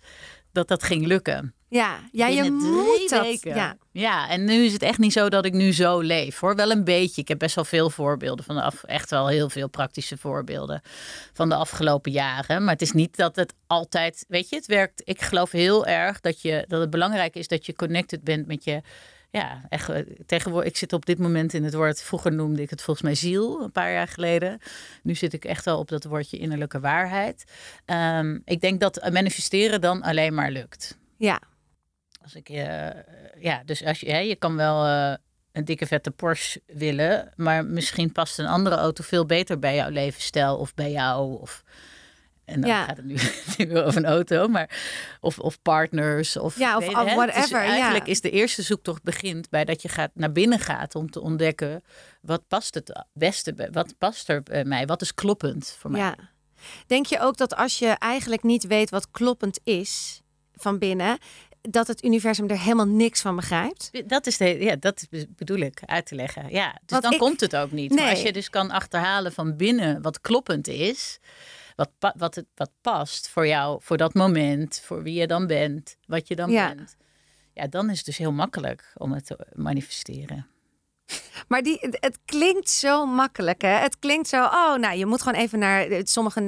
dat, 0.52 0.68
dat 0.68 0.82
ging 0.82 1.06
lukken. 1.06 1.54
Ja, 1.68 1.98
ja 2.12 2.26
je 2.26 2.50
moet 2.50 3.08
dat. 3.08 3.42
Ja. 3.42 3.76
ja, 3.92 4.28
en 4.28 4.44
nu 4.44 4.64
is 4.64 4.72
het 4.72 4.82
echt 4.82 4.98
niet 4.98 5.12
zo 5.12 5.28
dat 5.28 5.44
ik 5.44 5.52
nu 5.52 5.72
zo 5.72 6.00
leef 6.00 6.40
hoor. 6.40 6.56
Wel 6.56 6.70
een 6.70 6.84
beetje. 6.84 7.20
Ik 7.20 7.28
heb 7.28 7.38
best 7.38 7.54
wel 7.54 7.64
veel 7.64 7.90
voorbeelden 7.90 8.44
van 8.44 8.54
de 8.54 8.62
af, 8.62 8.82
echt 8.84 9.10
wel 9.10 9.28
heel 9.28 9.50
veel 9.50 9.68
praktische 9.68 10.16
voorbeelden 10.18 10.82
van 11.32 11.48
de 11.48 11.54
afgelopen 11.54 12.12
jaren. 12.12 12.64
Maar 12.64 12.72
het 12.72 12.82
is 12.82 12.92
niet 12.92 13.16
dat 13.16 13.36
het 13.36 13.54
altijd, 13.66 14.24
weet 14.28 14.48
je, 14.48 14.56
het 14.56 14.66
werkt. 14.66 15.02
Ik 15.04 15.20
geloof 15.22 15.50
heel 15.50 15.86
erg 15.86 16.20
dat, 16.20 16.42
je, 16.42 16.64
dat 16.68 16.80
het 16.80 16.90
belangrijk 16.90 17.34
is 17.34 17.48
dat 17.48 17.66
je 17.66 17.74
connected 17.74 18.24
bent 18.24 18.46
met 18.46 18.64
je. 18.64 18.82
Ja, 19.30 19.60
echt. 19.68 19.88
Eh, 19.88 20.02
tegenwoordig, 20.26 20.70
ik 20.70 20.76
zit 20.76 20.92
op 20.92 21.06
dit 21.06 21.18
moment 21.18 21.54
in 21.54 21.64
het 21.64 21.74
woord. 21.74 22.02
Vroeger 22.02 22.32
noemde 22.32 22.62
ik 22.62 22.70
het 22.70 22.82
volgens 22.82 23.06
mij 23.06 23.14
ziel, 23.14 23.62
een 23.62 23.72
paar 23.72 23.92
jaar 23.92 24.08
geleden. 24.08 24.58
Nu 25.02 25.14
zit 25.14 25.32
ik 25.32 25.44
echt 25.44 25.64
wel 25.64 25.78
op 25.78 25.88
dat 25.88 26.04
woordje 26.04 26.38
innerlijke 26.38 26.80
waarheid. 26.80 27.44
Um, 27.86 28.42
ik 28.44 28.60
denk 28.60 28.80
dat 28.80 29.10
manifesteren 29.12 29.80
dan 29.80 30.02
alleen 30.02 30.34
maar 30.34 30.50
lukt. 30.50 30.98
Ja, 31.16 31.40
als 32.22 32.34
ik, 32.34 32.48
uh, 32.48 32.88
ja, 33.38 33.62
dus 33.64 33.84
als 33.84 34.00
je, 34.00 34.10
hè, 34.10 34.18
je 34.18 34.36
kan 34.36 34.56
wel 34.56 34.86
uh, 34.86 35.14
een 35.52 35.64
dikke 35.64 35.86
vette 35.86 36.10
Porsche 36.10 36.62
willen, 36.66 37.32
maar 37.36 37.64
misschien 37.64 38.12
past 38.12 38.38
een 38.38 38.46
andere 38.46 38.76
auto 38.76 39.04
veel 39.04 39.26
beter 39.26 39.58
bij 39.58 39.74
jouw 39.74 39.90
levensstijl 39.90 40.56
of 40.56 40.74
bij 40.74 40.90
jou. 40.90 41.40
Of, 41.40 41.64
en 42.50 42.60
dan 42.60 42.70
ja. 42.70 42.84
gaat 42.84 42.96
het 42.96 43.06
nu, 43.06 43.16
nu 43.58 43.78
over 43.78 43.96
een 43.96 44.06
auto, 44.06 44.48
maar 44.48 44.78
of, 45.20 45.38
of 45.38 45.62
partners 45.62 46.36
of, 46.36 46.58
ja, 46.58 46.76
of, 46.76 46.88
of 46.88 46.94
whatever. 46.94 47.40
Dus 47.40 47.50
eigenlijk 47.50 48.06
ja. 48.06 48.12
is 48.12 48.20
de 48.20 48.30
eerste 48.30 48.62
zoektocht 48.62 49.02
begint 49.02 49.48
bij 49.48 49.64
dat 49.64 49.82
je 49.82 49.88
gaat 49.88 50.10
naar 50.14 50.32
binnen 50.32 50.58
gaat 50.58 50.94
om 50.94 51.10
te 51.10 51.20
ontdekken 51.20 51.82
wat 52.20 52.42
past 52.48 52.74
het 52.74 53.04
beste, 53.12 53.68
wat 53.72 53.94
past 53.98 54.28
er 54.28 54.42
bij 54.42 54.64
mij, 54.64 54.86
wat 54.86 55.02
is 55.02 55.14
kloppend 55.14 55.76
voor 55.78 55.90
mij. 55.90 56.00
Ja. 56.00 56.14
Denk 56.86 57.06
je 57.06 57.20
ook 57.20 57.36
dat 57.36 57.56
als 57.56 57.78
je 57.78 57.86
eigenlijk 57.86 58.42
niet 58.42 58.66
weet 58.66 58.90
wat 58.90 59.10
kloppend 59.10 59.60
is 59.64 60.22
van 60.54 60.78
binnen, 60.78 61.18
dat 61.60 61.86
het 61.86 62.04
universum 62.04 62.48
er 62.48 62.58
helemaal 62.58 62.86
niks 62.86 63.20
van 63.20 63.36
begrijpt. 63.36 63.90
Dat 64.08 64.26
is 64.26 64.36
de, 64.36 64.58
ja, 64.60 64.76
dat 64.76 65.06
bedoel 65.28 65.58
ik 65.58 65.82
uit 65.84 66.06
te 66.06 66.14
leggen. 66.14 66.50
Ja, 66.50 66.78
dus 66.86 67.00
dan 67.00 67.16
komt 67.16 67.40
het 67.40 67.56
ook 67.56 67.70
niet. 67.70 67.90
Nee. 67.90 67.98
Maar 67.98 68.10
als 68.10 68.22
je 68.22 68.32
dus 68.32 68.50
kan 68.50 68.70
achterhalen 68.70 69.32
van 69.32 69.56
binnen 69.56 70.02
wat 70.02 70.20
kloppend 70.20 70.68
is, 70.68 71.18
wat, 71.98 72.14
wat, 72.16 72.34
het, 72.34 72.46
wat 72.54 72.70
past 72.80 73.28
voor 73.28 73.46
jou, 73.46 73.80
voor 73.82 73.96
dat 73.96 74.14
moment, 74.14 74.80
voor 74.84 75.02
wie 75.02 75.14
je 75.14 75.26
dan 75.26 75.46
bent, 75.46 75.96
wat 76.06 76.28
je 76.28 76.36
dan 76.36 76.50
ja. 76.50 76.74
bent. 76.74 76.96
Ja, 77.54 77.66
dan 77.66 77.90
is 77.90 77.96
het 77.96 78.06
dus 78.06 78.18
heel 78.18 78.32
makkelijk 78.32 78.92
om 78.94 79.12
het 79.12 79.26
te 79.26 79.46
manifesteren. 79.52 80.46
Maar 81.48 81.62
die, 81.62 81.78
het 81.80 82.18
klinkt 82.24 82.70
zo 82.70 83.06
makkelijk. 83.06 83.62
Hè? 83.62 83.68
Het 83.68 83.98
klinkt 83.98 84.28
zo, 84.28 84.44
oh, 84.44 84.76
nou, 84.76 84.96
je 84.96 85.06
moet 85.06 85.22
gewoon 85.22 85.40
even 85.40 85.58
naar 85.58 86.00
sommige. 86.04 86.40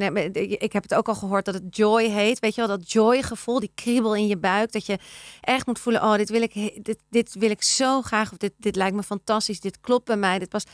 Ik 0.59 0.73
heb 0.73 0.83
het 0.83 0.95
ook 0.95 1.09
al 1.09 1.15
gehoord 1.15 1.45
dat 1.45 1.55
het 1.55 1.77
joy 1.77 2.05
heet. 2.05 2.39
Weet 2.39 2.55
je 2.55 2.67
wel, 2.67 2.79
dat 2.79 2.93
joy-gevoel, 2.93 3.61
die 3.61 3.73
kriebel 3.75 4.17
in 4.17 4.27
je 4.27 4.37
buik. 4.37 4.73
Dat 4.73 4.87
je 4.87 4.99
echt 5.41 5.67
moet 5.67 5.79
voelen, 5.79 6.03
oh, 6.03 6.17
dit 6.17 6.31
wil 6.31 6.43
ik, 6.43 6.85
dit, 6.85 6.99
dit 7.11 7.35
wil 7.35 7.51
ik 7.51 7.63
zo 7.63 8.03
graag. 8.03 8.33
Of 8.33 8.39
dit, 8.39 8.53
dit 8.57 8.77
lijkt 8.77 8.97
me 8.97 9.03
fantastisch. 9.03 9.61
Dit 9.61 9.81
klopt 9.81 10.05
bij 10.05 10.17
mij. 10.17 10.39
Dit 10.39 10.49
past. 10.49 10.71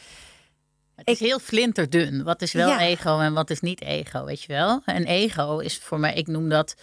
Het 0.98 1.08
is 1.08 1.20
heel 1.20 1.38
flinterdun. 1.38 2.22
Wat 2.22 2.42
is 2.42 2.52
wel 2.52 2.68
ja. 2.68 2.80
ego 2.80 3.18
en 3.18 3.32
wat 3.32 3.50
is 3.50 3.60
niet 3.60 3.80
ego, 3.80 4.24
weet 4.24 4.42
je 4.42 4.52
wel? 4.52 4.82
En 4.84 5.04
ego 5.04 5.58
is 5.58 5.78
voor 5.78 6.00
mij, 6.00 6.14
ik 6.14 6.26
noem 6.26 6.48
dat 6.48 6.74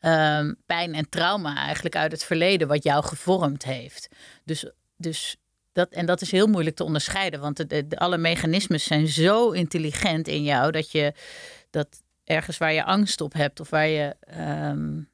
um, 0.00 0.56
pijn 0.66 0.94
en 0.94 1.08
trauma 1.08 1.56
eigenlijk 1.56 1.96
uit 1.96 2.12
het 2.12 2.24
verleden, 2.24 2.68
wat 2.68 2.82
jou 2.82 3.04
gevormd 3.04 3.64
heeft. 3.64 4.08
Dus, 4.44 4.70
dus 4.96 5.36
dat, 5.72 5.88
en 5.92 6.06
dat 6.06 6.20
is 6.20 6.30
heel 6.30 6.46
moeilijk 6.46 6.76
te 6.76 6.84
onderscheiden, 6.84 7.40
want 7.40 7.56
de, 7.56 7.86
de, 7.86 7.98
alle 7.98 8.18
mechanismes 8.18 8.84
zijn 8.84 9.08
zo 9.08 9.50
intelligent 9.50 10.28
in 10.28 10.42
jou 10.42 10.70
dat 10.70 10.90
je 10.90 11.12
dat 11.70 12.02
ergens 12.24 12.58
waar 12.58 12.72
je 12.72 12.84
angst 12.84 13.20
op 13.20 13.32
hebt 13.32 13.60
of 13.60 13.70
waar 13.70 13.88
je. 13.88 14.16
Um, 14.70 15.08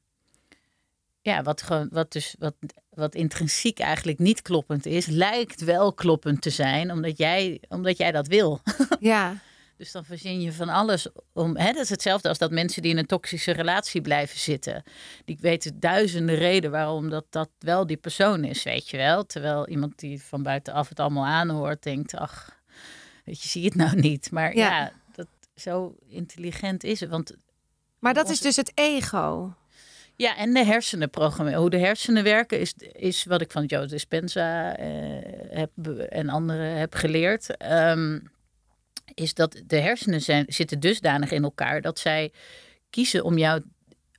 ja, 1.21 1.43
wat, 1.43 1.63
gewoon, 1.63 1.89
wat, 1.91 2.13
dus, 2.13 2.35
wat, 2.39 2.55
wat 2.95 3.15
intrinsiek 3.15 3.79
eigenlijk 3.79 4.19
niet 4.19 4.43
kloppend 4.43 4.87
is, 4.87 5.07
lijkt 5.07 5.61
wel 5.61 5.93
kloppend 5.93 6.43
te 6.43 6.51
zijn, 6.51 6.93
omdat 6.93 7.19
jij, 7.19 7.61
omdat 7.69 7.97
jij 7.97 8.13
dat 8.13 8.27
wil. 8.27 8.61
Ja. 9.01 9.37
Dus 9.77 9.93
dan 9.93 10.05
verzin 10.05 10.41
je 10.41 10.53
van 10.53 10.69
alles 10.69 11.09
om. 11.33 11.57
Hè, 11.57 11.73
dat 11.73 11.83
is 11.83 11.89
hetzelfde 11.89 12.29
als 12.29 12.39
dat 12.39 12.51
mensen 12.51 12.83
die 12.83 12.91
in 12.91 12.99
een 12.99 13.07
toxische 13.07 13.53
relatie 13.53 14.01
blijven 14.01 14.39
zitten. 14.39 14.83
Die 15.25 15.39
weten 15.41 15.81
duizenden 15.81 16.35
redenen 16.35 16.71
waarom 16.71 17.11
dat, 17.11 17.25
dat 17.31 17.49
wel 17.59 17.87
die 17.87 17.97
persoon 17.97 18.45
is, 18.45 18.63
weet 18.63 18.89
je 18.89 18.97
wel. 18.97 19.27
Terwijl 19.27 19.69
iemand 19.69 19.99
die 19.99 20.23
van 20.23 20.43
buitenaf 20.43 20.89
het 20.89 21.01
allemaal 21.01 21.27
aanhoort, 21.27 21.83
denkt: 21.83 22.15
ach, 22.15 22.61
weet 23.25 23.43
je, 23.43 23.49
zie 23.49 23.65
het 23.65 23.75
nou 23.75 23.97
niet. 23.97 24.31
Maar 24.31 24.57
ja, 24.57 24.69
ja 24.69 24.93
dat, 25.13 25.27
zo 25.55 25.97
intelligent 26.09 26.85
is 26.85 27.01
het. 27.01 27.11
Want 27.11 27.37
maar 27.99 28.15
dat 28.15 28.31
is 28.31 28.41
dus 28.41 28.57
het 28.57 28.73
ego. 28.75 29.55
Ja, 30.23 30.37
en 30.37 30.53
de 30.53 30.65
hersenen 30.65 31.11
programmeren. 31.11 31.61
Hoe 31.61 31.71
de 31.71 31.79
hersenen 31.79 32.25
werken 32.25 32.61
is, 32.61 32.75
is 32.93 33.25
wat 33.25 33.41
ik 33.41 33.51
van 33.51 33.65
Joe 33.65 33.87
Dispenza 33.87 34.79
uh, 34.81 34.87
heb 35.51 35.87
en 36.09 36.29
anderen 36.29 36.77
heb 36.77 36.95
geleerd. 36.95 37.73
Um, 37.73 38.31
is 39.15 39.35
dat 39.35 39.63
de 39.67 39.77
hersenen 39.77 40.21
zijn, 40.21 40.45
zitten 40.49 40.81
dusdanig 40.81 41.31
in 41.31 41.43
elkaar 41.43 41.81
dat 41.81 41.99
zij 41.99 42.33
kiezen 42.91 43.25
om 43.25 43.39
jou 43.39 43.63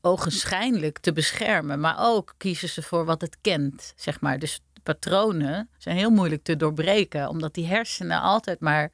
ogenschijnlijk 0.01 0.99
te 0.99 1.13
beschermen, 1.13 1.79
maar 1.79 1.95
ook 1.99 2.33
kiezen 2.37 2.69
ze 2.69 2.81
voor 2.81 3.05
wat 3.05 3.21
het 3.21 3.37
kent, 3.41 3.93
zeg 3.95 4.21
maar. 4.21 4.39
Dus 4.39 4.59
patronen 4.83 5.69
zijn 5.77 5.97
heel 5.97 6.11
moeilijk 6.11 6.43
te 6.43 6.55
doorbreken, 6.55 7.29
omdat 7.29 7.53
die 7.53 7.67
hersenen 7.67 8.21
altijd 8.21 8.59
maar, 8.59 8.91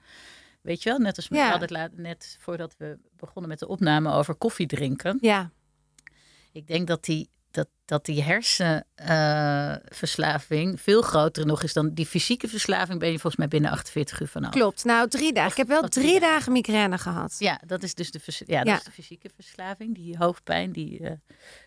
weet 0.62 0.84
je 0.84 0.90
wel, 0.90 1.00
net 1.00 1.16
als 1.16 1.28
we 1.28 1.36
ja. 1.36 1.50
hadden 1.50 1.92
net 1.96 2.38
voordat 2.40 2.76
we 2.78 2.98
begonnen 3.18 3.50
met 3.50 3.60
de 3.60 3.68
opname 3.68 4.14
over 4.14 4.36
koffie 4.36 4.68
drinken. 4.68 5.18
Ja. 5.22 5.52
Ik 6.60 6.68
denk 6.68 6.88
dat 6.88 7.04
die 7.04 7.30
dat, 7.52 7.68
dat 7.86 8.06
die 8.06 8.24
hersenverslaving 8.24 10.74
uh, 10.74 10.80
veel 10.80 11.02
groter 11.02 11.46
nog 11.46 11.64
is 11.64 11.74
dan 11.74 11.94
die 11.94 12.06
fysieke 12.06 12.48
verslaving. 12.48 13.00
Ben 13.00 13.12
je 13.12 13.20
volgens 13.20 13.36
mij 13.36 13.48
binnen 13.48 13.72
48 13.72 14.22
uur 14.22 14.28
vanaf. 14.28 14.52
Klopt. 14.52 14.84
Nou, 14.84 15.08
drie 15.08 15.34
dagen. 15.34 15.52
Ik 15.52 15.58
heb 15.58 15.68
wel 15.68 15.82
drie, 15.82 16.06
drie 16.06 16.20
dagen 16.20 16.52
migraine 16.52 16.98
gehad. 16.98 17.36
Ja, 17.40 17.62
dat 17.66 17.84
is 17.84 17.94
dus 17.94 18.12
de, 18.12 18.20
ja, 18.46 18.64
dat 18.64 18.78
Is 18.78 18.84
de 18.84 18.92
fysieke 18.92 19.30
verslaving. 19.36 19.96
Die 19.96 20.18
hoofdpijn, 20.18 20.72
die, 20.72 21.00
uh, 21.00 21.12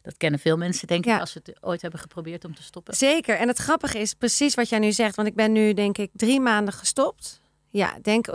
dat 0.02 0.16
kennen 0.16 0.40
veel 0.40 0.57
mensen 0.57 0.87
denk 0.87 1.07
ik 1.07 1.20
als 1.20 1.33
ze 1.33 1.40
het 1.44 1.62
ooit 1.62 1.83
hebben 1.83 2.00
geprobeerd 2.00 2.44
om 2.44 2.55
te 2.55 2.62
stoppen. 2.62 2.94
Zeker. 2.94 3.37
En 3.37 3.48
het 3.48 3.59
grappige 3.59 3.98
is 3.98 4.14
precies 4.14 4.55
wat 4.55 4.68
jij 4.68 4.78
nu 4.78 4.92
zegt. 4.92 5.16
Want 5.16 5.28
ik 5.28 5.35
ben 5.35 5.52
nu 5.52 5.72
denk 5.72 5.98
ik 5.98 6.11
drie 6.12 6.40
maanden 6.40 6.74
gestopt. 6.74 7.41
Ja, 7.73 7.93
denk 8.03 8.27
2,5 8.27 8.35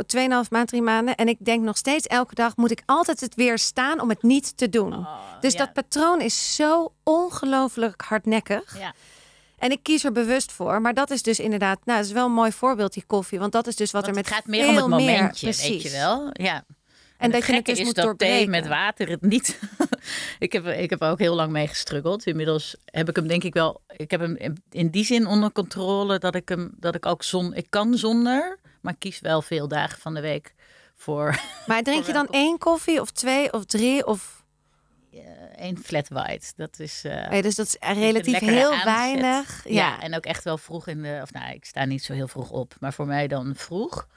maand, 0.50 0.68
drie 0.68 0.82
maanden. 0.82 1.16
En 1.16 1.28
ik 1.28 1.38
denk 1.40 1.64
nog 1.64 1.78
steeds 1.78 2.08
elke 2.08 2.36
dag 2.36 2.56
moet 2.56 2.72
ik 2.72 2.82
altijd 2.86 3.20
het 3.20 3.36
weer 3.36 3.58
staan 3.58 4.02
om 4.02 4.10
het 4.10 4.24
niet 4.24 4.58
te 4.58 4.70
doen. 4.70 4.94
Oh, 4.94 5.08
dus 5.40 5.54
ja. 5.54 5.58
dat 5.60 5.74
patroon 5.74 6.22
is 6.22 6.56
zo 6.56 6.94
ongelooflijk 7.04 8.02
hardnekkig. 8.02 8.80
Ja. 8.80 8.94
En 9.58 9.72
ik 9.72 9.80
kies 9.84 10.04
er 10.04 10.12
bewust 10.12 10.52
voor. 10.52 10.82
Maar 10.82 10.94
dat 10.94 11.10
is 11.10 11.22
dus 11.22 11.40
inderdaad, 11.40 11.80
nou, 11.86 11.98
dat 11.98 12.08
is 12.08 12.14
wel 12.14 12.26
een 12.26 12.32
mooi 12.32 12.52
voorbeeld, 12.52 12.94
die 12.94 13.04
koffie. 13.08 13.40
Want 13.40 13.52
dat 13.52 13.68
is 13.68 13.76
dus 13.76 13.92
wat 13.92 14.06
want 14.06 14.18
er 14.18 14.24
met 14.24 14.30
het 14.30 14.36
gaat 14.36 14.48
meer 14.48 14.68
om 14.68 14.76
het 14.76 14.88
momentje, 14.88 15.46
weet 15.46 15.82
je 15.82 15.90
wel. 15.90 16.30
Ja. 16.32 16.64
En, 17.18 17.32
dat 17.32 17.46
je 17.46 17.54
het 17.54 17.66
dus 17.66 17.80
is 17.80 17.86
moet 17.86 17.96
dat 17.96 18.06
doorbreken. 18.06 18.36
thee 18.36 18.48
met 18.48 18.68
water 18.68 19.10
het 19.10 19.22
niet. 19.22 19.60
ik, 20.40 20.52
heb, 20.54 20.66
ik 20.68 20.90
heb 20.90 21.02
er 21.02 21.10
ook 21.10 21.20
heel 21.20 21.36
lang 21.36 21.52
mee 21.52 21.68
gestruggeld. 21.68 22.26
Inmiddels 22.26 22.76
heb 22.86 23.10
ik 23.10 23.16
hem 23.16 23.28
denk 23.28 23.44
ik 23.44 23.54
wel. 23.54 23.82
Ik 23.88 24.12
heb 24.12 24.20
hem 24.20 24.36
in- 24.70 24.90
die 24.90 25.06
zin 25.06 25.28
onder 25.28 25.52
controle 25.52 26.20
dat 26.20 26.36
ik 26.36 26.50
hem 26.50 26.72
dat 26.80 26.96
ik 26.96 27.06
ook 27.06 27.24
zon. 27.24 27.54
Ik 27.54 27.66
kan 27.70 27.98
zonder, 27.98 28.60
maar 28.82 28.94
ik 28.94 29.00
kies 29.00 29.20
wel 29.20 29.42
veel 29.42 29.68
dagen 29.68 30.00
van 30.00 30.14
de 30.14 30.22
week 30.22 30.54
voor 30.96 31.40
Maar 31.68 31.84
drink 31.84 32.06
je 32.06 32.14
dan 32.14 32.28
één 32.28 32.58
koffie 32.58 33.02
of 33.02 33.12
twee 33.12 33.54
of 33.54 33.66
drie? 33.66 34.06
Of... 34.06 34.44
één 35.56 35.78
flat 35.78 36.08
white. 36.08 36.48
Dat 36.56 36.80
is. 36.80 37.02
Nee, 37.30 37.42
dus 37.42 37.56
dat 37.56 37.66
is 37.66 37.78
relatief 37.98 38.40
heel 38.40 38.72
aanzet. 38.72 38.84
weinig. 38.86 39.64
Ja. 39.64 39.72
Ja. 39.72 40.02
en 40.02 40.16
ook 40.16 40.26
echt 40.26 40.44
wel 40.44 40.58
vroeg 40.58 40.88
in 40.88 41.02
de. 41.02 41.20
Of 41.22 41.32
nou, 41.32 41.54
ik 41.54 41.66
sta 41.66 41.86
niet 41.86 42.04
zo 42.04 42.14
heel 42.14 42.28
vroeg 42.28 42.50
op, 42.50 42.76
maar 42.80 42.94
voor 42.94 43.08
mij 43.08 43.28
dan 43.28 43.54
vroeg. 43.56 44.08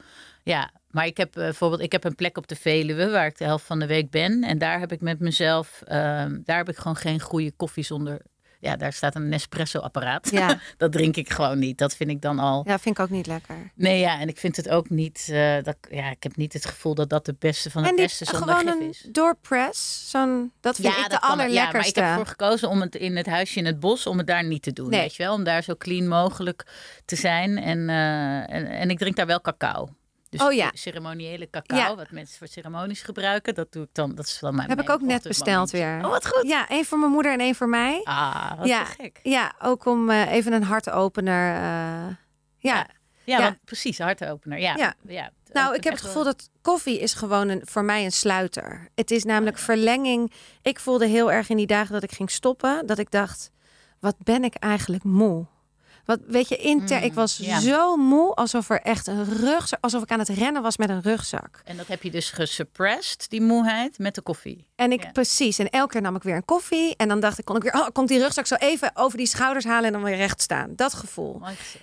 Ja, 0.51 0.71
maar 0.91 1.07
ik 1.07 1.17
heb 1.17 1.37
eh, 1.37 1.43
bijvoorbeeld, 1.43 1.83
ik 1.83 1.93
heb 1.93 2.05
een 2.05 2.15
plek 2.15 2.37
op 2.37 2.49
de 2.49 2.57
Veluwe 2.57 3.11
waar 3.11 3.27
ik 3.27 3.39
de 3.39 3.45
helft 3.45 3.65
van 3.67 3.79
de 3.79 3.87
week 3.87 4.11
ben. 4.11 4.43
En 4.45 4.59
daar 4.59 4.79
heb 4.81 4.93
ik 4.93 5.01
met 5.01 5.19
mezelf, 5.21 5.83
ehm, 5.87 6.39
daar 6.45 6.57
heb 6.57 6.69
ik 6.69 6.77
gewoon 6.77 6.97
geen 6.97 7.21
goede 7.21 7.53
koffie 7.57 7.85
zonder. 7.85 8.21
Ja, 8.63 8.77
daar 8.77 8.93
staat 8.93 9.15
een 9.15 9.29
Nespresso-apparaat. 9.29 10.31
Ja. 10.31 10.59
dat 10.77 10.93
drink 10.93 11.17
ik 11.17 11.31
gewoon 11.33 11.59
niet. 11.59 11.79
Dat 11.79 11.97
vind 11.97 12.11
ik 12.11 12.21
dan 12.21 12.39
al. 12.39 12.63
ja, 12.67 12.79
vind 12.79 12.99
ik 12.99 13.05
ook 13.05 13.11
niet 13.11 13.27
lekker. 13.27 13.55
Nee, 13.75 13.99
ja, 14.01 14.21
en 14.21 14.29
ik 14.29 14.39
vind 14.39 14.57
het 14.57 14.69
ook 14.69 14.91
niet. 14.91 15.29
eh, 15.33 15.63
dat, 15.63 15.77
ja, 15.91 16.11
ik 16.11 16.23
heb 16.23 16.37
niet 16.37 16.53
het 16.53 16.67
gevoel 16.67 16.95
dat 16.95 17.09
dat 17.11 17.25
de 17.25 17.35
beste 17.39 17.71
van 17.71 17.83
die 17.83 17.95
beste 17.95 18.27
gewoon 18.27 18.67
een 18.67 18.89
is. 18.89 19.07
doorpress, 19.13 20.11
zo'n, 20.11 20.53
dat 20.61 20.77
vind 20.77 20.89
ik 20.89 20.95
de 20.95 21.19
kan- 21.19 21.29
Ja, 21.29 21.35
maar 21.37 21.47
ik 21.47 21.51
allerlekkerste. 21.55 22.01
heb 22.01 22.09
ervoor 22.09 22.27
gekozen 22.27 22.69
om 22.69 22.81
het 22.81 22.95
in 22.95 23.17
het 23.17 23.27
huisje 23.27 23.59
in 23.59 23.67
het 23.67 23.81
bos, 23.81 24.07
om 24.07 24.19
het 24.19 24.27
daar 24.27 24.45
niet 24.45 24.63
te 24.63 24.73
doen. 24.73 24.91
Nee. 24.91 25.01
Weet 25.01 25.15
je 25.15 25.23
wel? 25.23 25.35
Om 25.35 25.45
daar 25.45 25.63
zo 25.63 25.75
clean 25.77 26.09
mogelijk 26.09 26.67
te 27.05 27.17
zijn. 27.17 27.59
En, 27.59 27.89
eh, 27.89 28.55
en, 28.57 28.67
en 28.67 28.91
ik 28.91 28.99
drink 28.99 29.17
daar 29.17 29.27
wel 29.27 29.41
cacao. 29.41 29.89
Dus 30.31 30.41
Oh 30.43 30.53
ja. 30.53 30.71
ceremoniële 30.75 31.51
cacao, 31.51 31.79
Ja. 31.79 31.95
wat 31.95 32.11
mensen 32.11 32.39
voor 32.39 32.47
ceremonies 32.49 33.03
gebruiken. 33.03 33.55
Dat 33.55 33.73
doe 33.73 33.83
ik 33.83 33.89
dan. 33.93 34.15
Dat 34.15 34.27
is 34.27 34.39
dan 34.39 34.55
mijn 34.55 34.69
heb 34.69 34.81
ik 34.81 34.91
ook 34.91 35.01
net 35.01 35.23
besteld 35.23 35.71
weer. 35.71 35.97
Oh, 36.05 36.11
wat 36.11 36.27
goed. 36.27 36.49
Ja, 36.49 36.69
één 36.69 36.85
voor 36.85 36.99
mijn 36.99 37.13
moeder 37.13 37.33
en 37.33 37.41
één 37.41 37.55
voor 37.55 37.69
mij. 37.69 38.01
Ah, 38.05 38.59
wat 38.59 38.67
ja, 38.67 38.85
gek. 38.85 39.21
ja, 39.23 39.53
ook 39.59 39.85
om 39.85 40.11
eh, 40.11 40.33
even 40.33 40.53
een 40.53 40.63
hartopener. 40.63 41.55
eh 41.55 41.61
ja. 41.63 42.17
Ja, 42.59 42.87
Ja, 43.25 43.37
Ja. 43.39 43.43
Want, 43.43 43.65
precies, 43.65 43.99
hartopener. 43.99 44.59
Ja. 44.59 44.75
Ja. 44.77 44.95
ja. 45.07 45.31
Nou, 45.53 45.75
ik 45.75 45.85
heb 45.85 45.93
het 45.93 46.03
gevoel 46.03 46.25
dat 46.25 46.51
koffie 46.63 47.01
is 47.01 47.15
gewoon 47.15 47.49
een, 47.49 47.63
voor 47.65 47.85
mij 47.85 48.05
een 48.05 48.13
sluiter. 48.13 48.89
Het 48.95 49.11
is 49.11 49.25
namelijk 49.25 49.59
verlenging. 49.59 50.33
Ik 50.63 50.81
voelde 50.81 51.07
heel 51.07 51.33
erg 51.33 51.49
in 51.49 51.57
die 51.57 51.67
dagen 51.67 51.93
dat 51.93 52.03
ik 52.03 52.13
ging 52.13 52.31
stoppen, 52.31 52.87
dat 52.87 52.99
ik 52.99 53.11
dacht, 53.11 53.51
wat 54.01 54.17
ben 54.19 54.45
ik 54.45 54.55
eigenlijk 54.55 55.05
moe? 55.05 55.47
Wat 56.05 56.19
weet 56.27 56.49
je, 56.49 56.57
inter, 56.57 56.97
Mm, 56.99 57.03
ik 57.05 57.15
was 57.15 57.37
ja. 57.37 57.61
zo 57.61 57.97
moe, 57.97 58.35
alsof 58.35 58.71
er 58.71 58.81
echt 58.81 59.07
een 59.07 59.25
rugzak, 59.25 59.79
alsof 59.83 60.03
ik 60.03 60.11
aan 60.11 60.19
het 60.19 60.29
rennen 60.29 60.63
was 60.63 60.77
met 60.77 60.89
een 60.91 61.03
rugzak. 61.03 61.61
En 61.65 61.77
dat 61.77 61.87
heb 61.87 62.03
je 62.03 62.11
dus 62.11 62.31
gesuppressed, 62.31 63.27
die 63.31 63.41
moeheid, 63.43 63.99
met 63.99 64.15
de 64.15 64.21
koffie. 64.23 64.67
En 64.77 64.93
ik 64.93 65.03
Ja. 65.03 65.11
precies, 65.11 65.59
en 65.59 65.69
elke 65.71 65.93
keer 65.93 66.01
nam 66.03 66.17
ik 66.17 66.23
weer 66.23 66.35
een 66.37 66.45
koffie 66.45 66.97
en 66.97 67.09
dan 67.09 67.21
dacht 67.21 67.39
ik, 67.39 67.45
kon 67.45 67.57
ik 67.57 67.63
weer, 67.63 67.73
oh, 67.75 67.87
komt 67.93 68.09
die 68.09 68.19
rugzak 68.19 68.47
zo 68.47 68.55
even 68.55 68.91
over 68.95 69.19
die 69.19 69.27
schouders 69.27 69.65
halen 69.65 69.85
en 69.87 69.93
dan 69.93 70.03
weer 70.03 70.17
recht 70.17 70.41
staan. 70.43 70.73
Dat 70.77 70.95
gevoel. 70.95 71.43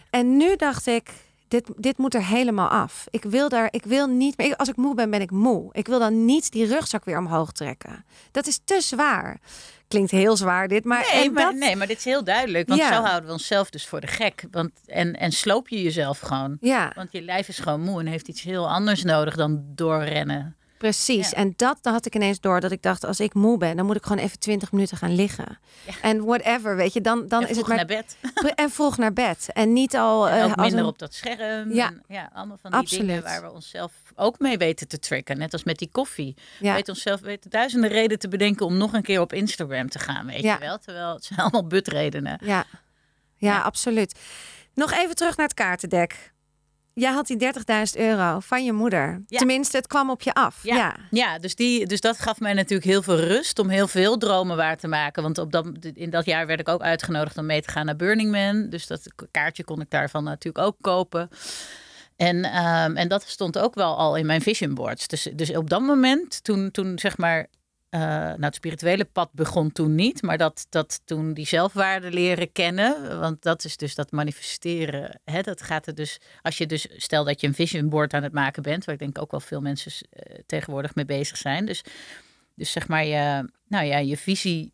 En 0.10 0.38
nu 0.38 0.56
dacht 0.56 0.88
ik, 0.88 1.10
dit, 1.48 1.70
dit 1.78 1.98
moet 1.98 2.14
er 2.14 2.26
helemaal 2.26 2.68
af. 2.70 3.06
Ik 3.10 3.24
wil 3.24 3.50
daar, 3.50 3.68
ik 3.72 3.84
wil 3.84 4.08
niet 4.08 4.38
meer. 4.38 4.56
Als 4.56 4.70
ik 4.70 4.76
moe 4.76 4.96
ben, 4.96 5.10
ben 5.10 5.22
ik 5.22 5.32
moe. 5.32 5.70
Ik 5.72 5.88
wil 5.88 6.00
dan 6.00 6.26
niet 6.26 6.52
die 6.52 6.66
rugzak 6.66 7.06
weer 7.06 7.18
omhoog 7.18 7.52
trekken. 7.52 8.06
Dat 8.32 8.48
is 8.48 8.60
te 8.64 8.82
zwaar. 8.82 9.40
Klinkt 9.88 10.12
heel 10.12 10.38
zwaar 10.38 10.68
dit, 10.68 10.84
maar, 10.86 11.08
Nee, 11.14 11.24
en 11.26 11.34
maar, 11.34 11.44
dat, 11.44 11.56
nee, 11.56 11.76
maar 11.76 11.88
dit 11.88 11.98
is 11.98 12.04
heel 12.06 12.24
duidelijk. 12.24 12.68
Want 12.68 12.80
Ja. 12.82 12.94
zo 12.94 13.02
houden 13.02 13.26
we 13.28 13.32
onszelf 13.32 13.70
dus 13.70 13.88
voor 13.88 14.02
de 14.02 14.08
gek. 14.08 14.44
Want, 14.52 14.72
en, 14.86 15.14
en 15.14 15.32
sloop 15.32 15.68
je 15.68 15.82
jezelf 15.84 16.20
gewoon. 16.20 16.58
ja, 16.62 16.92
Want 16.96 17.12
je 17.12 17.22
lijf 17.22 17.48
is 17.48 17.60
gewoon 17.60 17.82
moe 17.82 18.00
en 18.00 18.06
heeft 18.06 18.28
iets 18.28 18.42
heel 18.42 18.70
anders 18.70 19.04
nodig 19.04 19.36
dan 19.36 19.64
doorrennen. 19.76 20.56
Precies. 20.78 21.30
Ja. 21.30 21.36
En 21.38 21.54
dat 21.56 21.78
dan 21.82 21.94
had 21.94 22.06
ik 22.06 22.16
ineens 22.16 22.40
door 22.40 22.60
dat 22.60 22.72
ik 22.72 22.82
dacht, 22.82 23.04
als 23.06 23.20
ik 23.20 23.34
moe 23.34 23.58
ben, 23.58 23.76
dan 23.78 23.86
moet 23.86 23.96
ik 23.96 24.04
gewoon 24.06 24.24
even 24.24 24.40
20 24.40 24.72
minuten 24.72 24.98
gaan 24.98 25.16
liggen. 25.16 25.60
En 26.02 26.26
whatever, 26.26 26.76
weet 26.76 26.94
je, 26.94 27.02
dan, 27.02 27.28
dan 27.28 27.44
en 27.44 27.50
is 27.50 27.58
het 27.58 27.68
maar 27.68 27.76
naar 27.78 27.86
bed. 27.86 28.18
en 28.56 28.70
vroeg 28.72 28.98
naar 28.98 29.14
bed 29.14 29.48
en 29.54 29.74
niet 29.74 29.96
al 29.96 30.30
En 30.30 30.38
eh, 30.38 30.44
als 30.44 30.56
minder 30.56 30.80
een- 30.80 30.86
op 30.86 31.00
dat 31.00 31.14
scherm. 31.14 31.74
Ja. 31.74 31.88
En, 31.88 32.04
ja, 32.08 32.30
allemaal 32.34 32.58
van 32.62 32.72
die 32.72 32.80
Absoluut. 32.80 33.08
dingen 33.08 33.24
waar 33.24 33.42
we 33.42 33.52
onszelf 33.52 33.92
ook 34.16 34.40
mee 34.40 34.58
weten 34.58 34.88
te 34.88 35.00
tricken. 35.00 35.38
Net 35.38 35.54
als 35.54 35.64
met 35.64 35.78
die 35.78 35.90
koffie. 35.92 36.34
We 36.60 36.66
Ja. 36.66 36.74
weten 36.74 36.94
onszelf 36.94 37.20
weten 37.20 37.50
duizenden 37.50 37.90
redenen 37.90 38.20
te 38.20 38.28
bedenken 38.28 38.66
om 38.66 38.78
nog 38.78 38.94
een 38.94 39.02
keer 39.04 39.22
op 39.22 39.34
Instagram 39.34 39.90
te 39.90 40.00
gaan. 40.00 40.26
Weet 40.26 40.42
je 40.42 40.58
wel? 40.60 40.78
Terwijl 40.78 41.14
het 41.14 41.24
zijn 41.26 41.40
allemaal 41.40 41.68
butredenen. 41.68 42.40
Ja, 42.44 42.66
Ja. 43.38 43.62
absoluut. 43.62 44.20
Nog 44.74 44.92
even 44.92 45.16
terug 45.16 45.38
naar 45.38 45.46
het 45.46 45.56
kaartendek. 45.56 46.32
Jij 47.00 47.12
had 47.12 47.28
die 47.28 47.38
30.000 47.38 48.02
euro 48.02 48.40
van 48.40 48.66
je 48.66 48.74
moeder. 48.74 49.24
Ja. 49.28 49.38
Tenminste, 49.38 49.78
het 49.78 49.88
kwam 49.88 50.10
op 50.10 50.22
je 50.22 50.34
af. 50.34 50.60
Ja, 50.64 50.76
ja. 50.76 50.96
ja 51.10 51.40
dus, 51.40 51.56
die, 51.56 51.86
dus 51.86 52.02
dat 52.02 52.20
gaf 52.20 52.40
mij 52.40 52.54
natuurlijk 52.54 52.90
heel 52.90 53.02
veel 53.02 53.20
rust 53.20 53.60
om 53.60 53.70
heel 53.70 53.88
veel 53.88 54.18
dromen 54.18 54.58
waar 54.58 54.78
te 54.78 54.88
maken. 54.88 55.24
Want 55.24 55.38
op 55.38 55.52
dat, 55.52 55.68
in 55.94 56.10
dat 56.10 56.26
jaar 56.26 56.48
werd 56.48 56.60
ik 56.60 56.70
ook 56.70 56.82
uitgenodigd 56.82 57.38
om 57.38 57.46
mee 57.46 57.62
te 57.62 57.70
gaan 57.70 57.86
naar 57.86 57.96
Burning 57.96 58.32
Man. 58.32 58.70
Dus 58.70 58.88
dat 58.88 59.02
kaartje 59.32 59.64
kon 59.64 59.82
ik 59.82 59.90
daarvan 59.90 60.24
natuurlijk 60.24 60.66
ook 60.66 60.76
kopen. 60.82 61.30
En, 62.16 62.44
ehm, 62.44 62.96
en 62.96 63.08
dat 63.08 63.24
stond 63.28 63.58
ook 63.58 63.76
wel 63.76 63.98
al 63.98 64.16
in 64.16 64.26
mijn 64.26 64.42
vision 64.42 64.74
boards. 64.74 65.08
Dus, 65.08 65.30
dus 65.34 65.56
op 65.56 65.70
dat 65.70 65.82
moment, 65.82 66.44
toen, 66.44 66.72
toen 66.72 67.00
zeg 67.00 67.18
maar. 67.18 67.48
Eh, 67.98 68.04
nou, 68.12 68.46
het 68.46 68.56
spirituele 68.56 69.06
pad 69.06 69.30
begon 69.34 69.72
toen 69.72 69.96
niet, 69.96 70.22
maar 70.22 70.38
dat, 70.38 70.68
dat 70.70 71.02
toen 71.06 71.34
die 71.34 71.46
zelfwaarde 71.46 72.12
leren 72.12 72.52
kennen, 72.52 73.20
want 73.20 73.42
dat 73.42 73.64
is 73.64 73.78
dus 73.78 73.96
dat 73.96 74.12
manifesteren. 74.12 75.22
Hè, 75.24 75.42
dat 75.42 75.62
gaat 75.62 75.88
er 75.88 75.96
dus, 75.96 76.20
als 76.42 76.58
je 76.58 76.66
dus, 76.66 76.88
stel 76.96 77.24
dat 77.24 77.42
je 77.42 77.48
een 77.48 77.54
vision 77.54 77.90
board 77.90 78.14
aan 78.14 78.24
het 78.24 78.34
maken 78.34 78.64
bent, 78.64 78.86
waar 78.86 78.94
ik 78.94 79.02
denk 79.02 79.22
ook 79.22 79.32
wel 79.32 79.40
veel 79.40 79.62
mensen 79.62 79.92
eh, 80.10 80.40
tegenwoordig 80.46 80.96
mee 80.96 81.06
bezig 81.06 81.38
zijn. 81.38 81.66
Dus, 81.66 81.84
dus 82.56 82.72
zeg 82.72 82.88
maar 82.88 83.06
je, 83.06 83.50
nou 83.68 83.86
ja, 83.86 83.98
je 83.98 84.18
visie 84.18 84.74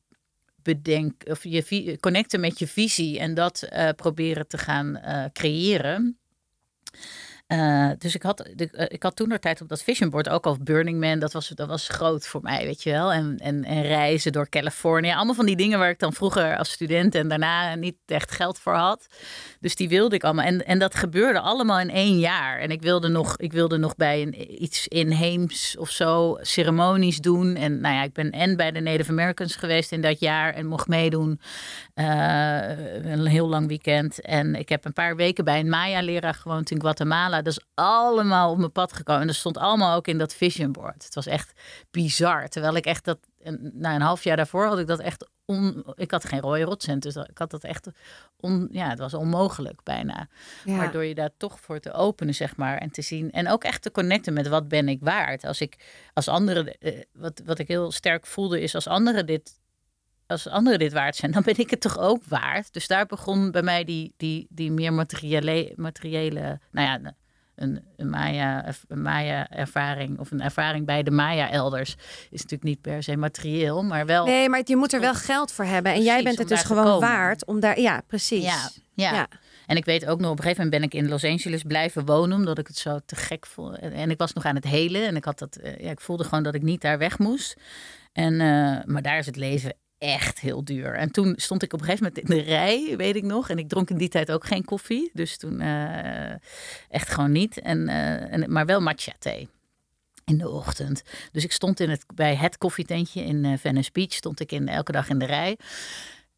bedenken, 0.56 1.32
of 1.32 1.44
je 1.44 1.98
connecten 2.00 2.40
met 2.40 2.60
je 2.60 2.68
visie 2.68 3.20
en 3.20 3.34
dat 3.34 3.62
eh, 3.62 3.90
proberen 3.90 4.48
te 4.48 4.58
gaan 4.58 5.00
creëren. 5.34 6.18
Eh, 7.48 7.90
dus 7.98 8.16
ik 8.16 8.24
had, 8.24 8.40
eh, 8.40 8.86
ik 8.88 9.04
had 9.04 9.16
toen 9.16 9.30
de 9.30 9.40
tijd 9.40 9.62
op 9.62 9.70
dat 9.70 9.84
vision 9.84 10.10
board 10.10 10.30
ook 10.30 10.46
al 10.46 10.58
Burning 10.62 11.00
Man. 11.00 11.20
Dat 11.20 11.34
was, 11.34 11.48
dat 11.48 11.68
was 11.68 11.88
groot 11.88 12.28
voor 12.28 12.42
mij, 12.42 12.66
weet 12.66 12.84
je 12.84 12.92
wel. 12.92 13.14
En, 13.14 13.38
en, 13.38 13.64
en 13.64 13.82
reizen 13.82 14.32
door 14.32 14.50
Californië. 14.50 15.12
Allemaal 15.12 15.36
van 15.36 15.46
die 15.46 15.56
dingen 15.56 15.80
waar 15.80 15.90
ik 15.90 16.00
dan 16.00 16.14
vroeger 16.14 16.58
als 16.58 16.72
student 16.72 17.16
en 17.16 17.28
daarna 17.28 17.76
niet 17.76 17.96
echt 18.06 18.32
geld 18.32 18.60
voor 18.60 18.74
had. 18.74 19.08
Dus 19.60 19.76
die 19.76 19.90
wilde 19.90 20.16
ik 20.16 20.24
allemaal. 20.24 20.46
En, 20.46 20.66
en 20.66 20.80
dat 20.80 20.96
gebeurde 20.96 21.40
allemaal 21.40 21.80
in 21.80 21.90
één 21.90 22.20
jaar. 22.20 22.60
En 22.60 22.72
ik 22.72 22.82
wilde 22.82 23.08
nog, 23.08 23.38
ik 23.38 23.54
wilde 23.54 23.78
nog 23.78 23.96
bij 23.96 24.22
een, 24.22 24.64
iets 24.64 24.88
inheems 24.88 25.78
of 25.78 25.90
zo 25.90 26.38
ceremonies 26.42 27.18
doen. 27.18 27.56
En 27.56 27.82
nou 27.82 27.96
ja, 27.96 28.04
ik 28.04 28.14
ben 28.14 28.32
en 28.32 28.58
bij 28.58 28.72
de 28.72 28.80
Native 28.80 29.12
Americans 29.12 29.56
geweest 29.56 29.92
in 29.92 30.02
dat 30.02 30.20
jaar 30.20 30.54
en 30.54 30.66
mocht 30.66 30.88
meedoen. 30.88 31.40
Eh, 31.94 33.06
een 33.12 33.26
heel 33.26 33.48
lang 33.48 33.68
weekend. 33.68 34.22
En 34.22 34.56
ik 34.56 34.70
heb 34.70 34.86
een 34.86 34.94
paar 34.94 35.16
weken 35.16 35.44
bij 35.44 35.60
een 35.60 35.70
Maya-leraar 35.70 36.34
gewoond 36.34 36.72
in 36.72 36.82
Guatemala. 36.82 37.33
Dat 37.42 37.54
is 37.54 37.66
allemaal 37.74 38.52
op 38.52 38.58
mijn 38.58 38.72
pad 38.72 38.94
gekomen. 38.94 39.22
En 39.22 39.28
dat 39.28 39.36
stond 39.36 39.58
allemaal 39.58 39.96
ook 39.96 40.08
in 40.08 40.18
dat 40.18 40.34
vision 40.34 40.72
board. 40.72 41.04
Het 41.04 41.16
was 41.16 41.26
echt 41.26 41.54
bizar. 41.92 42.48
Terwijl 42.48 42.76
ik 42.76 42.86
echt 42.86 43.06
dat... 43.06 43.18
Na 43.74 43.96
een 43.96 44.02
half 44.02 44.24
jaar 44.24 44.36
daarvoor 44.38 44.66
had 44.66 44.80
ik 44.80 44.88
dat 44.88 45.00
echt... 45.00 45.28
On, 45.46 45.84
ik 45.96 46.12
had 46.12 46.26
geen 46.26 46.40
rode 46.40 46.64
rotcent. 46.64 47.04
Dus 47.04 47.16
ik 47.16 47.38
had 47.38 47.52
dat 47.52 47.64
echt... 47.64 47.88
On, 48.40 48.68
ja, 48.72 48.90
het 48.90 49.00
was 49.00 49.14
onmogelijk 49.14 49.84
bijna. 49.84 50.28
Ja. 50.66 50.76
Maar 50.76 50.92
door 50.92 51.06
je 51.06 51.16
daar 51.16 51.32
toch 51.38 51.60
voor 51.60 51.80
te 51.80 51.94
openen, 51.94 52.36
zeg 52.36 52.56
maar. 52.56 52.78
En 52.78 52.92
te 52.92 53.02
zien. 53.02 53.32
En 53.32 53.50
ook 53.50 53.64
echt 53.64 53.82
te 53.82 53.92
connecten 53.92 54.34
met 54.34 54.48
wat 54.48 54.68
ben 54.68 54.90
ik 54.90 55.00
waard. 55.02 55.46
Als 55.46 55.62
ik 55.62 55.76
als 56.14 56.28
anderen. 56.28 56.80
eh, 56.80 57.02
wat, 57.14 57.42
wat 57.46 57.60
ik 57.60 57.68
heel 57.68 57.92
sterk 57.92 58.26
voelde 58.26 58.62
is 58.62 58.76
als 58.76 58.88
anderen 58.88 59.26
dit. 59.26 59.62
Als 60.28 60.48
anderen 60.48 60.80
dit 60.80 60.94
waard 60.94 61.16
zijn, 61.16 61.32
dan 61.32 61.44
ben 61.44 61.58
ik 61.58 61.70
het 61.70 61.82
toch 61.82 61.98
ook 61.98 62.24
waard. 62.24 62.74
Dus 62.74 62.88
daar 62.88 63.06
begon 63.06 63.52
bij 63.52 63.62
mij 63.62 63.84
die, 63.84 64.14
die, 64.18 64.48
die 64.50 64.72
meer 64.72 64.94
materiële, 64.94 65.74
materiële 65.76 66.60
nou 66.72 66.88
ja, 66.88 67.16
een, 67.56 67.84
een 67.98 68.10
Maya, 68.10 68.74
een 68.88 69.02
Maya 69.02 69.50
ervaring 69.50 70.20
of 70.20 70.32
een 70.32 70.42
ervaring 70.42 70.86
bij 70.86 71.04
de 71.04 71.12
Maya 71.12 71.50
elders 71.50 71.96
is 72.30 72.42
natuurlijk 72.42 72.64
niet 72.64 72.82
per 72.82 73.04
se 73.04 73.18
materieel, 73.18 73.84
maar 73.84 74.06
wel. 74.06 74.26
Nee, 74.26 74.50
maar 74.50 74.62
je 74.66 74.76
moet 74.76 74.94
er 74.94 75.00
wel 75.00 75.14
geld 75.14 75.52
voor 75.52 75.66
hebben. 75.66 75.94
En 75.94 76.02
jij 76.02 76.24
bent 76.24 76.38
het 76.38 76.48
dus 76.48 76.64
gewoon 76.64 76.84
komen. 76.84 77.10
waard 77.10 77.46
om 77.46 77.60
daar... 77.60 77.80
Ja, 77.80 78.02
precies. 78.08 78.44
Ja, 78.44 78.70
ja. 78.94 79.14
Ja. 79.14 79.28
En 79.66 79.78
ik 79.78 79.86
weet 79.86 80.06
ook 80.06 80.20
nog, 80.20 80.32
op 80.32 80.38
een 80.38 80.44
gegeven 80.44 80.64
moment 80.64 80.82
ben 80.82 80.92
ik 80.92 81.04
in 81.04 81.10
Los 81.10 81.24
Angeles 81.24 81.64
blijven 81.64 82.06
wonen, 82.06 82.38
omdat 82.38 82.58
ik 82.58 82.68
het 82.68 82.78
zo 82.78 83.00
te 83.06 83.16
gek 83.16 83.46
vond. 83.46 83.78
En, 83.78 83.92
en 83.92 84.10
ik 84.10 84.18
was 84.18 84.34
nog 84.34 84.46
aan 84.46 84.56
het 84.56 84.64
helen 84.64 85.08
en 85.08 85.16
ik, 85.16 85.26
had 85.26 85.40
dat, 85.40 85.56
eh, 85.56 85.84
ja, 85.84 85.92
ik 85.92 86.02
voelde 86.02 86.24
gewoon 86.24 86.44
dat 86.44 86.56
ik 86.56 86.62
niet 86.62 86.82
daar 86.82 86.98
weg 86.98 87.20
moest. 87.20 87.56
En, 88.14 88.34
eh, 88.42 88.86
maar 88.86 89.02
daar 89.02 89.18
is 89.18 89.26
het 89.26 89.36
leven 89.36 89.74
echt 90.04 90.40
heel 90.40 90.64
duur. 90.64 90.94
En 90.96 91.12
toen 91.12 91.34
stond 91.38 91.64
ik 91.64 91.74
op 91.74 91.80
een 91.80 91.86
gegeven 91.86 92.06
moment 92.08 92.30
in 92.30 92.38
de 92.38 92.42
rij, 92.42 92.94
weet 92.98 93.16
ik 93.16 93.24
nog. 93.24 93.50
En 93.50 93.58
ik 93.58 93.70
dronk 93.70 93.90
in 93.90 93.98
die 93.98 94.10
tijd 94.10 94.32
ook 94.32 94.46
geen 94.46 94.66
koffie, 94.66 95.10
dus 95.14 95.38
toen 95.38 95.62
eh, 95.62 96.32
echt 96.90 97.10
gewoon 97.10 97.32
niet. 97.32 97.60
En, 97.60 97.88
eh, 97.88 98.34
en, 98.34 98.52
maar 98.52 98.66
wel 98.66 98.82
matcha 98.82 99.14
thee. 99.20 99.50
In 100.26 100.38
de 100.38 100.50
ochtend. 100.50 101.04
Dus 101.32 101.44
ik 101.44 101.52
stond 101.52 101.80
in 101.80 101.90
het, 101.90 102.06
bij 102.16 102.36
het 102.36 102.58
koffietentje 102.58 103.24
in 103.24 103.46
eh, 103.46 103.54
Venice 103.58 103.90
Beach. 103.94 104.14
Stond 104.14 104.40
ik 104.40 104.52
in, 104.52 104.68
elke 104.68 104.92
dag 104.92 105.10
in 105.10 105.20
de 105.20 105.26
rij. 105.26 105.58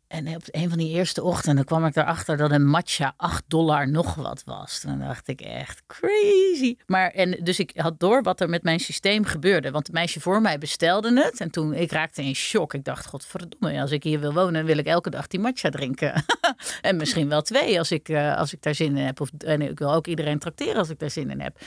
En 0.07 0.35
op 0.35 0.41
een 0.45 0.69
van 0.69 0.77
die 0.77 0.89
eerste 0.89 1.23
ochtenden 1.23 1.65
kwam 1.65 1.85
ik 1.85 1.95
erachter 1.95 2.37
dat 2.37 2.51
een 2.51 2.67
matcha 2.67 3.13
8 3.17 3.43
dollar 3.47 3.89
nog 3.89 4.15
wat 4.15 4.43
was. 4.45 4.79
Toen 4.79 4.99
dacht 4.99 5.27
ik 5.27 5.41
echt 5.41 5.83
crazy. 5.87 6.75
Maar 6.85 7.09
en 7.09 7.39
dus 7.43 7.59
ik 7.59 7.71
had 7.75 7.99
door 7.99 8.21
wat 8.21 8.41
er 8.41 8.49
met 8.49 8.63
mijn 8.63 8.79
systeem 8.79 9.25
gebeurde. 9.25 9.71
Want 9.71 9.87
het 9.87 9.95
meisje 9.95 10.19
voor 10.19 10.41
mij 10.41 10.57
bestelde 10.57 11.21
het. 11.21 11.39
En 11.39 11.51
toen 11.51 11.73
ik 11.73 11.91
raakte 11.91 12.23
in 12.23 12.35
shock. 12.35 12.73
Ik 12.73 12.83
dacht, 12.83 13.05
godverdomme, 13.05 13.81
als 13.81 13.91
ik 13.91 14.03
hier 14.03 14.19
wil 14.19 14.33
wonen, 14.33 14.65
wil 14.65 14.77
ik 14.77 14.85
elke 14.85 15.09
dag 15.09 15.27
die 15.27 15.39
matcha 15.39 15.69
drinken. 15.69 16.25
en 16.81 16.97
misschien 16.97 17.29
wel 17.29 17.41
twee 17.41 17.77
als 17.77 17.91
ik, 17.91 18.09
uh, 18.09 18.37
als 18.37 18.53
ik 18.53 18.61
daar 18.61 18.75
zin 18.75 18.97
in 18.97 19.05
heb. 19.05 19.21
Of, 19.21 19.29
en 19.37 19.61
ik 19.61 19.79
wil 19.79 19.93
ook 19.93 20.07
iedereen 20.07 20.39
trakteren 20.39 20.75
als 20.75 20.89
ik 20.89 20.99
daar 20.99 21.11
zin 21.11 21.29
in 21.29 21.41
heb. 21.41 21.57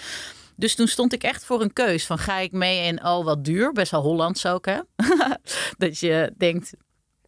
Dus 0.56 0.74
toen 0.74 0.88
stond 0.88 1.12
ik 1.12 1.22
echt 1.22 1.44
voor 1.44 1.62
een 1.62 1.72
keus 1.72 2.06
van 2.06 2.18
ga 2.18 2.38
ik 2.38 2.52
mee 2.52 2.86
in 2.86 3.04
oh 3.04 3.24
wat 3.24 3.44
duur, 3.44 3.72
best 3.72 3.90
wel 3.90 4.02
Hollands 4.02 4.46
ook 4.46 4.66
hè. 4.66 4.78
dat 5.78 5.98
je 5.98 6.32
denkt, 6.36 6.72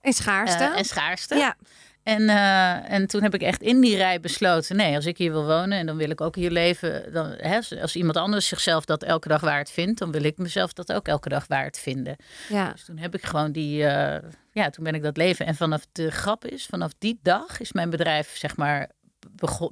en 0.01 0.13
schaarste. 0.13 0.63
Uh, 0.65 0.79
en 0.79 0.85
schaarste. 0.85 1.37
Ja. 1.37 1.57
En, 2.03 2.23
uh, 2.23 2.91
en 2.91 3.07
toen 3.07 3.23
heb 3.23 3.35
ik 3.35 3.43
echt 3.43 3.63
in 3.63 3.81
die 3.81 3.97
rij 3.97 4.21
besloten: 4.21 4.77
nee, 4.77 4.95
als 4.95 5.07
ik 5.07 5.19
hier 5.19 5.33
wil 5.33 5.47
wonen 5.47 5.79
en 5.79 5.87
dan 5.87 5.97
wil 5.97 6.11
ik 6.11 6.21
ook 6.21 6.37
hier 6.37 6.51
leven. 6.51 7.13
Dan, 7.13 7.35
hè, 7.37 7.59
als 7.81 7.97
iemand 7.97 8.17
anders 8.17 8.49
zichzelf 8.49 8.85
dat 8.85 9.03
elke 9.03 9.29
dag 9.29 9.41
waard 9.41 9.71
vindt, 9.71 9.99
dan 9.99 10.13
wil 10.13 10.25
ik 10.25 10.39
mezelf 10.39 10.73
dat 10.73 10.93
ook 10.93 11.09
elke 11.09 11.29
dag 11.29 11.47
waard 11.47 11.79
vinden. 11.79 12.17
Ja. 12.49 12.73
Dus 12.73 12.85
toen 12.85 12.99
heb 12.99 13.15
ik 13.15 13.25
gewoon 13.25 13.53
die. 13.53 13.83
Uh, 13.83 14.17
ja, 14.53 14.71
toen 14.71 14.85
ben 14.85 14.95
ik 14.95 15.03
dat 15.03 15.17
leven. 15.17 15.47
En 15.47 15.55
vanaf 15.55 15.87
de 15.93 16.11
grap 16.11 16.45
is, 16.45 16.67
vanaf 16.67 16.93
die 16.99 17.19
dag 17.23 17.61
is 17.61 17.73
mijn 17.73 17.91
bedrijf, 17.91 18.37
zeg 18.37 18.57
maar, 18.57 18.91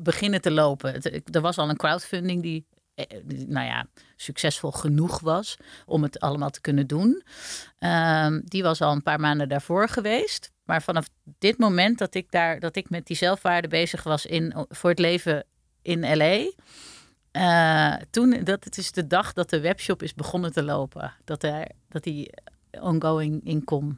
beginnen 0.00 0.40
te 0.40 0.50
lopen. 0.50 0.92
Het, 0.92 1.34
er 1.34 1.40
was 1.40 1.58
al 1.58 1.68
een 1.68 1.76
crowdfunding 1.76 2.42
die 2.42 2.66
nou 3.46 3.66
ja, 3.66 3.86
succesvol 4.16 4.70
genoeg 4.70 5.20
was 5.20 5.56
om 5.86 6.02
het 6.02 6.20
allemaal 6.20 6.50
te 6.50 6.60
kunnen 6.60 6.86
doen. 6.86 7.22
Um, 7.78 8.42
die 8.44 8.62
was 8.62 8.80
al 8.80 8.92
een 8.92 9.02
paar 9.02 9.20
maanden 9.20 9.48
daarvoor 9.48 9.88
geweest. 9.88 10.50
Maar 10.64 10.82
vanaf 10.82 11.08
dit 11.38 11.58
moment 11.58 11.98
dat 11.98 12.14
ik 12.14 12.30
daar, 12.30 12.60
dat 12.60 12.76
ik 12.76 12.90
met 12.90 13.06
die 13.06 13.16
zelfwaarde 13.16 13.68
bezig 13.68 14.02
was 14.02 14.26
in, 14.26 14.54
voor 14.68 14.90
het 14.90 14.98
leven 14.98 15.44
in 15.82 16.16
LA. 16.16 16.50
Uh, 17.32 17.94
toen, 18.10 18.44
dat 18.44 18.64
het 18.64 18.78
is 18.78 18.92
de 18.92 19.06
dag 19.06 19.32
dat 19.32 19.50
de 19.50 19.60
webshop 19.60 20.02
is 20.02 20.14
begonnen 20.14 20.52
te 20.52 20.62
lopen. 20.62 21.12
Dat, 21.24 21.42
er, 21.42 21.68
dat 21.88 22.02
die 22.02 22.30
ongoing 22.70 23.44
income 23.44 23.96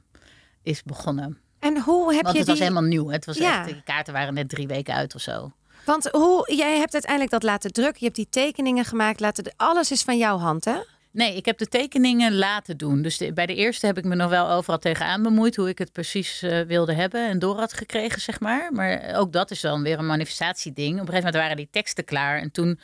is 0.63 0.83
begonnen. 0.83 1.39
En 1.59 1.81
hoe 1.81 2.15
heb 2.15 2.23
Want 2.23 2.33
je 2.35 2.39
het 2.43 2.49
die... 2.49 2.57
was 2.59 2.59
helemaal 2.59 2.83
nieuw. 2.91 3.09
Het 3.09 3.25
was 3.25 3.37
Ja. 3.39 3.61
echt, 3.61 3.69
de 3.69 3.83
kaarten 3.83 4.13
waren 4.13 4.35
net 4.35 4.49
drie 4.49 4.67
weken 4.67 4.95
uit 4.95 5.15
of 5.15 5.21
zo. 5.21 5.53
Want 5.85 6.09
hoe, 6.11 6.55
jij 6.55 6.79
hebt 6.79 6.93
uiteindelijk 6.93 7.33
dat 7.33 7.43
laten 7.43 7.73
drukken. 7.73 7.97
Je 7.99 8.05
hebt 8.05 8.17
die 8.17 8.29
tekeningen 8.31 8.85
gemaakt. 8.85 9.21
Laten, 9.21 9.53
alles 9.57 9.91
is 9.91 10.03
van 10.03 10.19
jouw 10.19 10.39
hand, 10.39 10.65
hè? 10.65 10.79
Nee, 11.13 11.37
ik 11.37 11.45
heb 11.45 11.59
de 11.59 11.67
tekeningen 11.67 12.37
laten 12.37 12.77
doen. 12.77 13.03
Dus 13.03 13.23
bij 13.35 13.47
de 13.47 13.55
eerste 13.55 13.87
heb 13.87 13.99
ik 13.99 14.05
me 14.05 14.15
nog 14.15 14.31
wel 14.31 14.51
overal 14.51 14.79
tegenaan 14.79 15.23
bemoeid 15.23 15.57
hoe 15.57 15.69
ik 15.69 15.79
het 15.79 15.93
precies 15.93 16.43
eh, 16.43 16.61
wilde 16.61 16.93
hebben 16.95 17.29
en 17.29 17.39
door 17.39 17.57
had 17.57 17.73
gekregen, 17.73 18.21
zeg 18.21 18.41
maar. 18.41 18.73
Maar 18.73 19.15
ook 19.15 19.33
dat 19.33 19.51
is 19.51 19.61
dan 19.61 19.83
weer 19.83 19.99
een 19.99 20.07
manifestatieding. 20.07 20.93
Op 20.93 21.01
een 21.01 21.07
gegeven 21.07 21.25
moment 21.25 21.43
waren 21.43 21.57
die 21.57 21.69
teksten 21.71 22.05
klaar 22.05 22.41
en 22.41 22.51
toen, 22.51 22.81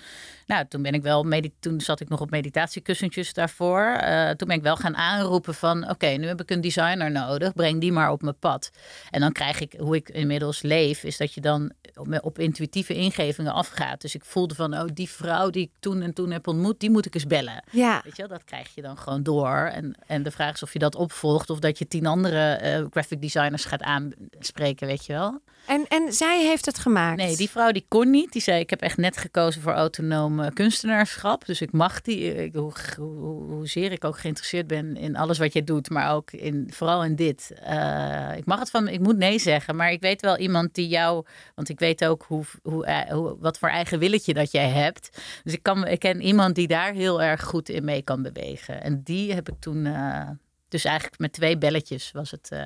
nou, 0.47 0.67
toen 0.69 0.83
ben 0.83 0.93
ik 0.93 1.03
wel, 1.03 1.27
toen 1.61 1.81
zat 1.81 2.01
ik 2.01 2.09
nog 2.09 2.21
op 2.21 2.31
meditatiekussentjes 2.31 3.33
daarvoor. 3.33 3.83
Eh, 3.83 4.31
toen 4.31 4.49
ben 4.49 4.57
ik 4.57 4.63
wel 4.63 4.77
gaan 4.77 4.97
aanroepen 4.97 5.55
van, 5.55 5.91
oké, 5.91 6.07
nu 6.07 6.27
heb 6.27 6.41
ik 6.41 6.51
een 6.51 6.61
designer 6.61 7.11
nodig, 7.11 7.53
breng 7.53 7.81
die 7.81 7.93
maar 7.93 8.11
op 8.11 8.23
mijn 8.23 8.39
pad. 8.39 8.71
En 9.11 9.21
dan 9.21 9.33
krijg 9.33 9.61
ik, 9.61 9.75
hoe 9.79 9.97
ik 9.97 10.09
inmiddels 10.09 10.63
leef, 10.63 11.05
is 11.05 11.17
dat 11.17 11.35
je 11.35 11.41
dan 11.41 11.73
op, 11.95 12.19
op 12.23 12.39
intuïtieve 12.39 12.95
ingevingen 12.95 13.53
afgaat. 13.53 14.01
Dus 14.01 14.15
ik 14.15 14.25
voelde 14.25 14.55
van, 14.55 14.75
oh, 14.75 14.85
die 14.95 15.09
vrouw 15.09 15.51
die 15.51 15.63
ik 15.63 15.71
toen 15.81 16.03
en 16.03 16.15
toen 16.15 16.31
heb 16.31 16.47
ontmoet, 16.47 16.81
die 16.81 16.91
moet 16.91 17.07
ik 17.07 17.15
eens 17.15 17.27
bellen. 17.27 17.65
Ja. 17.71 18.01
Weet 18.05 18.17
je 18.17 18.27
wel, 18.27 18.37
dat 18.37 18.45
krijg 18.45 18.75
je 18.75 18.83
dan 18.83 18.99
gewoon 18.99 19.23
door. 19.23 19.57
En, 19.57 19.95
en 20.07 20.23
de 20.23 20.31
vraag 20.31 20.55
is 20.55 20.63
of 20.63 20.73
je 20.73 20.79
dat 20.79 20.95
opvolgt 20.95 21.51
of 21.51 21.59
dat 21.59 21.79
je 21.79 21.89
tien 21.89 22.07
andere 22.07 22.53
eh, 22.53 22.85
graphic 22.91 23.21
designers 23.21 23.65
gaat 23.65 23.83
aanspreken, 23.83 24.87
weet 24.87 25.07
je 25.07 25.13
wel. 25.13 25.41
En, 25.67 25.85
en 25.89 26.13
zij 26.13 26.45
heeft 26.45 26.67
het 26.67 26.79
gemaakt. 26.79 27.17
Nee, 27.17 27.37
die 27.37 27.51
vrouw 27.51 27.73
die 27.73 27.85
kon 27.89 28.11
niet. 28.11 28.33
Die 28.33 28.43
zei, 28.43 28.61
ik 28.61 28.71
heb 28.71 28.81
echt 28.81 28.97
net 28.97 29.17
gekozen 29.17 29.63
voor 29.63 29.73
autonoom 29.73 30.36
eh, 30.41 30.51
kunstenaarschap. 30.55 31.47
Dus 31.47 31.61
ik 31.61 31.73
mag 31.73 32.01
die, 32.01 32.35
ik, 32.35 32.55
hoe, 32.55 32.73
hoe, 32.97 33.53
hoezeer 33.53 33.93
ik 33.93 34.05
ook 34.05 34.19
geïnteresseerd 34.19 34.67
ben 34.67 34.97
in 34.97 35.17
alles 35.17 35.39
wat 35.39 35.53
jij 35.53 35.65
doet. 35.65 35.91
Maar 35.91 36.15
ook 36.15 36.31
in, 36.31 36.71
vooral 36.73 37.05
in 37.05 37.17
dit. 37.17 37.53
Eh, 37.63 38.37
ik 38.37 38.45
mag 38.45 38.59
het 38.59 38.71
van, 38.71 38.89
ik 38.89 39.01
moet 39.01 39.17
nee 39.17 39.39
zeggen. 39.39 39.77
Maar 39.77 39.93
ik 39.93 40.01
weet 40.01 40.21
wel 40.21 40.37
iemand 40.37 40.75
die 40.75 40.89
jou, 40.89 41.25
want 41.55 41.69
ik 41.69 41.79
weet 41.79 42.05
ook 42.05 42.25
hoe, 42.29 42.45
hoe, 42.63 42.87
eh, 42.87 43.13
hoe, 43.13 43.37
wat 43.39 43.59
voor 43.59 43.69
eigen 43.69 43.99
willetje 43.99 44.35
dat 44.35 44.53
jij 44.53 44.69
hebt. 44.69 45.23
Dus 45.45 45.53
ik, 45.53 45.63
kan, 45.63 45.87
ik 45.87 45.99
ken 45.99 46.21
iemand 46.21 46.55
die 46.55 46.69
daar 46.69 46.93
heel 46.93 47.23
erg 47.23 47.43
goed 47.43 47.69
in 47.69 47.85
mee 47.85 48.03
kan 48.03 48.23
bewegen. 48.23 48.83
En 48.83 49.03
die 49.03 49.33
heb 49.33 49.49
ik 49.49 49.55
toen, 49.61 49.87
eh, 49.87 50.29
dus 50.69 50.85
eigenlijk 50.85 51.19
met 51.19 51.33
twee 51.33 51.59
belletjes 51.59 52.13
was 52.13 52.31
het, 52.31 52.51
eh, 52.51 52.65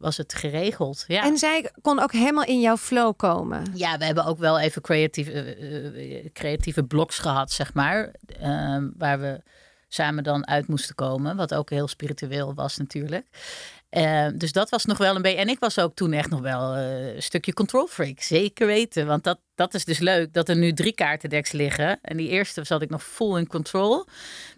was 0.00 0.16
het 0.16 0.34
geregeld. 0.34 1.04
Ja. 1.06 1.24
En 1.24 1.38
zij 1.38 1.70
kon 1.82 1.98
ook 1.98 2.12
helemaal 2.12 2.44
in 2.44 2.60
jouw 2.60 2.76
flow 2.76 3.16
komen. 3.16 3.62
Ja, 3.74 3.98
we 3.98 4.04
hebben 4.04 4.24
ook 4.24 4.38
wel 4.38 4.58
even 4.58 4.82
creatieve, 4.82 5.32
eh, 5.32 6.16
eh, 6.18 6.32
creatieve 6.32 6.84
bloks 6.84 7.18
gehad, 7.18 7.52
zeg 7.52 7.74
maar. 7.74 8.14
ehm, 8.40 8.88
waar 8.96 9.20
we 9.20 9.40
samen 9.88 10.24
dan 10.24 10.46
uit 10.46 10.68
moesten 10.68 10.94
komen. 10.94 11.36
Wat 11.36 11.54
ook 11.54 11.70
heel 11.70 11.88
spiritueel 11.88 12.54
was 12.54 12.76
natuurlijk. 12.76 13.26
Ehm, 13.90 14.36
dus 14.36 14.52
dat 14.52 14.70
was 14.70 14.84
nog 14.84 14.98
wel 14.98 15.16
een 15.16 15.22
beetje... 15.22 15.38
En 15.38 15.48
ik 15.48 15.58
was 15.58 15.78
ook 15.78 15.94
toen 15.94 16.12
echt 16.12 16.30
nog 16.30 16.40
wel 16.40 16.74
eh, 16.74 17.14
een 17.14 17.22
stukje 17.22 17.52
control 17.52 17.86
freak. 17.86 18.20
Zeker 18.20 18.66
weten. 18.66 19.06
Want 19.06 19.24
dat, 19.24 19.38
dat 19.54 19.74
is 19.74 19.84
dus 19.84 19.98
leuk 19.98 20.32
dat 20.32 20.48
er 20.48 20.56
nu 20.56 20.72
drie 20.72 20.94
kaartendeks 20.94 21.52
liggen. 21.52 21.98
En 22.02 22.16
die 22.16 22.28
eerste 22.28 22.64
zat 22.64 22.82
ik 22.82 22.90
nog 22.90 23.04
full 23.04 23.38
in 23.38 23.46
control. 23.46 24.06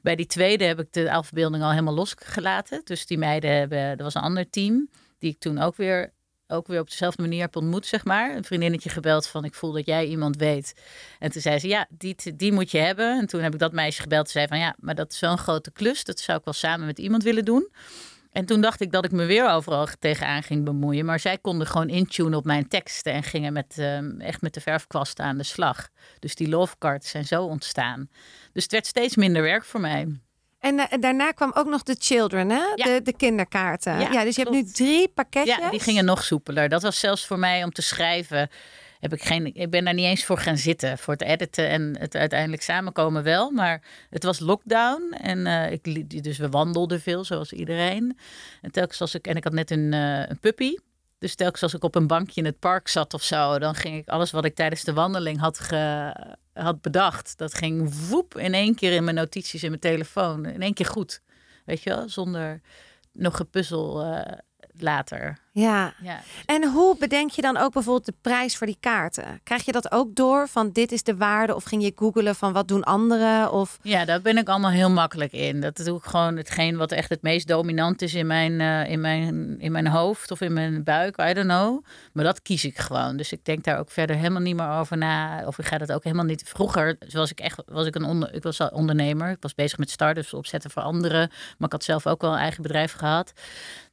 Bij 0.02 0.16
die 0.16 0.26
tweede 0.26 0.64
heb 0.64 0.80
ik 0.80 0.92
de 0.92 1.12
afbeelding 1.12 1.62
al 1.62 1.70
helemaal 1.70 1.94
losgelaten. 1.94 2.80
Dus 2.84 3.06
die 3.06 3.18
meiden 3.18 3.50
hebben... 3.50 3.78
Er 3.78 4.02
was 4.02 4.14
een 4.14 4.22
ander 4.22 4.50
team 4.50 4.88
die 5.22 5.30
ik 5.30 5.38
toen 5.38 5.58
ook 5.58 5.76
weer 5.76 6.12
ook 6.46 6.66
weer 6.66 6.80
op 6.80 6.90
dezelfde 6.90 7.22
manier 7.22 7.40
heb 7.40 7.56
ontmoet, 7.56 7.86
zeg 7.86 8.04
maar. 8.04 8.36
Een 8.36 8.44
vriendinnetje 8.44 8.88
gebeld 8.88 9.26
van, 9.26 9.44
ik 9.44 9.54
voel 9.54 9.72
dat 9.72 9.86
jij 9.86 10.06
iemand 10.06 10.36
weet. 10.36 10.74
En 11.18 11.30
toen 11.30 11.42
zei 11.42 11.58
ze, 11.58 11.68
ja, 11.68 11.86
die, 11.90 12.16
die 12.36 12.52
moet 12.52 12.70
je 12.70 12.78
hebben. 12.78 13.18
En 13.18 13.26
toen 13.26 13.40
heb 13.40 13.52
ik 13.52 13.58
dat 13.58 13.72
meisje 13.72 14.02
gebeld 14.02 14.24
en 14.24 14.30
zei 14.30 14.46
van, 14.46 14.58
ja, 14.58 14.74
maar 14.78 14.94
dat 14.94 15.12
is 15.12 15.18
zo'n 15.18 15.38
grote 15.38 15.70
klus. 15.70 16.04
Dat 16.04 16.20
zou 16.20 16.38
ik 16.38 16.44
wel 16.44 16.54
samen 16.54 16.86
met 16.86 16.98
iemand 16.98 17.22
willen 17.22 17.44
doen. 17.44 17.72
En 18.32 18.44
toen 18.46 18.60
dacht 18.60 18.80
ik 18.80 18.92
dat 18.92 19.04
ik 19.04 19.12
me 19.12 19.24
weer 19.24 19.50
overal 19.50 19.88
tegenaan 19.98 20.42
ging 20.42 20.64
bemoeien. 20.64 21.04
Maar 21.04 21.20
zij 21.20 21.38
konden 21.38 21.66
gewoon 21.66 21.88
intunen 21.88 22.34
op 22.34 22.44
mijn 22.44 22.68
teksten 22.68 23.12
en 23.12 23.22
gingen 23.22 23.52
met, 23.52 23.78
ehm, 23.78 24.20
echt 24.20 24.42
met 24.42 24.54
de 24.54 24.60
verfkwasten 24.60 25.24
aan 25.24 25.36
de 25.36 25.44
slag. 25.44 25.88
Dus 26.18 26.34
die 26.34 26.48
love 26.48 26.74
cards 26.78 27.10
zijn 27.10 27.24
zo 27.24 27.44
ontstaan. 27.44 28.08
Dus 28.52 28.62
het 28.62 28.72
werd 28.72 28.86
steeds 28.86 29.16
minder 29.16 29.42
werk 29.42 29.64
voor 29.64 29.80
mij. 29.80 30.20
En 30.62 30.78
eh, 30.78 31.00
daarna 31.00 31.30
kwam 31.30 31.50
ook 31.54 31.66
nog 31.66 31.82
de 31.82 31.96
children, 31.98 32.50
hè? 32.50 32.62
Ja. 32.74 32.84
De, 32.84 33.00
de 33.02 33.16
kinderkaarten. 33.16 34.00
Ja, 34.00 34.12
Ja, 34.12 34.24
dus 34.24 34.36
je 34.36 34.42
hebt 34.42 34.54
nu 34.54 34.64
drie 34.64 35.08
pakketjes. 35.08 35.56
Ja, 35.56 35.70
die 35.70 35.80
gingen 35.80 36.04
nog 36.04 36.24
soepeler. 36.24 36.68
Dat 36.68 36.82
was 36.82 37.00
zelfs 37.00 37.26
voor 37.26 37.38
mij 37.38 37.64
om 37.64 37.72
te 37.72 37.82
schrijven. 37.82 38.50
Heb 39.00 39.12
ik, 39.12 39.22
geen, 39.22 39.54
ik 39.54 39.70
ben 39.70 39.84
daar 39.84 39.94
niet 39.94 40.04
eens 40.04 40.24
voor 40.24 40.38
gaan 40.38 40.56
zitten. 40.56 40.98
Voor 40.98 41.12
het 41.12 41.22
editen 41.22 41.68
en 41.68 41.96
het 41.98 42.16
uiteindelijk 42.16 42.62
samenkomen 42.62 43.22
wel. 43.22 43.50
Maar 43.50 43.82
het 44.10 44.22
was 44.22 44.38
lockdown. 44.38 45.14
En, 45.20 45.46
eh, 45.46 45.72
ik, 45.72 46.22
dus 46.22 46.38
we 46.38 46.48
wandelden 46.48 47.00
veel, 47.00 47.24
zoals 47.24 47.52
iedereen. 47.52 48.18
En 48.60 48.70
telkens 48.70 49.00
als 49.00 49.14
ik. 49.14 49.26
En 49.26 49.36
ik 49.36 49.44
had 49.44 49.52
net 49.52 49.70
een, 49.70 49.92
eh, 49.92 50.28
een 50.28 50.38
puppy. 50.38 50.76
Dus 51.18 51.34
telkens 51.34 51.62
als 51.62 51.74
ik 51.74 51.84
op 51.84 51.94
een 51.94 52.06
bankje 52.06 52.40
in 52.40 52.46
het 52.46 52.58
park 52.58 52.88
zat 52.88 53.14
of 53.14 53.22
zo, 53.22 53.58
dan 53.58 53.74
ging 53.74 53.96
ik 53.96 54.08
alles 54.08 54.30
wat 54.30 54.44
ik 54.44 54.54
tijdens 54.54 54.84
de 54.84 54.92
wandeling 54.92 55.40
had, 55.40 55.58
ge, 55.58 56.14
had 56.52 56.80
bedacht, 56.80 57.38
dat 57.38 57.54
ging 57.54 58.06
woep 58.08 58.38
in 58.38 58.54
één 58.54 58.74
keer 58.74 58.92
in 58.92 59.04
mijn 59.04 59.16
notities 59.16 59.62
in 59.62 59.68
mijn 59.68 59.80
telefoon. 59.80 60.44
In 60.46 60.62
één 60.62 60.74
keer 60.74 60.86
goed. 60.86 61.22
Weet 61.64 61.82
je 61.82 61.90
wel, 61.90 62.08
zonder 62.08 62.60
nog 63.12 63.36
gepuzzel 63.36 64.02
eh, 64.02 64.38
later. 64.82 65.40
Ja. 65.54 65.94
Ja. 66.02 66.20
En 66.46 66.70
hoe 66.70 66.96
bedenk 66.98 67.30
je 67.30 67.42
dan 67.42 67.56
ook 67.56 67.72
bijvoorbeeld 67.72 68.06
de 68.06 68.14
prijs 68.20 68.56
voor 68.56 68.66
die 68.66 68.76
kaarten? 68.80 69.40
Krijg 69.44 69.64
je 69.64 69.72
dat 69.72 69.92
ook 69.92 70.14
door 70.14 70.48
van 70.48 70.70
dit 70.70 70.92
is 70.92 71.02
de 71.02 71.16
waarde? 71.16 71.54
Of 71.54 71.64
ging 71.64 71.82
je 71.82 71.92
googelen 71.96 72.34
van 72.34 72.52
wat 72.52 72.68
doen 72.68 72.84
anderen? 72.84 73.52
Of 73.52 73.78
Ja, 73.82 74.04
daar 74.04 74.20
ben 74.20 74.36
ik 74.36 74.48
allemaal 74.48 74.70
heel 74.70 74.90
makkelijk 74.90 75.32
in. 75.32 75.60
Dat 75.60 75.76
doe 75.76 75.98
ik 75.98 76.04
gewoon 76.04 76.36
hetgeen 76.36 76.76
wat 76.76 76.92
echt 76.92 77.08
het 77.08 77.22
meest 77.22 77.48
dominant 77.48 78.02
is 78.02 78.14
in 78.14 78.26
mijn, 78.26 78.60
eh, 78.60 78.90
in 78.90 79.00
mijn, 79.00 79.60
in 79.60 79.72
mijn 79.72 79.86
hoofd 79.86 80.30
of 80.30 80.40
in 80.40 80.52
mijn 80.52 80.84
buik, 80.84 81.18
I 81.20 81.32
don't 81.32 81.48
know. 81.48 81.84
Maar 82.12 82.24
dat 82.24 82.42
kies 82.42 82.64
ik 82.64 82.78
gewoon. 82.78 83.16
Dus 83.16 83.32
ik 83.32 83.44
denk 83.44 83.64
daar 83.64 83.78
ook 83.78 83.90
verder 83.90 84.16
helemaal 84.16 84.42
niet 84.42 84.56
meer 84.56 84.70
over 84.70 84.96
na. 84.96 85.46
Of 85.46 85.58
ik 85.58 85.64
ga 85.64 85.78
dat 85.78 85.92
ook 85.92 86.04
helemaal 86.04 86.24
niet. 86.24 86.42
Vroeger 86.46 86.96
was 87.12 87.30
ik 87.30 87.40
echt 87.40 87.62
was 87.66 87.86
ik 87.86 87.94
een 87.94 88.04
onder, 88.04 88.34
ik 88.34 88.42
was 88.42 88.58
ondernemer. 88.70 89.30
Ik 89.30 89.42
was 89.42 89.54
bezig 89.54 89.78
met 89.78 89.90
start-ups 89.90 90.34
opzetten 90.34 90.70
voor 90.70 90.82
anderen. 90.82 91.28
Maar 91.58 91.66
ik 91.66 91.72
had 91.72 91.84
zelf 91.84 92.06
ook 92.06 92.20
wel 92.20 92.32
een 92.32 92.38
eigen 92.38 92.62
bedrijf 92.62 92.92
gehad. 92.92 93.32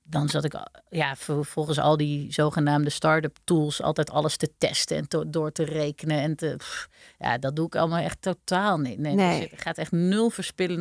Dan 0.09 0.29
zat 0.29 0.43
ik 0.43 0.53
ja, 0.89 1.15
vol- 1.15 1.43
volgens 1.43 1.79
al 1.79 1.97
die 1.97 2.33
zogenaamde 2.33 2.89
start-up 2.89 3.37
tools 3.43 3.81
altijd 3.81 4.11
alles 4.11 4.37
te 4.37 4.49
testen 4.57 4.97
en 4.97 5.23
door 5.31 5.51
te 5.51 5.63
rekenen. 5.63 6.19
En 6.21 6.35
te, 6.35 6.53
pff, 6.57 6.89
ja, 7.19 7.37
dat 7.37 7.55
doe 7.55 7.65
ik 7.65 7.75
allemaal 7.75 7.99
echt 8.03 8.21
totaal 8.21 8.77
niet. 8.77 8.97
Nee, 8.99 9.15
Nee. 9.15 9.49
Er 9.49 9.57
gaat 9.57 9.77
echt 9.77 9.91
nul 9.91 10.29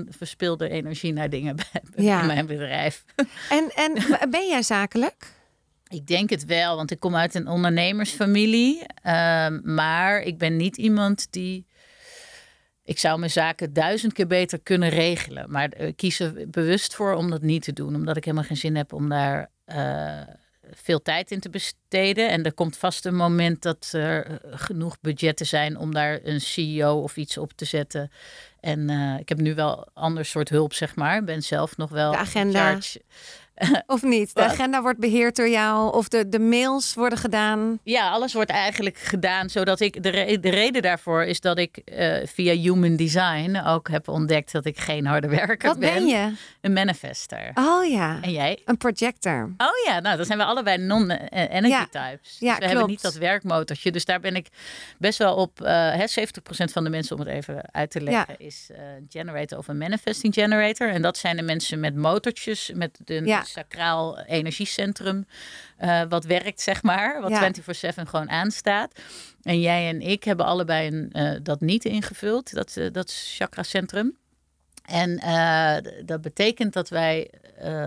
verspilde 0.08 0.68
energie 0.68 1.12
naar 1.12 1.30
dingen 1.30 1.56
bij, 1.56 1.82
Ja. 2.04 2.20
in 2.20 2.26
mijn 2.26 2.46
bedrijf. 2.46 3.04
en, 3.50 3.70
en 3.74 3.92
ben 4.30 4.48
jij 4.48 4.62
zakelijk? 4.62 5.36
Ik 5.88 6.06
denk 6.06 6.30
het 6.30 6.44
wel, 6.44 6.76
want 6.76 6.90
ik 6.90 7.00
kom 7.00 7.16
uit 7.16 7.34
een 7.34 7.48
ondernemersfamilie. 7.48 8.82
Ehm, 9.02 9.60
maar 9.74 10.20
ik 10.20 10.38
ben 10.38 10.56
niet 10.56 10.76
iemand 10.76 11.26
die. 11.30 11.66
Ik 12.88 12.98
zou 12.98 13.18
mijn 13.18 13.30
zaken 13.30 13.72
duizend 13.72 14.12
keer 14.12 14.26
beter 14.26 14.60
kunnen 14.62 14.88
regelen. 14.88 15.50
Maar 15.50 15.76
ik 15.76 15.96
kies 15.96 16.20
er 16.20 16.50
bewust 16.50 16.94
voor 16.94 17.14
om 17.14 17.30
dat 17.30 17.42
niet 17.42 17.62
te 17.62 17.72
doen. 17.72 17.94
Omdat 17.94 18.16
ik 18.16 18.24
helemaal 18.24 18.46
geen 18.46 18.56
zin 18.56 18.76
heb 18.76 18.92
om 18.92 19.08
daar. 19.08 19.50
eh, 19.64 20.20
veel 20.70 21.02
tijd 21.02 21.30
in 21.30 21.40
te 21.40 21.50
besteden. 21.50 22.30
En 22.30 22.42
er 22.44 22.52
komt 22.52 22.76
vast 22.76 23.04
een 23.04 23.14
moment 23.16 23.62
dat 23.62 23.88
er 23.92 24.40
genoeg 24.50 25.00
budgetten 25.00 25.46
zijn 25.46 25.76
om 25.78 25.94
daar 25.94 26.20
een 26.22 26.40
CEO 26.40 27.02
of 27.02 27.16
iets 27.16 27.38
op 27.38 27.52
te 27.52 27.64
zetten. 27.64 28.10
En 28.60 28.90
ik 29.20 29.28
heb 29.28 29.38
nu 29.38 29.54
wel 29.54 29.88
ander 29.94 30.24
soort 30.24 30.48
hulp, 30.48 30.72
zeg 30.72 30.96
maar. 30.96 31.16
Ik 31.18 31.24
ben 31.24 31.42
zelf 31.42 31.76
nog 31.76 31.90
wel. 31.90 32.10
De 32.10 32.16
agenda. 32.18 32.78
Of 33.86 34.02
niet? 34.02 34.34
De 34.34 34.42
agenda 34.42 34.82
wordt 34.82 34.98
beheerd 34.98 35.36
door 35.36 35.48
jou 35.48 35.94
of 35.94 36.08
de, 36.08 36.28
de 36.28 36.38
mails 36.38 36.94
worden 36.94 37.18
gedaan? 37.18 37.78
Ja, 37.82 38.10
alles 38.10 38.32
wordt 38.32 38.50
eigenlijk 38.50 38.98
gedaan 38.98 39.50
zodat 39.50 39.80
ik. 39.80 40.02
De, 40.02 40.38
de 40.40 40.50
reden 40.50 40.82
daarvoor 40.82 41.24
is 41.24 41.40
dat 41.40 41.58
ik 41.58 41.80
uh, 41.84 42.16
via 42.24 42.54
Human 42.54 42.96
Design 42.96 43.56
ook 43.66 43.88
heb 43.88 44.08
ontdekt 44.08 44.52
dat 44.52 44.64
ik 44.64 44.78
geen 44.78 45.06
harde 45.06 45.28
werker 45.28 45.68
Wat 45.68 45.78
ben. 45.78 45.94
ben 45.94 46.06
je? 46.06 46.32
Een 46.60 46.72
manifester. 46.72 47.50
Oh 47.54 47.90
ja. 47.90 48.18
En 48.22 48.32
jij? 48.32 48.58
Een 48.64 48.76
projector. 48.76 49.42
Oh 49.56 49.68
ja, 49.86 50.00
nou 50.00 50.16
dan 50.16 50.26
zijn 50.26 50.38
we 50.38 50.44
allebei 50.44 50.78
non-energy 50.78 51.68
ja. 51.68 51.86
types. 51.90 52.36
Ja, 52.38 52.50
dus 52.50 52.58
we 52.58 52.66
hebben 52.66 52.86
niet 52.86 53.02
dat 53.02 53.14
werkmotortje. 53.14 53.90
Dus 53.90 54.04
daar 54.04 54.20
ben 54.20 54.36
ik 54.36 54.46
best 54.98 55.18
wel 55.18 55.34
op. 55.34 55.60
Uh, 55.62 55.94
70% 55.98 56.00
van 56.72 56.84
de 56.84 56.90
mensen, 56.90 57.16
om 57.16 57.22
het 57.22 57.30
even 57.30 57.62
uit 57.72 57.90
te 57.90 58.00
leggen, 58.00 58.34
ja. 58.38 58.44
is 58.46 58.68
uh, 58.70 58.78
generator 59.08 59.58
of 59.58 59.68
een 59.68 59.78
manifesting 59.78 60.34
generator. 60.34 60.90
En 60.90 61.02
dat 61.02 61.16
zijn 61.16 61.36
de 61.36 61.42
mensen 61.42 61.80
met 61.80 61.96
motortjes, 61.96 62.70
met 62.74 62.98
de. 63.04 63.22
Ja 63.24 63.44
sacraal 63.50 64.18
energiecentrum. 64.18 65.26
Uh, 65.80 66.02
wat 66.08 66.24
werkt, 66.24 66.60
zeg 66.60 66.82
maar. 66.82 67.20
Wat 67.20 67.30
ja. 67.30 67.52
24-7 67.52 68.02
gewoon 68.02 68.30
aanstaat. 68.30 69.00
En 69.42 69.60
jij 69.60 69.88
en 69.88 70.00
ik 70.00 70.24
hebben 70.24 70.46
allebei 70.46 70.86
een, 70.86 71.10
uh, 71.12 71.38
dat 71.42 71.60
niet 71.60 71.84
ingevuld, 71.84 72.54
dat, 72.54 72.76
uh, 72.76 72.92
dat 72.92 73.12
chakracentrum. 73.12 74.16
En 74.84 75.20
dat 76.04 76.20
betekent 76.20 76.72
dat 76.72 76.88
wij 76.88 77.30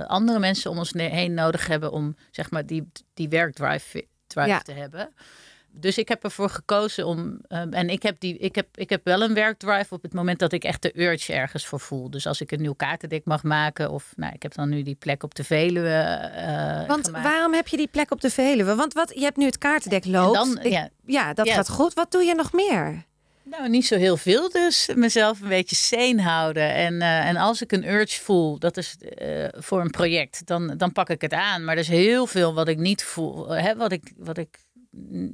andere 0.08 0.40
mensen 0.40 0.72
om 0.72 0.78
ons 0.78 0.92
heen 0.94 1.34
nodig 1.34 1.68
hebben 1.68 1.92
om 1.92 2.16
zeg 2.32 2.52
maar 2.52 2.66
die, 2.66 2.92
die 3.14 3.30
werkdrive 3.30 4.06
drive 4.28 4.50
ja. 4.50 4.60
te 4.60 4.72
hebben 4.72 5.14
dus 5.72 5.98
ik 5.98 6.08
heb 6.08 6.24
ervoor 6.24 6.50
gekozen 6.50 7.06
om. 7.06 7.20
Um, 7.20 7.74
en 7.74 7.90
ik 7.90 8.04
heb, 8.04 8.20
die, 8.20 8.38
ik, 8.38 8.56
heb, 8.56 8.68
ik 8.76 8.90
heb 8.90 9.02
wel 9.04 9.22
een 9.22 9.34
werkdrive 9.34 9.94
op 9.94 10.02
het 10.02 10.14
moment 10.14 10.40
dat 10.40 10.52
ik 10.52 10.64
echt 10.64 10.82
de 10.82 11.02
urge 11.02 11.34
ergens 11.34 11.66
voor 11.66 11.80
voel. 11.80 12.10
Dus 12.10 12.28
als 12.28 12.42
ik 12.42 12.52
een 12.52 12.62
nieuw 12.62 12.74
kaartendek 12.74 13.26
mag 13.26 13.44
maken. 13.44 13.92
Of 13.92 14.14
nou, 14.16 14.34
ik 14.34 14.44
heb 14.44 14.54
dan 14.54 14.70
nu 14.70 14.84
die 14.84 14.96
plek 14.96 15.24
op 15.24 15.36
de 15.36 15.44
Veluwe. 15.44 16.32
Uh, 16.36 16.88
Want 16.88 17.06
gemaakt. 17.06 17.24
waarom 17.24 17.54
heb 17.54 17.68
je 17.68 17.78
die 17.78 17.88
plek 17.88 18.12
op 18.12 18.22
de 18.22 18.30
Veluwe? 18.30 18.76
Want 18.76 18.94
wat, 18.94 19.12
je 19.16 19.24
hebt 19.24 19.38
nu 19.38 19.46
het 19.46 19.58
kaartendek 19.58 20.06
loopt. 20.06 20.36
Dan, 20.36 20.60
ik, 20.60 20.72
ja, 20.72 20.90
ja, 21.06 21.34
dat 21.34 21.48
ja. 21.48 21.54
gaat 21.54 21.70
goed. 21.70 21.94
Wat 21.94 22.12
doe 22.12 22.24
je 22.24 22.36
nog 22.36 22.54
meer? 22.54 23.10
Nou, 23.44 23.70
niet 23.70 23.86
zo 23.86 23.98
heel 23.98 24.18
veel 24.18 24.50
dus. 24.50 24.90
Mezelf 24.96 25.42
een 25.42 25.48
beetje 25.48 25.76
sane 25.76 26.22
houden. 26.22 26.74
En, 26.74 26.94
uh, 26.94 27.28
en 27.28 27.36
als 27.36 27.62
ik 27.62 27.72
een 27.72 27.90
urge 27.90 28.20
voel, 28.20 28.60
dat 28.60 28.78
is 28.78 28.98
uh, 29.22 29.46
voor 29.52 29.82
een 29.82 29.90
project, 29.90 30.46
dan, 30.46 30.78
dan 30.78 30.92
pak 30.92 31.10
ik 31.10 31.22
het 31.22 31.34
aan. 31.34 31.64
Maar 31.64 31.74
er 31.74 31.82
is 31.82 31.88
heel 31.88 32.28
veel 32.28 32.54
wat 32.54 32.68
ik 32.68 32.78
niet 32.78 33.04
voel. 33.04 33.50
Hè, 33.50 33.76
wat 33.76 33.92
ik, 33.92 34.12
wat 34.18 34.38
ik 34.38 34.58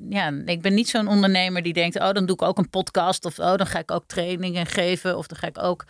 ja, 0.09 0.33
ik 0.45 0.61
ben 0.61 0.73
niet 0.73 0.89
zo'n 0.89 1.07
ondernemer 1.07 1.61
die 1.61 1.73
denkt: 1.73 1.99
oh, 1.99 2.11
dan 2.11 2.25
doe 2.25 2.35
ik 2.35 2.41
ook 2.41 2.57
een 2.57 2.69
podcast. 2.69 3.25
Of 3.25 3.39
oh, 3.39 3.55
dan 3.55 3.67
ga 3.67 3.79
ik 3.79 3.91
ook 3.91 4.03
trainingen 4.07 4.65
geven. 4.65 5.17
Of 5.17 5.27
dan 5.27 5.37
ga 5.37 5.47
ik 5.47 5.63
ook. 5.63 5.85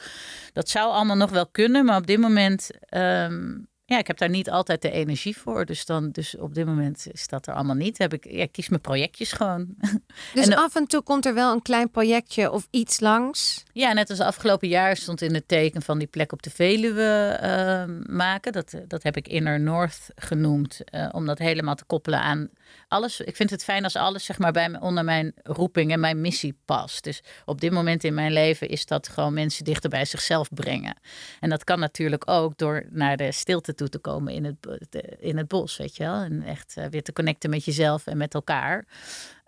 Dat 0.54 0.70
zou 0.70 0.92
allemaal 0.92 1.16
nog 1.16 1.30
wel 1.30 1.48
kunnen. 1.48 1.86
Maar 1.86 1.98
op 1.98 2.08
dit 2.08 2.20
moment. 2.20 2.70
Um, 2.90 3.68
ja, 3.90 3.98
ik 3.98 4.08
heb 4.08 4.18
daar 4.18 4.30
niet 4.30 4.50
altijd 4.50 4.82
de 4.82 4.92
energie 4.92 5.38
voor. 5.38 5.66
Dus, 5.66 5.86
dan, 5.86 6.12
dus 6.12 6.38
op 6.38 6.54
dit 6.54 6.66
moment 6.66 7.08
is 7.12 7.28
dat 7.28 7.48
er 7.48 7.54
allemaal 7.54 7.76
niet. 7.76 7.98
Heb 7.98 8.14
ik, 8.14 8.32
ja, 8.32 8.42
ik 8.42 8.52
kies 8.52 8.70
mijn 8.70 8.82
projectjes 8.82 9.32
gewoon. 9.32 9.68
Dus 10.34 10.48
en 10.48 10.58
af 10.58 10.76
en 10.76 10.88
toe 10.88 11.02
komt 11.02 11.26
er 11.26 11.34
wel 11.34 11.54
een 11.54 11.62
klein 11.62 11.92
projectje 11.92 12.52
of 12.52 12.68
iets 12.72 13.00
langs? 13.00 13.64
Ja, 13.74 13.94
net 13.94 14.10
als 14.10 14.20
afgelopen 14.20 14.68
jaar 14.68 14.98
stond 14.98 15.22
in 15.22 15.34
het 15.34 15.48
teken 15.48 15.82
van 15.82 15.98
die 15.98 16.08
plek 16.08 16.32
op 16.32 16.44
de 16.44 16.50
Veluwe 16.50 17.40
uh, 17.44 18.16
maken. 18.16 18.52
Dat, 18.52 18.74
dat 18.88 19.04
heb 19.04 19.18
ik 19.18 19.28
Inner 19.28 19.60
North 19.60 20.10
genoemd. 20.16 20.82
Uh, 20.92 21.10
om 21.12 21.26
dat 21.26 21.38
helemaal 21.38 21.76
te 21.76 21.86
koppelen 21.86 22.22
aan 22.22 22.50
alles. 22.88 23.20
Ik 23.20 23.36
vind 23.36 23.50
het 23.50 23.64
fijn 23.64 23.84
als 23.84 23.96
alles 23.96 24.26
zeg 24.26 24.38
maar, 24.38 24.52
bij 24.52 24.80
onder 24.80 25.04
mijn 25.04 25.34
roeping 25.44 25.92
en 25.92 26.00
mijn 26.00 26.22
missie 26.22 26.60
past. 26.66 27.04
Dus 27.04 27.24
op 27.46 27.62
dit 27.62 27.72
moment 27.72 28.04
in 28.04 28.14
mijn 28.14 28.32
leven 28.32 28.70
is 28.70 28.86
dat 28.86 29.08
gewoon 29.08 29.34
mensen 29.34 29.64
dichter 29.64 29.90
bij 29.90 30.06
zichzelf 30.06 30.50
brengen. 30.54 30.98
En 31.40 31.50
dat 31.50 31.64
kan 31.64 31.80
natuurlijk 31.80 32.30
ook 32.30 32.58
door 32.58 32.86
naar 32.90 33.18
de 33.18 33.32
stilte 33.32 33.76
toe 33.76 33.90
te 33.90 34.00
komen 34.00 34.34
in 34.34 34.46
het, 34.46 34.56
in 35.20 35.38
het 35.38 35.48
bos, 35.48 35.78
weet 35.78 35.96
je 35.96 36.04
wel. 36.04 36.22
En 36.22 36.44
echt 36.44 36.76
uh, 36.78 36.86
weer 36.86 37.04
te 37.04 37.14
connecten 37.14 37.50
met 37.50 37.66
jezelf 37.66 38.08
en 38.08 38.18
met 38.18 38.34
elkaar. 38.34 38.86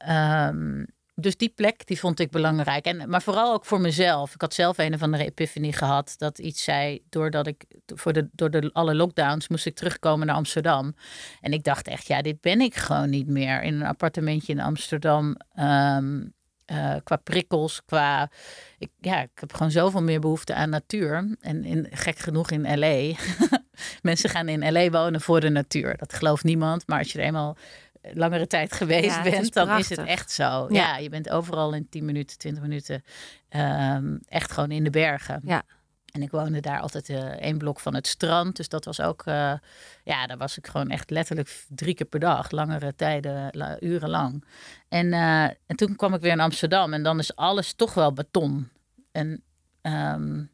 Um, 0.10 0.86
dus 1.20 1.38
die 1.38 1.54
plek, 1.56 1.88
die 1.88 2.00
vond 2.00 2.20
ik 2.20 2.30
belangrijk. 2.32 2.86
En, 2.86 3.10
maar 3.10 3.22
vooral 3.22 3.54
ook 3.54 3.66
voor 3.66 3.82
mezelf. 3.82 4.34
Ik 4.34 4.42
had 4.42 4.54
zelf 4.54 4.78
een 4.78 4.94
of 4.94 5.02
andere 5.02 5.26
epiphanie 5.26 5.74
gehad. 5.74 6.16
Dat 6.18 6.40
iets 6.40 6.64
zei, 6.64 7.02
doordat 7.10 7.48
ik 7.48 7.66
voor 7.86 8.14
de, 8.14 8.30
door 8.32 8.50
de, 8.50 8.70
alle 8.74 8.96
lockdowns 8.96 9.48
moest 9.48 9.66
ik 9.66 9.76
terugkomen 9.76 10.28
naar 10.28 10.36
Amsterdam. 10.36 10.96
En 11.42 11.54
ik 11.54 11.64
dacht 11.64 11.88
echt, 11.88 12.08
ja, 12.08 12.22
dit 12.22 12.42
ben 12.42 12.62
ik 12.62 12.76
gewoon 12.76 13.10
niet 13.10 13.28
meer. 13.28 13.62
In 13.62 13.74
een 13.74 13.88
appartementje 13.88 14.54
in 14.54 14.60
Amsterdam. 14.60 15.36
Um, 15.60 16.34
uh, 16.72 16.96
qua 17.04 17.16
prikkels, 17.16 17.82
qua. 17.86 18.30
Ja, 19.00 19.22
ik 19.22 19.30
heb 19.34 19.54
gewoon 19.54 19.72
zoveel 19.72 20.04
meer 20.04 20.20
behoefte 20.20 20.54
aan 20.54 20.70
natuur. 20.70 21.36
En 21.42 21.64
in, 21.64 21.88
gek 21.92 22.20
genoeg 22.20 22.52
in 22.52 22.80
LA. 22.80 23.16
Mensen 24.02 24.30
gaan 24.30 24.48
in 24.48 24.72
LA 24.72 24.90
wonen 24.90 25.22
voor 25.22 25.40
de 25.40 25.50
natuur. 25.50 25.98
Dat 25.98 26.14
gelooft 26.14 26.44
niemand. 26.44 26.88
Maar 26.88 26.98
als 26.98 27.12
je 27.12 27.20
er 27.20 27.26
eenmaal 27.26 27.58
langere 28.02 28.48
tijd 28.48 28.74
geweest 28.74 29.16
ja, 29.16 29.22
bent, 29.22 29.42
is 29.42 29.52
dan 29.52 29.78
is 29.78 29.90
het 29.90 30.00
echt 30.00 30.32
zo. 30.32 30.44
Ja. 30.44 30.68
ja. 30.70 30.98
je 30.98 31.10
bent 31.10 31.30
overal 31.30 31.74
in 31.74 31.90
10 31.90 32.06
minuten, 32.06 32.38
20 32.38 32.62
minuten 32.62 33.04
um, 33.50 34.20
echt 34.26 34.52
gewoon 34.52 34.72
in 34.72 34.84
de 34.84 34.90
bergen. 34.90 35.42
Ja. 35.44 35.64
En 36.12 36.22
ik 36.22 36.32
woonde 36.32 36.60
daar 36.60 36.80
altijd 36.80 37.10
uh, 37.10 37.18
één 37.18 37.58
blok 37.58 37.80
van 37.80 37.96
het 37.96 38.08
strand. 38.08 38.56
Dus 38.56 38.70
dat 38.70 38.86
was 38.86 39.02
ook, 39.02 39.26
uh, 39.26 39.54
ja, 40.04 40.28
daar 40.28 40.38
was 40.38 40.58
ik 40.58 40.68
gewoon 40.68 40.90
echt 40.90 41.10
letterlijk 41.10 41.66
drie 41.68 41.94
keer 41.94 42.06
per 42.06 42.20
dag, 42.20 42.52
langere 42.52 42.96
tijden, 42.96 43.50
la, 43.52 43.78
urenlang. 43.80 44.46
En, 44.88 45.06
uh, 45.06 45.44
en 45.44 45.76
toen 45.76 45.96
kwam 45.96 46.14
ik 46.14 46.22
weer 46.22 46.32
in 46.32 46.40
Amsterdam 46.40 46.94
en 46.94 47.04
dan 47.04 47.20
is 47.20 47.36
alles 47.36 47.74
toch 47.74 47.94
wel 47.94 48.14
beton. 48.14 48.70
En 49.12 49.44
um, 49.82 50.50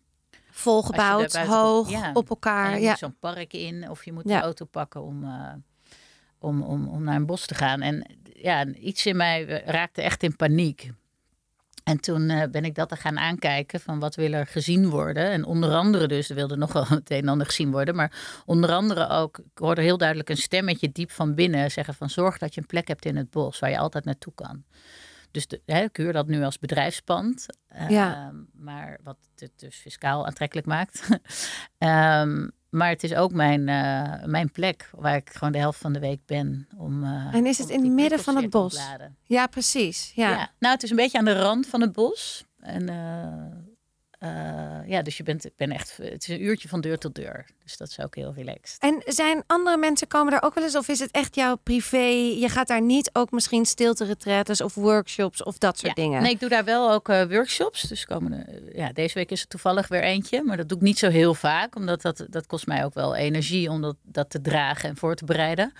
volgebouwd, 0.49 1.35
hoog, 1.35 1.89
ja, 1.89 2.11
op 2.13 2.29
elkaar. 2.29 2.71
En 2.71 2.79
je 2.79 2.85
ja. 2.85 2.95
zo'n 2.95 3.19
park 3.19 3.53
in 3.53 3.89
of 3.89 4.05
je 4.05 4.13
moet 4.13 4.29
ja. 4.29 4.37
de 4.37 4.43
auto 4.43 4.65
pakken 4.65 5.01
om 5.01 5.25
om, 6.39 6.61
om, 6.61 6.87
om 6.87 7.03
naar 7.03 7.15
een 7.15 7.25
bos 7.25 7.45
te 7.45 7.55
gaan. 7.55 7.81
En 7.81 8.05
ja, 8.23 8.65
iets 8.65 9.05
in 9.05 9.17
mij 9.17 9.63
raakte 9.65 10.01
echt 10.01 10.23
in 10.23 10.35
paniek. 10.35 10.91
En 11.85 11.99
toen 11.99 12.29
uh, 12.29 12.43
ben 12.51 12.65
ik 12.65 12.75
dat 12.75 12.89
te 12.89 12.95
gaan 12.95 13.19
aankijken 13.19 13.79
van 13.79 13.99
wat 13.99 14.15
wil 14.15 14.31
er 14.31 14.47
gezien 14.47 14.89
worden. 14.89 15.29
En 15.31 15.45
onder 15.45 15.73
andere 15.73 16.07
dus, 16.07 16.29
er 16.29 16.35
wilde 16.35 16.55
nog 16.55 16.73
wel 16.73 16.87
het 16.87 17.11
een 17.11 17.17
en 17.17 17.27
ander 17.27 17.47
gezien 17.47 17.71
worden. 17.71 17.95
Maar 17.95 18.41
onder 18.45 18.71
andere 18.71 19.09
ook, 19.09 19.37
ik 19.37 19.57
hoorde 19.57 19.81
heel 19.81 19.97
duidelijk 19.97 20.29
een 20.29 20.37
stemmetje 20.37 20.91
diep 20.91 21.11
van 21.11 21.35
binnen 21.35 21.71
zeggen 21.71 21.93
van 21.93 22.09
zorg 22.09 22.37
dat 22.37 22.53
je 22.53 22.61
een 22.61 22.67
plek 22.67 22.87
hebt 22.87 23.05
in 23.05 23.15
het 23.15 23.29
bos 23.29 23.59
waar 23.59 23.69
je 23.69 23.77
altijd 23.77 24.05
naartoe 24.05 24.33
kan. 24.33 24.63
Dus 25.31 25.47
de, 25.47 25.61
hè, 25.65 25.81
ik 25.81 25.97
huur 25.97 26.13
dat 26.13 26.27
nu 26.27 26.43
als 26.43 26.59
bedrijfspand. 26.59 27.45
Ja. 27.89 28.31
Uh, 28.31 28.39
maar 28.53 28.99
wat 29.03 29.17
het 29.35 29.51
dus 29.55 29.75
fiscaal 29.75 30.25
aantrekkelijk 30.25 30.67
maakt. 30.67 31.07
um, 31.77 32.51
maar 32.75 32.89
het 32.89 33.03
is 33.03 33.15
ook 33.15 33.31
mijn, 33.31 33.67
uh, 33.67 34.25
mijn 34.25 34.51
plek 34.51 34.89
waar 34.95 35.15
ik 35.15 35.29
gewoon 35.29 35.51
de 35.51 35.59
helft 35.59 35.79
van 35.79 35.93
de 35.93 35.99
week 35.99 36.19
ben. 36.25 36.67
Om, 36.77 37.03
uh, 37.03 37.33
en 37.33 37.45
is 37.45 37.57
het 37.57 37.69
in 37.69 37.83
het 37.83 37.91
midden 37.91 38.19
van 38.19 38.35
het 38.35 38.49
bos? 38.49 38.79
Ja, 39.23 39.47
precies. 39.47 40.11
Ja. 40.15 40.29
ja. 40.29 40.51
Nou, 40.59 40.73
het 40.73 40.83
is 40.83 40.89
een 40.89 40.95
beetje 40.95 41.17
aan 41.17 41.25
de 41.25 41.41
rand 41.41 41.67
van 41.67 41.81
het 41.81 41.91
bos. 41.91 42.45
En 42.59 42.89
uh, 44.19 44.29
ja, 44.87 45.01
dus 45.01 45.17
je 45.17 45.23
bent, 45.23 45.49
ben 45.57 45.71
echt, 45.71 45.97
het 45.97 46.21
is 46.21 46.27
een 46.27 46.43
uurtje 46.43 46.67
van 46.67 46.81
deur 46.81 46.97
tot 46.97 47.15
deur. 47.15 47.45
Dus 47.63 47.77
dat 47.77 47.89
is 47.89 47.99
ook 47.99 48.15
heel 48.15 48.33
relaxed. 48.33 48.81
En 48.81 49.01
zijn 49.05 49.43
andere 49.47 49.77
mensen 49.77 50.07
komen 50.07 50.31
daar 50.31 50.43
ook 50.43 50.53
wel 50.53 50.63
eens? 50.63 50.75
Of 50.75 50.87
is 50.87 50.99
het 50.99 51.11
echt 51.11 51.35
jouw 51.35 51.55
privé? 51.55 52.05
Je 52.39 52.49
gaat 52.49 52.67
daar 52.67 52.81
niet 52.81 53.09
ook 53.13 53.31
misschien 53.31 53.65
stilte 53.65 54.05
of 54.63 54.75
workshops 54.75 55.43
of 55.43 55.57
dat 55.57 55.77
soort 55.77 55.97
ja. 55.97 56.03
dingen? 56.03 56.21
Nee, 56.21 56.31
ik 56.31 56.39
doe 56.39 56.49
daar 56.49 56.63
wel 56.63 56.91
ook 56.91 57.09
uh, 57.09 57.23
workshops. 57.23 57.81
Dus 57.81 58.05
komende, 58.05 58.45
ja, 58.73 58.91
deze 58.93 59.13
week 59.13 59.31
is 59.31 59.41
er 59.41 59.47
toevallig 59.47 59.87
weer 59.87 60.03
eentje. 60.03 60.43
Maar 60.43 60.57
dat 60.57 60.69
doe 60.69 60.77
ik 60.77 60.83
niet 60.83 60.99
zo 60.99 61.09
heel 61.09 61.33
vaak. 61.33 61.75
Omdat 61.75 62.01
dat, 62.01 62.25
dat 62.29 62.47
kost 62.47 62.67
mij 62.67 62.85
ook 62.85 62.93
wel 62.93 63.15
energie 63.15 63.69
om 63.69 63.81
dat, 63.81 63.95
dat 64.03 64.29
te 64.29 64.41
dragen 64.41 64.89
en 64.89 64.97
voor 64.97 65.15
te 65.15 65.25
bereiden. 65.25 65.73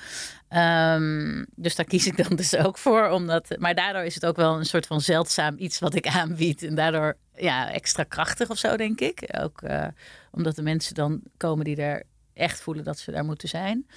Um, 0.49 1.45
dus 1.55 1.75
daar 1.75 1.85
kies 1.85 2.07
ik 2.07 2.17
dan 2.27 2.35
dus 2.35 2.55
ook 2.55 2.77
voor. 2.77 3.09
Omdat, 3.09 3.55
maar 3.59 3.75
daardoor 3.75 4.03
is 4.03 4.15
het 4.15 4.25
ook 4.25 4.35
wel 4.35 4.57
een 4.57 4.65
soort 4.65 4.87
van 4.87 5.01
zeldzaam 5.01 5.55
iets 5.57 5.79
wat 5.79 5.95
ik 5.95 6.07
aanbied. 6.07 6.63
En 6.63 6.75
daardoor 6.75 7.17
ja, 7.37 7.71
extra 7.71 8.03
krachtig 8.03 8.49
of 8.49 8.57
zo, 8.57 8.77
denk 8.77 9.01
ik. 9.01 9.29
Ook 9.41 9.61
uh, 9.61 9.87
omdat 10.31 10.55
de 10.55 10.61
mensen 10.61 10.95
dan 10.95 11.21
komen 11.37 11.65
die 11.65 11.75
er 11.75 12.03
echt 12.33 12.61
voelen 12.61 12.83
dat 12.83 12.99
ze 12.99 13.11
daar 13.11 13.25
moeten 13.25 13.49
zijn. 13.49 13.87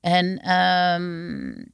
En 0.00 0.50
um, 0.50 1.70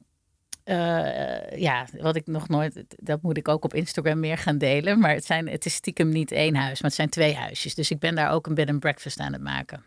uh, 0.65 1.57
ja, 1.57 1.87
wat 1.97 2.15
ik 2.15 2.27
nog 2.27 2.47
nooit, 2.47 2.83
dat 2.87 3.21
moet 3.21 3.37
ik 3.37 3.47
ook 3.47 3.63
op 3.63 3.73
Instagram 3.73 4.19
meer 4.19 4.37
gaan 4.37 4.57
delen. 4.57 4.99
Maar 4.99 5.13
het, 5.13 5.25
zijn, 5.25 5.47
het 5.47 5.65
is 5.65 5.73
stiekem 5.73 6.09
niet 6.09 6.31
één 6.31 6.55
huis, 6.55 6.81
maar 6.81 6.89
het 6.89 6.99
zijn 6.99 7.09
twee 7.09 7.35
huisjes. 7.35 7.75
Dus 7.75 7.91
ik 7.91 7.99
ben 7.99 8.15
daar 8.15 8.31
ook 8.31 8.47
een 8.47 8.53
bed 8.53 8.69
and 8.69 8.79
breakfast 8.79 9.19
aan 9.19 9.33
het 9.33 9.41
maken. 9.41 9.83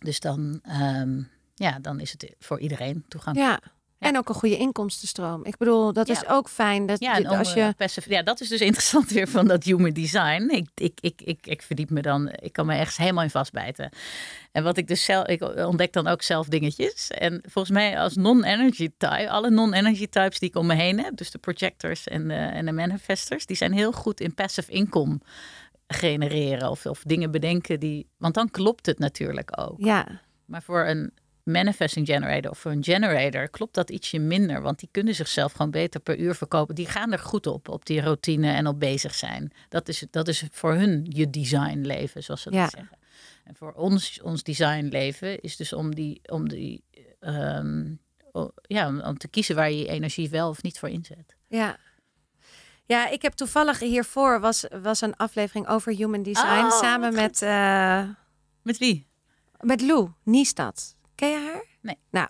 Dus 0.00 0.20
dan, 0.20 0.60
um, 0.82 1.28
ja, 1.54 1.78
dan 1.78 2.00
is 2.00 2.12
het 2.12 2.34
voor 2.38 2.60
iedereen 2.60 3.04
toegankelijk. 3.08 3.64
Ja. 3.64 3.76
En 3.98 4.16
ook 4.16 4.28
een 4.28 4.34
goede 4.34 4.56
inkomstenstroom. 4.56 5.44
Ik 5.44 5.56
bedoel, 5.56 5.92
dat 5.92 6.08
is 6.08 6.26
ook 6.26 6.48
fijn. 6.48 6.86
Dat 6.86 7.00
Ja, 7.00 7.16
je- 7.16 7.28
als 7.28 7.54
eh, 7.54 7.66
je... 7.66 7.74
passive- 7.76 8.10
ja, 8.10 8.22
dat 8.22 8.40
is 8.40 8.48
dus 8.48 8.60
interessant 8.70 9.10
weer 9.10 9.28
van 9.28 9.46
dat 9.46 9.64
human 9.64 9.90
design. 9.92 10.48
Ik, 10.50 10.68
ik, 10.74 10.98
ik, 11.00 11.20
ik, 11.24 11.46
ik 11.46 11.62
verdiep 11.62 11.90
me 11.90 12.02
dan, 12.02 12.28
ik 12.40 12.52
kan 12.52 12.66
me 12.66 12.74
echt 12.74 12.96
helemaal 12.96 13.22
in 13.24 13.30
vastbijten. 13.30 13.90
En 14.52 14.62
wat 14.62 14.76
ik 14.76 14.86
dus 14.88 15.04
zelf, 15.04 15.26
ik 15.26 15.42
ontdek 15.66 15.92
dan 15.92 16.06
ook 16.06 16.22
zelf 16.22 16.46
dingetjes. 16.48 17.10
En 17.10 17.42
volgens 17.48 17.74
mij 17.74 17.98
als 18.00 18.14
non-energy 18.16 18.88
type, 18.98 19.30
alle 19.30 19.50
non-energy 19.50 20.06
types 20.08 20.38
die 20.38 20.48
ik 20.48 20.56
om 20.56 20.66
me 20.66 20.74
heen 20.74 21.00
heb, 21.02 21.16
dus 21.16 21.30
de 21.30 21.38
projectors 21.38 22.06
en 22.08 22.28
de, 22.28 22.34
en 22.34 22.66
de 22.66 22.72
manifestors, 22.72 23.46
die 23.46 23.56
zijn 23.56 23.72
heel 23.72 23.92
goed 23.92 24.20
in 24.20 24.34
passive 24.34 24.70
income 24.72 25.20
genereren 25.86 26.70
of, 26.70 26.86
of 26.86 27.02
dingen 27.06 27.30
bedenken 27.30 27.80
die, 27.80 28.06
want 28.16 28.34
dan 28.34 28.50
klopt 28.50 28.86
het 28.86 28.98
natuurlijk 28.98 29.60
ook. 29.60 29.74
Ja, 29.78 30.06
Maar 30.44 30.62
voor 30.62 30.86
een 30.86 31.12
manifesting 31.48 32.06
generator 32.06 32.50
of 32.50 32.58
voor 32.58 32.70
een 32.70 32.84
generator 32.84 33.48
klopt 33.48 33.74
dat 33.74 33.90
ietsje 33.90 34.18
minder. 34.18 34.62
Want 34.62 34.78
die 34.78 34.88
kunnen 34.92 35.14
zichzelf 35.14 35.52
gewoon 35.52 35.70
beter 35.70 36.00
per 36.00 36.18
uur 36.18 36.34
verkopen. 36.34 36.74
Die 36.74 36.86
gaan 36.86 37.12
er 37.12 37.18
goed 37.18 37.46
op, 37.46 37.68
op 37.68 37.86
die 37.86 38.00
routine 38.00 38.50
en 38.52 38.66
op 38.66 38.80
bezig 38.80 39.14
zijn. 39.14 39.52
Dat 39.68 39.88
is, 39.88 40.04
dat 40.10 40.28
is 40.28 40.44
voor 40.50 40.74
hun 40.74 41.06
je 41.08 41.30
design 41.30 41.78
leven, 41.80 42.22
zoals 42.22 42.42
ze 42.42 42.50
dat 42.50 42.58
Ja. 42.58 42.68
zeggen. 42.68 42.98
En 43.44 43.54
voor 43.54 43.72
ons, 43.72 44.20
ons 44.22 44.42
design 44.42 44.84
leven 44.90 45.40
is 45.40 45.56
dus 45.56 45.72
om 45.72 45.94
die, 45.94 46.20
om 46.26 46.48
die 46.48 46.84
ehm, 47.20 47.94
ja, 48.62 48.86
om- 48.88 49.00
om 49.00 49.18
te 49.18 49.28
kiezen 49.28 49.54
waar 49.56 49.70
je 49.70 49.78
je 49.78 49.88
energie 49.88 50.30
wel 50.30 50.48
of 50.48 50.62
niet 50.62 50.78
voor 50.78 50.88
inzet. 50.88 51.36
ja. 51.48 51.76
Ja, 52.84 53.08
ik 53.08 53.22
heb 53.22 53.32
toevallig 53.32 53.78
hiervoor 53.80 54.40
was, 54.40 54.64
was 54.82 55.00
een 55.00 55.16
aflevering 55.16 55.68
over 55.68 55.92
human 55.94 56.22
design 56.22 56.64
Oh, 56.64 56.70
samen 56.70 57.14
met, 57.14 57.42
eh, 57.42 58.08
Met 58.62 58.78
wie? 58.78 59.06
met 59.60 59.80
Lou 59.80 60.08
Niestad. 60.22 60.96
Ken 61.18 61.28
je 61.28 61.50
haar? 61.52 61.64
Nee. 61.80 61.98
Nou, 62.10 62.28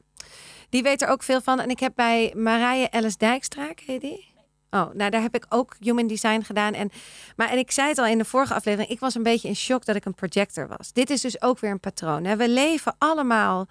die 0.69 0.83
weet 0.83 1.03
er 1.03 1.09
ook 1.09 1.23
veel 1.23 1.41
van. 1.41 1.61
En 1.61 1.71
ik 1.71 1.81
heb 1.81 1.93
bij 1.95 2.33
Marije 2.37 2.89
Ellis 2.89 3.17
Dijkstra, 3.17 3.73
ken 3.73 3.95
je 3.95 4.01
die? 4.01 4.35
Oh, 4.71 4.93
nou 4.93 5.11
daar 5.11 5.23
heb 5.23 5.35
ik 5.35 5.47
ook 5.49 5.77
human 5.81 6.07
design 6.07 6.41
gedaan. 6.41 6.75
En, 6.75 6.91
maar 7.37 7.51
en 7.51 7.59
ik 7.59 7.71
zei 7.71 7.89
het 7.89 7.99
al 7.99 8.07
in 8.07 8.19
de 8.19 8.25
vorige 8.25 8.55
aflevering, 8.55 8.91
ik 8.91 9.01
was 9.01 9.15
een 9.15 9.23
beetje 9.23 9.49
in 9.49 9.57
shock 9.57 9.85
dat 9.85 9.97
ik 9.97 10.05
een 10.05 10.15
projector 10.15 10.69
was. 10.69 10.93
Dit 10.93 11.11
is 11.11 11.21
dus 11.21 11.43
ook 11.43 11.59
weer 11.59 11.71
een 11.71 11.81
patroon. 11.81 12.25
Hè? 12.25 12.37
We 12.37 12.49
leven 12.49 12.95
allemaal 12.99 13.67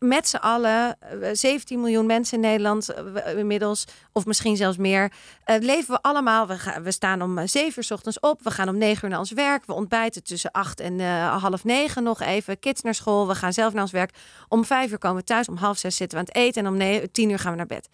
met 0.00 0.28
z'n 0.28 0.36
allen, 0.36 0.96
eh, 1.00 1.28
17 1.32 1.80
miljoen 1.80 2.06
mensen 2.06 2.34
in 2.34 2.40
Nederland 2.48 2.88
eh, 2.88 3.02
we- 3.12 3.34
inmiddels, 3.36 3.84
of 4.12 4.26
misschien 4.26 4.56
zelfs 4.56 4.76
meer, 4.76 5.12
eh, 5.44 5.56
leven 5.60 5.94
we 5.94 6.02
allemaal. 6.02 6.46
We, 6.46 6.58
gaan, 6.58 6.82
we 6.82 6.90
staan 6.90 7.22
om 7.22 7.38
eh, 7.38 7.46
7 7.46 7.72
uur 7.76 7.84
's 7.84 7.90
ochtends 7.90 8.20
op, 8.20 8.42
we 8.42 8.50
gaan 8.50 8.68
om 8.68 8.78
9 8.78 9.04
uur 9.04 9.10
naar 9.10 9.18
ons 9.18 9.30
werk, 9.32 9.66
we 9.66 9.72
ontbijten 9.72 10.24
tussen 10.24 10.50
8 10.50 10.80
en 10.80 11.00
eh, 11.00 11.42
half 11.42 11.64
9 11.64 12.02
nog 12.02 12.20
even, 12.20 12.58
kids 12.58 12.82
naar 12.82 12.94
school, 12.94 13.28
we 13.28 13.34
gaan 13.34 13.52
zelf 13.52 13.72
naar 13.72 13.82
ons 13.82 13.90
werk. 13.92 14.14
Om 14.48 14.64
5 14.64 14.90
uur 14.90 14.98
komen 14.98 15.18
we 15.18 15.24
thuis, 15.24 15.48
om 15.48 15.56
half 15.56 15.78
6 15.78 15.96
zitten 15.96 16.18
we 16.18 16.24
aan 16.24 16.30
het 16.32 16.42
eten 16.46 16.64
en 16.64 16.70
om 16.72 16.76
9, 16.76 17.12
10 17.12 17.30
uur 17.30 17.38
gaan 17.38 17.50
we 17.50 17.56
naar 17.56 17.66
bed. 17.66 17.88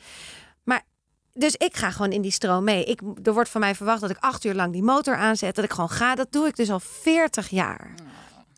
Maar 0.64 0.82
dus 1.34 1.54
ik 1.56 1.76
ga 1.76 1.90
gewoon 1.90 2.12
in 2.12 2.22
die 2.22 2.30
stroom 2.30 2.64
mee. 2.64 2.84
Ik, 2.84 3.00
er 3.22 3.32
wordt 3.32 3.50
van 3.50 3.60
mij 3.60 3.74
verwacht 3.74 4.00
dat 4.00 4.10
ik 4.10 4.16
acht 4.20 4.44
uur 4.44 4.54
lang 4.54 4.72
die 4.72 4.82
motor 4.82 5.16
aanzet. 5.16 5.54
Dat 5.54 5.64
ik 5.64 5.70
gewoon 5.72 5.90
ga. 5.90 6.14
Dat 6.14 6.32
doe 6.32 6.46
ik 6.46 6.56
dus 6.56 6.70
al 6.70 6.80
40 6.80 7.48
jaar. 7.48 7.94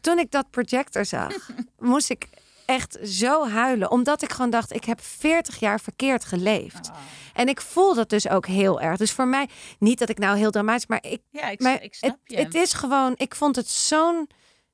Toen 0.01 0.19
ik 0.19 0.31
dat 0.31 0.51
projector 0.51 1.05
zag, 1.05 1.33
moest 1.79 2.11
ik 2.11 2.29
echt 2.69 2.99
zo 3.03 3.49
huilen. 3.49 3.91
Omdat 3.91 4.23
ik 4.23 4.33
gewoon 4.33 4.51
dacht, 4.51 4.75
ik 4.75 4.85
heb 4.85 5.01
40 5.01 5.59
jaar 5.61 5.81
verkeerd 5.81 6.25
geleefd. 6.25 6.91
En 7.35 7.49
ik 7.49 7.61
voel 7.61 7.95
dat 7.95 8.11
dus 8.11 8.29
ook 8.29 8.47
heel 8.47 8.81
erg. 8.81 8.97
Dus 8.97 9.13
voor 9.13 9.27
mij, 9.29 9.49
niet 9.79 9.99
dat 9.99 10.09
ik 10.09 10.19
nou 10.19 10.37
heel 10.39 10.51
dramatisch, 10.51 10.87
maar 10.87 11.05
ik, 11.07 11.21
Ja, 11.31 11.49
ik, 11.49 11.61
maar 11.61 11.83
ik 11.83 11.95
snap 11.95 12.11
het, 12.11 12.21
je. 12.25 12.37
het 12.37 12.55
is 12.55 12.73
gewoon, 12.73 13.13
ik 13.17 13.35
vond 13.35 13.57
het 13.57 13.69
zo'n, 13.69 14.29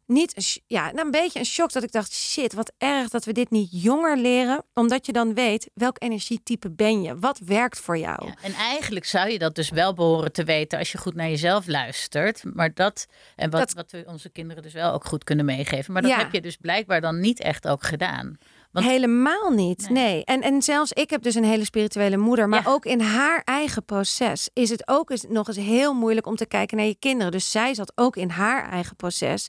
niet, 0.06 0.60
ja, 0.66 0.90
nou, 0.92 1.04
een 1.04 1.10
beetje 1.10 1.38
een 1.38 1.44
shock 1.44 1.72
dat 1.72 1.82
ik 1.82 1.92
dacht, 1.92 2.12
shit, 2.12 2.52
wat 2.52 2.72
erg 2.78 3.08
dat 3.08 3.24
we 3.24 3.32
dit 3.32 3.50
niet 3.50 3.68
jonger 3.82 4.16
leren. 4.16 4.64
Omdat 4.74 5.06
je 5.06 5.12
dan 5.12 5.34
weet, 5.34 5.70
welk 5.74 5.96
energietype 6.02 6.70
ben 6.70 7.02
je? 7.02 7.18
Wat 7.18 7.38
werkt 7.38 7.78
voor 7.78 7.98
jou? 7.98 8.26
Ja, 8.26 8.34
en 8.42 8.52
eigenlijk 8.52 9.04
zou 9.04 9.28
je 9.30 9.38
dat 9.38 9.54
dus 9.54 9.70
wel 9.70 9.94
behoren 9.94 10.32
te 10.32 10.44
weten 10.44 10.78
als 10.78 10.92
je 10.92 10.98
goed 10.98 11.14
naar 11.14 11.28
jezelf 11.28 11.66
luistert. 11.66 12.42
Maar 12.54 12.74
dat, 12.74 13.06
en 13.36 13.50
wat, 13.50 13.60
Dat- 13.60 13.72
wat 13.72 13.90
we 13.90 14.04
onze 14.06 14.28
kinderen 14.30 14.62
dus 14.62 14.72
wel 14.72 14.92
ook 14.92 15.04
goed 15.04 15.24
kunnen 15.24 15.44
meegeven. 15.44 15.92
Maar 15.92 16.02
dat 16.02 16.10
Ja. 16.10 16.18
heb 16.18 16.32
je 16.32 16.40
dus 16.40 16.56
blijkbaar 16.56 17.00
dan 17.00 17.20
niet 17.20 17.40
echt 17.40 17.68
ook 17.68 17.82
gedaan. 17.84 18.38
Want- 18.72 18.86
Helemaal 18.86 19.50
niet. 19.50 19.88
Nee. 19.90 20.04
Nee. 20.04 20.24
En, 20.24 20.42
en 20.42 20.62
zelfs 20.62 20.92
ik 20.92 21.10
heb 21.10 21.22
dus 21.22 21.34
een 21.34 21.44
hele 21.44 21.64
spirituele 21.64 22.16
moeder. 22.16 22.48
Maar 22.48 22.62
Ja. 22.64 22.70
ook 22.70 22.84
in 22.84 23.00
haar 23.00 23.42
eigen 23.44 23.84
proces 23.84 24.48
is 24.52 24.70
het 24.70 24.88
ook 24.88 25.10
eens, 25.10 25.24
nog 25.28 25.48
eens 25.48 25.56
heel 25.56 25.94
moeilijk 25.94 26.26
om 26.26 26.36
te 26.36 26.46
kijken 26.46 26.76
naar 26.76 26.86
je 26.86 26.96
kinderen. 26.98 27.32
Dus 27.32 27.50
zij 27.50 27.74
zat 27.74 27.92
ook 27.94 28.16
in 28.16 28.28
haar 28.30 28.70
eigen 28.70 28.96
proces. 28.96 29.48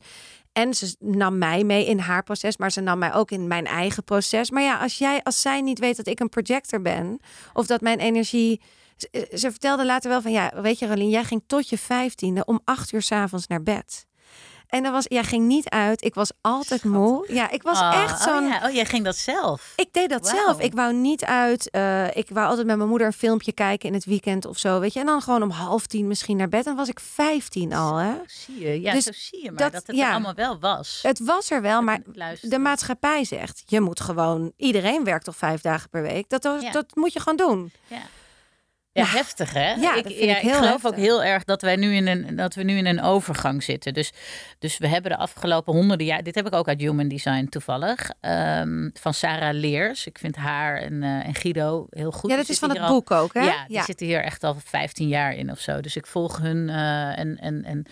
En 0.55 0.73
ze 0.73 0.95
nam 0.99 1.37
mij 1.37 1.63
mee 1.63 1.85
in 1.85 1.99
haar 1.99 2.23
proces, 2.23 2.57
maar 2.57 2.71
ze 2.71 2.81
nam 2.81 2.99
mij 2.99 3.13
ook 3.13 3.31
in 3.31 3.47
mijn 3.47 3.65
eigen 3.65 4.03
proces. 4.03 4.51
Maar 4.51 4.63
ja, 4.63 4.77
als, 4.77 4.97
jij, 4.97 5.23
als 5.23 5.41
zij 5.41 5.61
niet 5.61 5.79
weet 5.79 5.97
dat 5.97 6.07
ik 6.07 6.19
een 6.19 6.29
projector 6.29 6.81
ben, 6.81 7.19
of 7.53 7.65
dat 7.65 7.81
mijn 7.81 7.99
energie. 7.99 8.61
Ze, 8.97 9.27
ze 9.33 9.51
vertelde 9.51 9.85
later 9.85 10.09
wel 10.09 10.21
van 10.21 10.31
ja, 10.31 10.61
weet 10.61 10.79
je, 10.79 10.87
Rolien, 10.87 11.09
jij 11.09 11.23
ging 11.23 11.43
tot 11.47 11.69
je 11.69 11.77
vijftiende 11.77 12.45
om 12.45 12.59
acht 12.63 12.91
uur 12.91 13.01
s'avonds 13.01 13.47
naar 13.47 13.63
bed. 13.63 14.05
En 14.75 14.83
dan 14.83 14.91
was, 14.91 15.05
jij 15.07 15.23
ging 15.23 15.45
niet 15.47 15.69
uit. 15.69 16.03
Ik 16.03 16.13
was 16.15 16.31
altijd 16.41 16.83
moe. 16.83 17.25
Ja, 17.33 17.49
ik 17.51 17.63
was 17.63 17.79
Ah, 17.79 18.03
echt 18.03 18.21
zo'n. 18.21 18.43
Oh, 18.43 18.49
ja. 18.49 18.67
oh, 18.67 18.73
jij 18.73 18.85
ging 18.85 19.03
dat 19.03 19.15
zelf. 19.15 19.73
Ik 19.75 19.87
deed 19.93 20.09
dat 20.09 20.27
zelf. 20.27 20.59
Ik 20.59 20.73
wou 20.73 20.93
niet 20.93 21.23
uit. 21.25 21.69
eh, 21.69 22.15
ik 22.15 22.29
wou 22.29 22.47
altijd 22.47 22.67
met 22.67 22.77
mijn 22.77 22.89
moeder 22.89 23.07
een 23.07 23.13
filmpje 23.13 23.51
kijken 23.51 23.87
in 23.87 23.93
het 23.93 24.05
weekend 24.05 24.45
of 24.45 24.57
zo. 24.57 24.79
Weet 24.79 24.93
je. 24.93 24.99
En 24.99 25.05
dan 25.05 25.21
gewoon 25.21 25.43
om 25.43 25.49
half 25.49 25.85
tien 25.87 26.07
misschien 26.07 26.37
naar 26.37 26.49
bed. 26.49 26.59
En 26.59 26.65
dan 26.65 26.75
was 26.75 26.89
ik 26.89 26.99
vijftien 26.99 27.73
al. 27.73 27.95
Hè. 27.95 28.13
Zie 28.27 28.59
je, 28.59 28.81
ja, 28.81 28.93
Dus 28.93 29.03
zo 29.03 29.11
zie 29.13 29.43
je 29.43 29.51
maar 29.51 29.57
dat- 29.63 29.71
dat, 29.71 29.87
het 29.87 29.95
ja. 29.95 30.05
er 30.07 30.11
allemaal 30.11 30.33
wel 30.33 30.59
was. 30.59 30.99
Het 31.01 31.19
was 31.19 31.51
er 31.51 31.61
wel, 31.61 31.81
maar 31.81 31.99
Luister. 32.13 32.49
de 32.49 32.59
maatschappij 32.59 33.23
zegt: 33.23 33.63
je 33.65 33.81
moet 33.81 33.99
gewoon. 33.99 34.51
Iedereen 34.57 35.03
werkt 35.03 35.25
toch 35.25 35.35
vijf 35.37 35.61
dagen 35.61 35.89
per 35.89 36.01
week. 36.01 36.29
Dat, 36.29 36.41
dat, 36.41 36.61
Ja. 36.61 36.71
dat 36.71 36.85
moet 36.95 37.13
je 37.13 37.19
gewoon 37.19 37.37
doen. 37.37 37.71
Ja. 37.87 38.01
Ja, 38.95 39.03
Ja. 39.03 39.09
heftig 39.09 39.53
hè? 39.53 39.73
Ja, 39.73 39.95
ik 39.95 40.07
heel 40.07 40.53
geloof 40.53 40.61
heftig. 40.71 40.85
ook 40.89 40.95
heel 40.95 41.23
erg 41.23 41.43
dat 41.43 41.61
wij 41.61 41.75
nu 41.75 41.93
in 41.95 42.07
een, 42.07 42.35
dat 42.35 42.53
we 42.55 42.63
nu 42.63 42.77
in 42.77 42.85
een 42.85 43.01
overgang 43.01 43.63
zitten. 43.63 43.93
Dus, 43.93 44.11
dus 44.59 44.77
we 44.77 44.87
hebben 44.87 45.11
de 45.11 45.17
afgelopen 45.17 45.73
honderden 45.73 46.05
jaar, 46.07 46.23
dit 46.23 46.35
heb 46.35 46.47
ik 46.47 46.53
ook 46.53 46.67
uit 46.67 46.79
Human 46.81 47.07
Design 47.07 47.45
toevallig, 47.49 48.09
ehm, 48.21 48.89
van 48.93 49.13
Sarah 49.13 49.53
Leers. 49.53 50.05
Ik 50.07 50.17
vind 50.17 50.35
haar 50.35 50.77
en, 50.77 51.03
eh, 51.03 51.09
en 51.27 51.35
Guido 51.35 51.87
heel 51.89 52.11
goed. 52.11 52.29
ja, 52.29 52.35
Die 52.35 52.45
dat 52.45 52.49
is 52.49 52.59
van 52.59 52.69
het 52.69 52.79
al- 52.79 52.87
boek 52.89 53.11
ook. 53.11 53.33
Hè? 53.33 53.41
Ja, 53.41 53.65
die 53.67 53.83
zitten 53.83 54.05
hier 54.07 54.23
echt 54.23 54.43
al 54.43 54.55
15 54.65 55.07
jaar 55.07 55.33
in 55.35 55.51
of 55.51 55.59
zo. 55.59 55.81
Dus 55.81 55.95
ik 55.95 56.07
volg 56.07 56.37
hun 56.37 56.69
eh, 56.69 57.17
en, 57.19 57.37
en, 57.39 57.63
en 57.63 57.85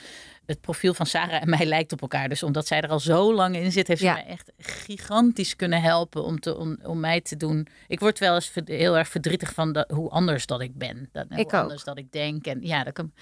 het 0.46 0.62
profiel 0.62 0.94
van 0.94 1.06
Sarah 1.06 1.41
en 1.41 1.50
mij 1.50 1.66
lijkt 1.66 1.91
op 1.91 2.02
elkaar. 2.02 2.30
Dus 2.30 2.44
omdat 2.44 2.68
zij 2.68 2.82
er 2.82 2.89
al 2.89 3.00
zo 3.00 3.34
lang 3.34 3.56
in 3.56 3.72
zit, 3.72 3.88
heeft 3.88 4.00
ze 4.00 4.06
Ja. 4.06 4.14
mij 4.14 4.26
echt 4.26 4.52
gigantisch 4.58 5.56
kunnen 5.56 5.82
helpen 5.82 6.24
om, 6.24 6.39
te, 6.39 6.58
om, 6.58 6.78
om 6.84 7.00
mij 7.00 7.22
te 7.22 7.38
doen. 7.38 7.68
Ik 7.88 8.00
word 8.00 8.20
wel 8.20 8.36
eens 8.36 8.52
heel 8.66 8.98
erg 8.98 9.08
verdrietig 9.08 9.54
van 9.54 9.74
dat, 9.74 9.89
hoe 9.91 10.10
anders 10.10 10.46
dat 10.46 10.62
ik 10.62 10.76
ben. 10.78 11.10
Dat, 11.12 11.26
Ik 11.30 11.36
hoe 11.38 11.46
ook. 11.46 11.54
anders 11.54 11.84
dat 11.84 11.98
ik 11.98 12.12
denk. 12.12 12.46
En 12.46 12.62
ja, 12.62 12.84
dat 12.84 12.94
kan, 12.94 13.14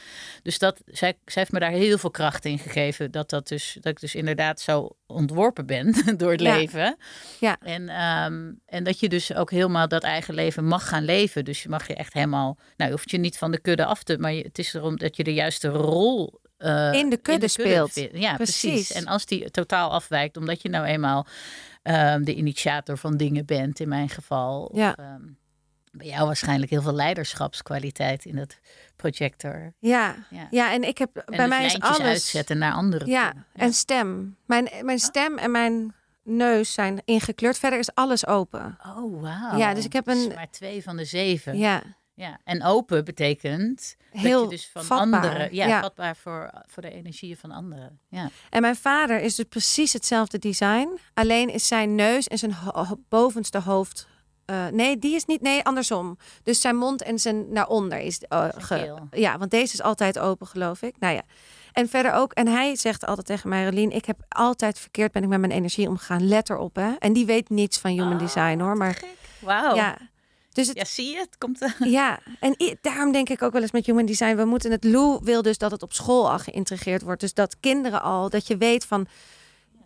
dus 0.44 0.60
dat, 0.60 0.82
zij, 0.86 1.14
zij 1.26 1.42
heeft 1.42 1.52
me 1.52 1.60
daar 1.60 1.72
heel 1.72 1.98
veel 1.98 2.12
kracht 2.12 2.46
in 2.46 2.60
gegeven. 2.60 3.12
Dat, 3.12 3.30
dat, 3.30 3.48
dus, 3.48 3.78
dat 3.82 3.92
ik 3.92 4.00
dus 4.00 4.16
inderdaad 4.16 4.60
zo 4.60 4.90
ontworpen 5.08 5.66
ben 5.66 5.96
door 6.18 6.32
het 6.32 6.42
Ja. 6.42 6.56
leven. 6.56 6.98
Ja. 7.40 7.58
En, 7.62 7.90
ehm, 7.90 8.52
en 8.66 8.84
dat 8.84 9.00
je 9.00 9.10
dus 9.10 9.34
ook 9.34 9.52
helemaal 9.52 9.88
dat 9.88 10.04
eigen 10.04 10.34
leven 10.34 10.66
mag 10.66 10.88
gaan 10.88 11.04
leven. 11.06 11.46
Dus 11.46 11.64
je 11.64 11.70
mag 11.70 11.88
je 11.88 11.96
echt 11.96 12.14
helemaal, 12.14 12.58
nou 12.78 12.90
je 12.90 12.96
hoeft 12.96 13.12
je 13.12 13.18
niet 13.18 13.38
van 13.38 13.52
de 13.52 13.60
kudde 13.60 13.86
af 13.86 14.04
te, 14.04 14.18
maar 14.18 14.34
je, 14.34 14.42
het 14.44 14.60
is 14.60 14.74
erom 14.74 14.98
dat 14.98 15.16
je 15.16 15.24
de 15.24 15.34
juiste 15.34 15.68
rol 15.68 16.40
eh, 16.62 16.94
In 16.94 17.10
de 17.10 17.18
kudde 17.18 17.48
speelt. 17.48 17.94
Ja, 18.14 18.36
precies. 18.36 18.62
Precies. 18.62 18.92
En 18.92 19.08
als 19.08 19.26
die 19.26 19.52
totaal 19.52 19.92
afwijkt, 19.92 20.38
omdat 20.38 20.62
je 20.62 20.70
nou 20.70 20.86
eenmaal 20.86 21.26
ehm, 21.82 22.24
de 22.24 22.36
initiator 22.36 22.98
van 22.98 23.18
dingen 23.18 23.46
bent, 23.46 23.80
in 23.80 23.88
mijn 23.90 24.10
geval. 24.10 24.64
Of, 24.66 24.80
ehm, 24.80 25.22
bij 25.92 26.08
jou 26.08 26.26
waarschijnlijk 26.26 26.72
heel 26.72 26.82
veel 26.82 26.94
leiderschapskwaliteit 26.94 28.26
in 28.26 28.36
dat 28.36 28.60
projector. 28.96 29.74
Ja. 29.80 30.16
Ja. 30.30 30.48
ja, 30.52 30.74
en 30.74 30.84
ik 30.84 30.98
heb 30.98 31.16
En 31.18 31.24
bij 31.26 31.38
dus 31.38 31.48
mij 31.48 31.66
is 31.66 31.80
alles. 31.80 32.00
uitzetten 32.02 32.58
naar 32.58 32.74
anderen. 32.74 33.08
Ja, 33.08 33.34
en 33.54 33.74
stem. 33.74 34.36
Mijn, 34.46 34.70
mijn 34.82 35.00
stem 35.00 35.38
en 35.38 35.52
mijn 35.52 35.94
neus 36.24 36.74
zijn 36.74 37.02
ingekleurd. 37.06 37.58
Verder 37.58 37.80
is 37.80 37.94
alles 37.94 38.28
open. 38.28 38.78
Oh, 38.98 39.22
wauw. 39.22 39.58
Ja, 39.58 39.74
dus 39.74 39.86
ik 39.86 39.94
heb 39.94 40.08
een- 40.08 40.26
Dus 40.28 40.36
maar 40.36 40.52
twee 40.52 40.84
van 40.84 40.98
de 40.98 41.06
zeven. 41.06 41.58
Ja, 41.58 41.82
Ja, 42.22 42.40
en 42.44 42.64
open 42.64 43.06
betekent 43.06 43.96
Heel 44.12 44.42
dat 44.42 44.50
je 44.50 44.56
dus 44.56 44.70
van 44.74 44.84
vatbaar, 44.84 45.22
anderen, 45.24 45.56
ja, 45.56 45.68
ja. 45.68 45.82
vatbaar 45.82 46.16
voor, 46.16 46.52
voor 46.68 46.82
de 46.82 46.92
energieën 46.92 47.38
van 47.38 47.52
anderen. 47.52 48.00
Ja. 48.10 48.30
En 48.50 48.62
mijn 48.62 48.76
vader 48.76 49.20
is 49.22 49.36
dus 49.36 49.46
precies 49.50 49.94
hetzelfde 49.94 50.40
design. 50.40 50.98
Alleen 51.14 51.50
is 51.50 51.68
zijn 51.68 51.96
neus 51.96 52.28
en 52.28 52.38
zijn 52.38 52.54
ho- 52.54 52.98
bovenste 53.10 53.60
hoofd. 53.60 54.08
eh, 54.46 54.68
nee, 54.68 54.98
die 54.98 55.16
is 55.16 55.26
niet. 55.26 55.42
Nee, 55.42 55.64
andersom. 55.64 56.18
Dus 56.44 56.62
zijn 56.62 56.76
mond 56.76 57.02
en 57.02 57.20
zijn 57.20 57.54
naar 57.54 57.68
onder 57.68 57.98
is. 58.00 58.18
Zijn 58.30 58.52
ge- 58.58 58.96
ja, 59.12 59.38
want 59.38 59.52
deze 59.52 59.74
is 59.74 59.82
altijd 59.82 60.20
open, 60.20 60.48
geloof 60.48 60.82
ik. 60.82 60.96
Nou 61.00 61.14
ja. 61.14 61.22
En 61.72 61.90
verder 61.90 62.14
ook. 62.14 62.34
En 62.34 62.48
hij 62.48 62.76
zegt 62.76 63.06
altijd 63.06 63.28
tegen 63.28 63.50
mij, 63.50 63.64
Rolien, 63.66 63.92
ik 63.92 64.06
heb 64.06 64.20
altijd 64.30 64.80
verkeerd 64.80 65.12
ben 65.12 65.24
ik 65.24 65.30
met 65.30 65.40
mijn 65.40 65.52
energie 65.52 65.88
omgegaan. 65.88 66.28
Let 66.28 66.50
erop, 66.50 66.76
hè. 66.76 66.94
En 67.00 67.14
die 67.14 67.26
weet 67.26 67.50
niets 67.50 67.78
van 67.78 67.92
human 67.92 68.18
design, 68.18 68.60
hoor. 68.60 68.78
Maar 68.78 69.02
Wauw. 69.40 69.76
Ja. 69.76 69.98
Ja. 70.54 70.74
Dus 70.74 70.82
het, 70.84 70.88
zie 70.88 71.12
je, 71.12 71.18
het 71.18 71.38
komt. 71.38 71.62
eh, 71.62 71.72
Ja, 71.80 72.20
en 72.40 72.78
daarom 72.82 73.12
denk 73.12 73.30
ik 73.30 73.42
ook 73.42 73.52
wel 73.54 73.62
eens 73.62 73.72
met 73.72 73.86
human 73.86 74.06
design, 74.06 74.36
we 74.36 74.46
moeten 74.46 74.72
het 74.72 74.84
Lou 74.84 75.20
wil 75.24 75.42
dus 75.42 75.58
dat 75.58 75.72
het 75.72 75.84
op 75.84 75.94
school 75.94 76.32
al 76.32 76.40
geïntegreerd 76.40 77.02
wordt. 77.02 77.22
Dus 77.22 77.34
dat 77.34 77.56
kinderen 77.60 78.02
al, 78.02 78.30
dat 78.30 78.48
je 78.48 78.58
weet 78.58 78.86
van 78.86 79.08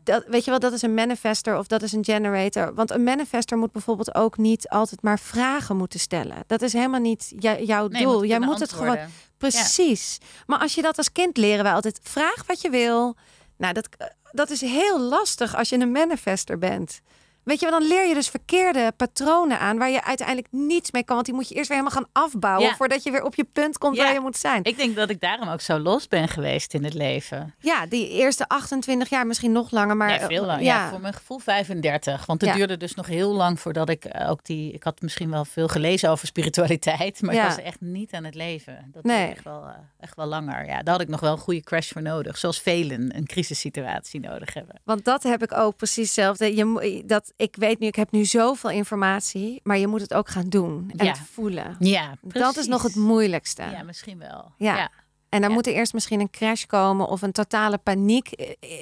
dat, 0.03 0.23
weet 0.27 0.43
je 0.43 0.49
wel, 0.49 0.59
dat 0.59 0.73
is 0.73 0.81
een 0.81 0.93
manifester 0.93 1.57
of 1.57 1.67
dat 1.67 1.81
is 1.81 1.91
een 1.91 2.05
generator. 2.05 2.73
Want 2.73 2.91
een 2.91 3.03
manifester 3.03 3.57
moet 3.57 3.71
bijvoorbeeld 3.71 4.15
ook 4.15 4.37
niet 4.37 4.69
altijd 4.69 5.01
maar 5.01 5.19
vragen 5.19 5.77
moeten 5.77 5.99
stellen. 5.99 6.43
Dat 6.47 6.61
is 6.61 6.73
helemaal 6.73 6.99
niet 6.99 7.33
jouw 7.37 7.87
Nee, 7.87 8.03
doel. 8.03 8.17
moet 8.17 8.27
Jij 8.27 8.39
moet 8.39 8.59
het 8.59 8.73
gewoon 8.73 8.97
precies. 9.37 10.17
Maar 10.45 10.59
als 10.59 10.75
je 10.75 10.81
dat 10.81 10.97
als 10.97 11.11
kind 11.11 11.37
leren 11.37 11.63
wij 11.63 11.73
altijd 11.73 11.99
vraag 12.03 12.45
wat 12.47 12.61
je 12.61 12.69
wil. 12.69 13.15
Nou, 13.57 13.73
dat, 13.73 13.89
dat 14.31 14.49
is 14.49 14.61
heel 14.61 14.99
lastig 15.01 15.55
als 15.55 15.69
je 15.69 15.79
een 15.79 15.91
manifester 15.91 16.57
bent. 16.57 17.01
Weet 17.45 17.59
je, 17.59 17.69
dan 17.69 17.87
leer 17.87 18.07
je 18.07 18.13
dus 18.13 18.29
verkeerde 18.29 18.93
patronen 18.97 19.59
aan 19.59 19.77
waar 19.77 19.89
je 19.89 20.03
uiteindelijk 20.03 20.47
niets 20.51 20.91
mee 20.91 21.03
kan. 21.03 21.15
Want 21.15 21.27
die 21.27 21.35
moet 21.35 21.49
je 21.49 21.55
eerst 21.55 21.69
weer 21.69 21.77
helemaal 21.77 21.99
gaan 22.01 22.23
afbouwen 22.23 22.67
Ja. 22.69 22.75
voordat 22.75 23.03
je 23.03 23.11
weer 23.11 23.23
op 23.23 23.35
je 23.35 23.43
punt 23.43 23.77
komt 23.77 23.95
Ja. 23.95 24.03
waar 24.03 24.13
je 24.13 24.19
moet 24.19 24.37
zijn. 24.37 24.63
Ik 24.63 24.77
denk 24.77 24.95
dat 24.95 25.09
ik 25.09 25.19
daarom 25.21 25.49
ook 25.49 25.61
zo 25.61 25.79
los 25.79 26.07
ben 26.07 26.27
geweest 26.27 26.73
in 26.73 26.83
het 26.83 26.93
leven. 26.93 27.53
Ja, 27.59 27.85
die 27.85 28.09
eerste 28.09 28.47
28 28.47 29.09
jaar, 29.09 29.27
misschien 29.27 29.51
nog 29.51 29.71
langer, 29.71 29.97
maar 29.97 30.07
Nee, 30.07 30.19
veel 30.19 30.45
lang. 30.45 30.61
Ja. 30.61 30.65
Ja, 30.83 30.89
voor 30.89 30.99
mijn 31.01 31.13
gevoel 31.13 31.39
35. 31.39 32.25
Want 32.25 32.41
het 32.41 32.49
Ja. 32.49 32.55
duurde 32.55 32.77
dus 32.77 32.95
nog 32.95 33.07
heel 33.07 33.33
lang 33.33 33.59
voordat 33.59 33.89
ik 33.89 34.05
eh, 34.05 34.29
ook 34.29 34.45
die... 34.45 34.71
Ik 34.71 34.83
had 34.83 35.01
misschien 35.01 35.29
wel 35.31 35.45
veel 35.45 35.67
gelezen 35.67 36.09
over 36.09 36.27
spiritualiteit, 36.27 37.21
maar 37.21 37.35
Ja. 37.35 37.41
ik 37.43 37.47
was 37.55 37.59
echt 37.65 37.81
niet 37.81 38.13
aan 38.13 38.23
het 38.23 38.35
leven. 38.35 38.89
Dat 38.93 39.03
Nee. 39.03 39.17
duurde 39.17 39.31
echt 39.33 39.43
wel, 39.43 39.63
eh, 39.63 39.69
echt 39.99 40.15
wel 40.15 40.25
langer. 40.25 40.65
Ja, 40.65 40.81
daar 40.81 40.93
had 40.93 41.01
ik 41.03 41.07
nog 41.09 41.19
wel 41.19 41.31
een 41.31 41.37
goede 41.37 41.61
crash 41.61 41.91
voor 41.91 42.01
nodig. 42.01 42.37
Zoals 42.37 42.59
velen 42.61 43.15
een 43.17 43.25
crisissituatie 43.25 44.19
nodig 44.19 44.53
hebben. 44.53 44.75
Want 44.83 45.05
dat 45.05 45.23
heb 45.23 45.43
ik 45.43 45.53
ook 45.53 45.75
precies 45.75 46.05
hetzelfde. 46.05 46.55
Je, 46.55 47.03
dat, 47.05 47.33
ik 47.35 47.55
weet 47.55 47.79
nu, 47.79 47.87
ik 47.87 47.95
heb 47.95 48.11
nu 48.11 48.25
zoveel 48.25 48.69
informatie, 48.69 49.59
maar 49.63 49.77
je 49.77 49.87
moet 49.87 50.01
het 50.01 50.13
ook 50.13 50.29
gaan 50.29 50.49
doen 50.49 50.91
en 50.95 51.05
Ja. 51.05 51.11
het 51.11 51.21
voelen. 51.31 51.75
Ja, 51.79 52.13
Dat 52.21 52.57
is 52.57 52.67
nog 52.67 52.83
het 52.83 52.95
moeilijkste. 52.95 53.61
Ja, 53.63 53.83
misschien 53.83 54.19
wel. 54.19 54.51
Ja. 54.57 54.75
ja. 54.77 54.91
En 55.29 55.39
dan 55.41 55.49
Ja. 55.49 55.55
moet 55.55 55.67
er 55.67 55.73
eerst 55.73 55.93
misschien 55.93 56.19
een 56.19 56.29
crash 56.29 56.65
komen 56.65 57.07
of 57.07 57.21
een 57.21 57.31
totale 57.31 57.77
paniek 57.77 58.29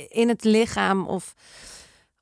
in 0.10 0.30
het 0.30 0.44
lichaam 0.44 1.08
of 1.08 1.34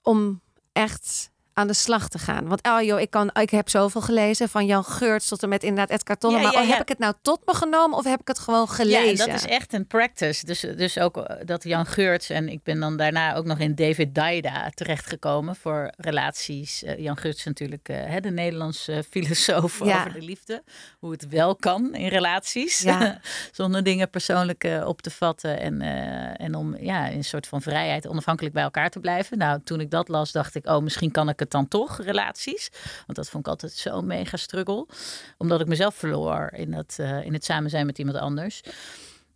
om 0.02 0.42
echt 0.72 1.31
aan 1.54 1.68
de 1.68 1.74
slag 1.74 2.10
te 2.10 2.20
gaan. 2.20 2.48
Want 2.48 2.68
oh 2.68 2.82
joh, 2.82 3.00
ik, 3.00 3.10
kan, 3.10 3.30
ik 3.34 3.50
heb 3.50 3.70
zoveel 3.70 4.02
gelezen 4.02 4.50
van 4.50 4.66
Jan 4.66 4.84
Geurts 4.84 5.28
tot 5.28 5.44
en 5.44 5.50
met 5.50 5.64
inderdaad 5.64 5.90
Ed 5.90 6.04
Cartonnen. 6.04 6.42
Ja, 6.42 6.46
maar 6.46 6.56
ja, 6.56 6.62
oh, 6.62 6.68
ja. 6.68 6.74
heb 6.74 6.82
ik 6.82 6.90
het 6.90 7.00
nou 7.00 7.14
tot 7.22 7.42
me 7.46 7.54
genomen 7.54 7.98
of 7.98 8.04
heb 8.04 8.20
ik 8.20 8.28
het 8.28 8.40
gewoon 8.40 8.70
gelezen? 8.70 9.26
Ja, 9.26 9.32
dat 9.32 9.44
is 9.44 9.46
echt 9.46 9.74
een 9.74 9.88
practice. 9.88 10.46
Dus, 10.46 10.60
dus 10.60 11.00
ook 11.00 11.18
eh, 11.18 11.46
dat 11.46 11.64
Jan 11.64 11.86
Geurts 11.86 12.30
en 12.30 12.50
ik 12.50 12.64
ben 12.64 12.80
dan 12.80 12.98
daarna 12.98 13.36
ook 13.36 13.46
nog 13.46 13.60
in 13.60 13.76
David 13.76 14.16
Daida 14.16 14.70
terechtgekomen 14.74 15.56
voor 15.56 15.94
relaties. 15.98 16.84
Eh, 16.84 16.98
Jan 16.98 17.18
Geurts 17.18 17.44
natuurlijk 17.44 17.90
eh, 17.90 17.98
hè, 18.06 18.20
de 18.20 18.32
Nederlandse 18.32 19.04
filosoof 19.12 19.82
over 19.82 20.14
de 20.14 20.22
liefde. 20.22 20.64
Hoe 21.00 21.12
het 21.12 21.28
wel 21.28 21.56
kan 21.56 21.96
in 21.96 22.08
relaties. 22.08 22.86
Zonder 23.52 23.84
dingen 23.84 24.10
persoonlijk 24.10 24.70
op 24.86 25.02
te 25.02 25.10
vatten. 25.10 25.60
En, 25.60 25.82
en 26.38 26.56
om 26.56 26.78
ja, 26.78 27.08
in 27.08 27.18
een 27.18 27.24
soort 27.24 27.48
van 27.48 27.62
vrijheid 27.62 28.08
onafhankelijk 28.08 28.54
bij 28.54 28.64
elkaar 28.64 28.90
te 28.90 29.00
blijven. 29.00 29.38
Nou, 29.38 29.62
toen 29.64 29.80
ik 29.80 29.92
dat 29.92 30.08
las, 30.08 30.32
dacht 30.32 30.56
ik, 30.56 30.68
oh, 30.68 30.82
misschien 30.82 31.12
kan 31.12 31.30
ik 31.30 31.40
het 31.42 31.52
dan 31.52 31.68
toch, 31.68 32.02
relaties. 32.04 32.70
Want 33.06 33.16
dat 33.18 33.30
vond 33.30 33.46
ik 33.46 33.50
altijd 33.52 33.72
zo'n 33.72 34.06
mega 34.06 34.38
struggle. 34.38 34.88
Omdat 35.38 35.62
ik 35.62 35.68
mezelf 35.68 35.96
verloor 35.96 36.50
in, 36.54 36.72
dat, 36.72 36.96
eh, 37.00 37.26
in 37.26 37.34
het 37.34 37.46
samen 37.46 37.70
zijn 37.70 37.86
met 37.86 37.98
iemand 37.98 38.18
anders. 38.18 38.62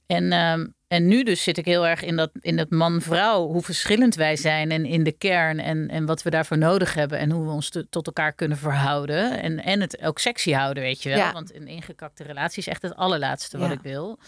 En, 0.06 0.32
ehm, 0.32 0.68
en 0.88 1.08
nu 1.08 1.24
dus 1.24 1.44
zit 1.44 1.58
ik 1.58 1.66
heel 1.66 1.88
erg 1.88 2.02
in 2.04 2.16
dat, 2.16 2.30
in 2.40 2.56
dat 2.58 2.70
man-vrouw, 2.70 3.48
hoe 3.48 3.62
verschillend 3.62 4.16
wij 4.16 4.36
zijn 4.36 4.72
en 4.72 4.86
in 4.86 5.04
de 5.04 5.12
kern 5.12 5.60
en, 5.60 5.88
en 5.90 6.06
wat 6.06 6.24
we 6.24 6.30
daarvoor 6.30 6.58
nodig 6.58 6.94
hebben 6.94 7.18
en 7.20 7.32
hoe 7.32 7.46
we 7.46 7.52
ons 7.52 7.70
te- 7.70 7.90
tot 7.90 8.06
elkaar 8.08 8.34
kunnen 8.34 8.58
verhouden. 8.58 9.42
En, 9.42 9.64
en 9.64 9.82
het 9.82 10.02
ook 10.02 10.20
sexy 10.20 10.52
houden, 10.52 10.84
weet 10.84 11.04
je 11.04 11.10
wel. 11.10 11.18
Ja. 11.18 11.32
Want 11.32 11.56
een 11.56 11.68
ingekakte 11.68 12.24
relatie 12.24 12.58
is 12.60 12.68
echt 12.68 12.82
het 12.82 12.96
allerlaatste 12.96 13.58
wat 13.58 13.68
Ja. 13.68 13.74
ik 13.74 13.82
wil. 13.82 14.20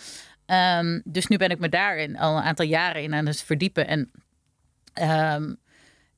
Ehm, 0.46 1.00
dus 1.04 1.28
nu 1.28 1.38
ben 1.38 1.50
ik 1.50 1.60
me 1.60 1.70
daarin 1.70 2.18
al 2.18 2.38
een 2.38 2.44
aantal 2.44 2.66
jaren 2.66 3.04
in 3.04 3.14
aan 3.14 3.26
het 3.26 3.42
verdiepen. 3.42 3.88
En 3.88 4.12
ehm, 4.94 5.54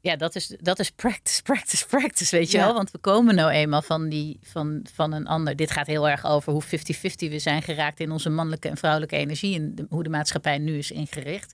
ja, 0.01 0.15
dat 0.15 0.35
is, 0.35 0.55
dat 0.61 0.79
is 0.79 0.89
practice, 0.89 1.41
practice, 1.51 1.85
practice, 1.87 2.35
weet 2.37 2.51
je 2.51 2.57
Ja. 2.57 2.65
wel. 2.65 2.73
Want 2.73 2.91
we 2.91 2.97
komen 2.97 3.35
nou 3.35 3.51
eenmaal 3.51 3.81
van, 3.81 4.09
die, 4.09 4.39
van, 4.43 4.85
van 4.93 5.11
een 5.13 5.27
ander. 5.27 5.55
Dit 5.55 5.71
gaat 5.71 5.87
heel 5.87 6.09
erg 6.09 6.25
over 6.25 6.51
hoe 6.53 6.63
50-50 6.63 6.67
we 7.17 7.39
zijn 7.39 7.61
geraakt 7.61 7.99
in 7.99 8.11
onze 8.11 8.29
mannelijke 8.29 8.69
en 8.69 8.77
vrouwelijke 8.77 9.15
energie. 9.15 9.55
En 9.55 9.75
de- 9.75 9.85
hoe 9.89 10.03
de 10.03 10.09
maatschappij 10.09 10.57
nu 10.57 10.77
is 10.77 10.91
ingericht. 10.91 11.53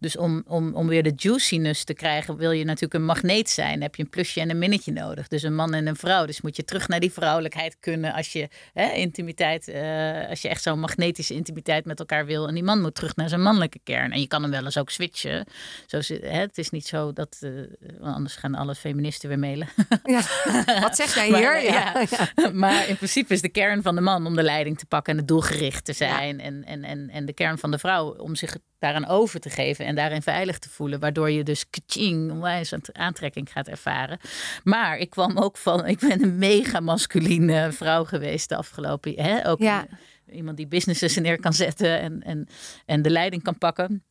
Dus 0.00 0.16
om, 0.16 0.42
om, 0.46 0.74
om 0.74 0.86
weer 0.88 1.02
de 1.02 1.12
juiciness 1.16 1.84
te 1.84 1.94
krijgen, 1.94 2.36
wil 2.36 2.50
je 2.50 2.64
natuurlijk 2.64 2.94
een 2.94 3.04
magneet 3.04 3.50
zijn. 3.50 3.82
Heb 3.82 3.94
je 3.94 4.02
een 4.02 4.10
plusje 4.10 4.40
en 4.40 4.50
een 4.50 4.58
minnetje 4.58 4.92
nodig. 4.92 5.28
Dus 5.28 5.42
een 5.42 5.54
man 5.54 5.74
en 5.74 5.86
een 5.86 5.96
vrouw. 5.96 6.26
Dus 6.26 6.40
moet 6.40 6.56
je 6.56 6.64
terug 6.64 6.88
naar 6.88 7.00
die 7.00 7.12
vrouwelijkheid 7.12 7.76
kunnen 7.80 8.12
als 8.12 8.32
je 8.32 8.48
hè, 8.72 8.92
intimiteit, 8.92 9.68
eh, 9.68 10.28
als 10.28 10.42
je 10.42 10.48
echt 10.48 10.62
zo'n 10.62 10.80
magnetische 10.80 11.34
intimiteit 11.34 11.84
met 11.84 11.98
elkaar 11.98 12.26
wil. 12.26 12.48
En 12.48 12.54
die 12.54 12.62
man 12.62 12.80
moet 12.80 12.94
terug 12.94 13.16
naar 13.16 13.28
zijn 13.28 13.42
mannelijke 13.42 13.80
kern. 13.84 14.12
En 14.12 14.20
je 14.20 14.26
kan 14.26 14.42
hem 14.42 14.50
wel 14.50 14.64
eens 14.64 14.78
ook 14.78 14.90
switchen. 14.90 15.46
Zo, 15.86 15.98
hè, 16.20 16.38
het 16.40 16.58
is 16.58 16.70
niet 16.70 16.86
zo 16.86 17.12
dat, 17.12 17.36
eh, 17.40 17.50
want 18.00 18.14
anders 18.14 18.36
gaan 18.36 18.54
alle 18.54 18.74
feministen 18.74 19.28
weer 19.28 19.38
mailen. 19.38 19.68
Ja. 20.04 20.20
Wat 20.80 20.96
zeg 20.96 21.14
jij 21.14 21.30
Maar, 21.30 21.40
hier? 21.40 21.56
eh, 21.56 21.64
Ja. 21.64 22.04
ja. 22.36 22.50
maar 22.64 22.88
in 22.88 22.96
principe 22.96 23.32
is 23.32 23.40
de 23.40 23.48
kern 23.48 23.82
van 23.82 23.94
de 23.94 24.00
man 24.00 24.26
om 24.26 24.36
de 24.36 24.42
leiding 24.42 24.78
te 24.78 24.86
pakken 24.86 25.12
en 25.12 25.18
het 25.18 25.28
doelgericht 25.28 25.84
te 25.84 25.92
zijn. 25.92 26.40
En, 26.40 26.64
en, 26.64 26.84
en, 26.84 27.10
en 27.10 27.26
de 27.26 27.32
kern 27.32 27.58
van 27.58 27.70
de 27.70 27.78
vrouw 27.78 28.14
om 28.16 28.34
zich 28.34 28.56
daaraan 28.78 29.06
over 29.06 29.40
te 29.40 29.50
geven 29.50 29.86
en 29.86 29.94
daarin 29.94 30.22
veilig 30.22 30.58
te 30.58 30.68
voelen. 30.68 31.00
Waardoor 31.00 31.30
je 31.30 31.42
dus 31.42 31.64
kaching, 31.70 32.30
onwijs 32.30 32.72
aan- 32.72 32.80
aantrekking 32.92 33.52
gaat 33.52 33.68
ervaren. 33.68 34.18
Maar 34.64 34.98
ik 34.98 35.10
kwam 35.10 35.38
ook 35.38 35.56
van, 35.56 35.86
ik 35.86 35.98
ben 35.98 36.22
een 36.22 36.38
mega 36.38 36.80
masculine 36.80 37.72
vrouw 37.72 38.04
geweest 38.04 38.48
de 38.48 38.56
afgelopen 38.56 39.22
hè? 39.22 39.48
Ook 39.48 39.58
Ja. 39.60 39.86
iemand 40.32 40.56
die 40.56 40.66
businesses 40.66 41.16
neer 41.16 41.40
kan 41.40 41.52
zetten 41.52 42.00
en, 42.00 42.22
en, 42.22 42.48
en 42.86 43.02
de 43.02 43.10
leiding 43.10 43.42
kan 43.42 43.58
pakken. 43.58 44.04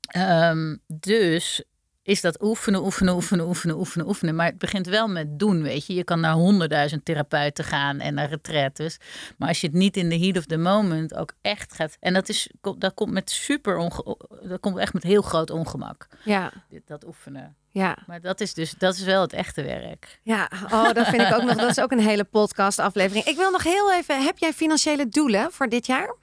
Ehm, 0.00 0.76
dus 0.86 1.64
is 2.10 2.20
dat 2.20 2.42
oefenen, 2.42 2.84
oefenen, 2.84 3.14
oefenen, 3.14 3.46
oefenen, 3.46 3.76
oefenen, 3.76 4.06
oefenen. 4.06 4.34
Maar 4.34 4.46
het 4.46 4.58
begint 4.58 4.86
wel 4.86 5.08
met 5.08 5.38
doen, 5.38 5.62
weet 5.62 5.86
je. 5.86 5.94
Je 5.94 6.04
kan 6.04 6.20
naar 6.20 6.32
honderdduizend 6.32 7.04
therapeuten 7.04 7.64
gaan 7.64 8.00
en 8.00 8.14
naar 8.14 8.28
retraites. 8.28 8.98
Maar 9.38 9.48
als 9.48 9.60
je 9.60 9.66
het 9.66 9.76
niet 9.76 9.96
in 9.96 10.08
de 10.08 10.18
heat 10.18 10.36
of 10.36 10.46
the 10.46 10.56
moment 10.56 11.14
ook 11.14 11.32
echt 11.42 11.74
gaat... 11.74 11.96
En 12.00 12.12
dat, 12.12 12.28
is, 12.28 12.50
dat 12.78 12.94
komt 12.94 13.12
met 13.12 13.30
super... 13.30 13.76
Onge, 13.76 14.16
dat 14.42 14.60
komt 14.60 14.76
echt 14.78 14.92
met 14.92 15.02
heel 15.02 15.22
groot 15.22 15.50
ongemak, 15.50 16.08
Ja. 16.24 16.52
dat 16.84 17.06
oefenen. 17.06 17.56
Ja. 17.68 17.98
Maar 18.06 18.20
dat 18.20 18.40
is 18.40 18.54
dus 18.54 18.74
dat 18.78 18.94
is 18.94 19.02
wel 19.02 19.20
het 19.20 19.32
echte 19.32 19.62
werk. 19.62 20.20
Ja, 20.22 20.50
oh, 20.64 20.92
dat 20.92 21.06
vind 21.06 21.22
ik 21.22 21.34
ook 21.34 21.42
nog. 21.42 21.56
Dat 21.56 21.70
is 21.70 21.80
ook 21.80 21.92
een 21.92 22.00
hele 22.00 22.24
podcast 22.24 22.78
aflevering. 22.78 23.24
Ik 23.24 23.36
wil 23.36 23.50
nog 23.50 23.62
heel 23.62 23.92
even. 23.92 24.24
Heb 24.24 24.38
jij 24.38 24.52
financiële 24.52 25.08
doelen 25.08 25.52
voor 25.52 25.68
dit 25.68 25.86
jaar? 25.86 26.14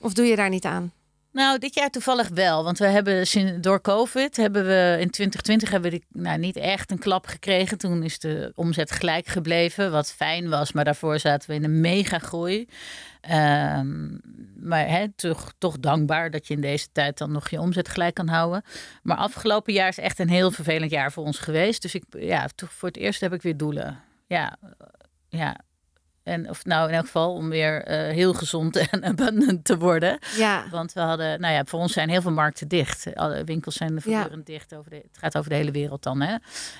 Of 0.00 0.12
doe 0.12 0.24
je 0.24 0.36
daar 0.36 0.48
niet 0.48 0.64
aan? 0.64 0.92
Nou, 1.32 1.58
dit 1.58 1.74
jaar 1.74 1.90
toevallig 1.90 2.28
wel. 2.28 2.64
Want 2.64 2.78
we 2.78 2.86
hebben 2.86 3.60
door 3.60 3.80
COVID 3.80 4.36
hebben 4.36 4.66
we 4.66 4.96
in 5.00 5.10
2020 5.10 5.70
hebben 5.70 5.90
we 5.90 6.02
nou, 6.08 6.38
niet 6.38 6.56
echt 6.56 6.90
een 6.90 6.98
klap 6.98 7.26
gekregen. 7.26 7.78
Toen 7.78 8.02
is 8.02 8.18
de 8.18 8.52
omzet 8.54 8.90
gelijk 8.90 9.26
gebleven, 9.26 9.90
wat 9.90 10.12
fijn 10.12 10.48
was. 10.48 10.72
Maar 10.72 10.84
daarvoor 10.84 11.18
zaten 11.18 11.50
we 11.50 11.56
in 11.56 11.64
een 11.64 11.80
mega 11.80 12.18
groei. 12.18 12.68
Ehm, 13.20 14.08
maar 14.56 15.08
toch, 15.16 15.52
toch 15.58 15.80
dankbaar 15.80 16.30
dat 16.30 16.46
je 16.46 16.54
in 16.54 16.60
deze 16.60 16.88
tijd 16.92 17.18
dan 17.18 17.32
nog 17.32 17.50
je 17.50 17.60
omzet 17.60 17.88
gelijk 17.88 18.14
kan 18.14 18.28
houden. 18.28 18.62
Maar 19.02 19.16
afgelopen 19.16 19.72
jaar 19.72 19.88
is 19.88 19.98
echt 19.98 20.18
een 20.18 20.28
heel 20.28 20.50
vervelend 20.50 20.90
jaar 20.90 21.12
voor 21.12 21.24
ons 21.24 21.38
geweest. 21.38 21.82
Dus 21.82 21.94
ik, 21.94 22.04
ja, 22.10 22.48
toch 22.54 22.72
voor 22.72 22.88
het 22.88 22.96
eerst 22.96 23.20
heb 23.20 23.32
ik 23.32 23.42
weer 23.42 23.56
doelen. 23.56 24.00
Ja, 24.26 24.56
ja. 25.28 25.60
En 26.22 26.48
of 26.48 26.64
nou 26.64 26.88
in 26.88 26.94
elk 26.94 27.04
geval 27.04 27.34
om 27.34 27.48
weer 27.48 27.82
eh, 27.82 28.14
heel 28.14 28.34
gezond 28.34 28.76
en 28.90 29.04
abundant 29.04 29.64
te 29.64 29.78
worden. 29.78 30.18
Ja. 30.36 30.64
Want 30.70 30.92
we 30.92 31.00
hadden, 31.00 31.40
nou 31.40 31.54
ja, 31.54 31.64
voor 31.64 31.80
ons 31.80 31.92
zijn 31.92 32.08
heel 32.08 32.22
veel 32.22 32.30
markten 32.30 32.68
dicht. 32.68 33.14
Alle 33.14 33.44
winkels 33.44 33.74
zijn 33.74 34.02
voortdurend 34.02 34.46
dicht. 34.46 34.74
Over 34.74 34.90
de, 34.90 34.96
het 34.96 35.18
gaat 35.18 35.36
over 35.36 35.50
de 35.50 35.56
hele 35.56 35.70
wereld 35.70 36.02
dan, 36.02 36.20
hè? 36.20 36.36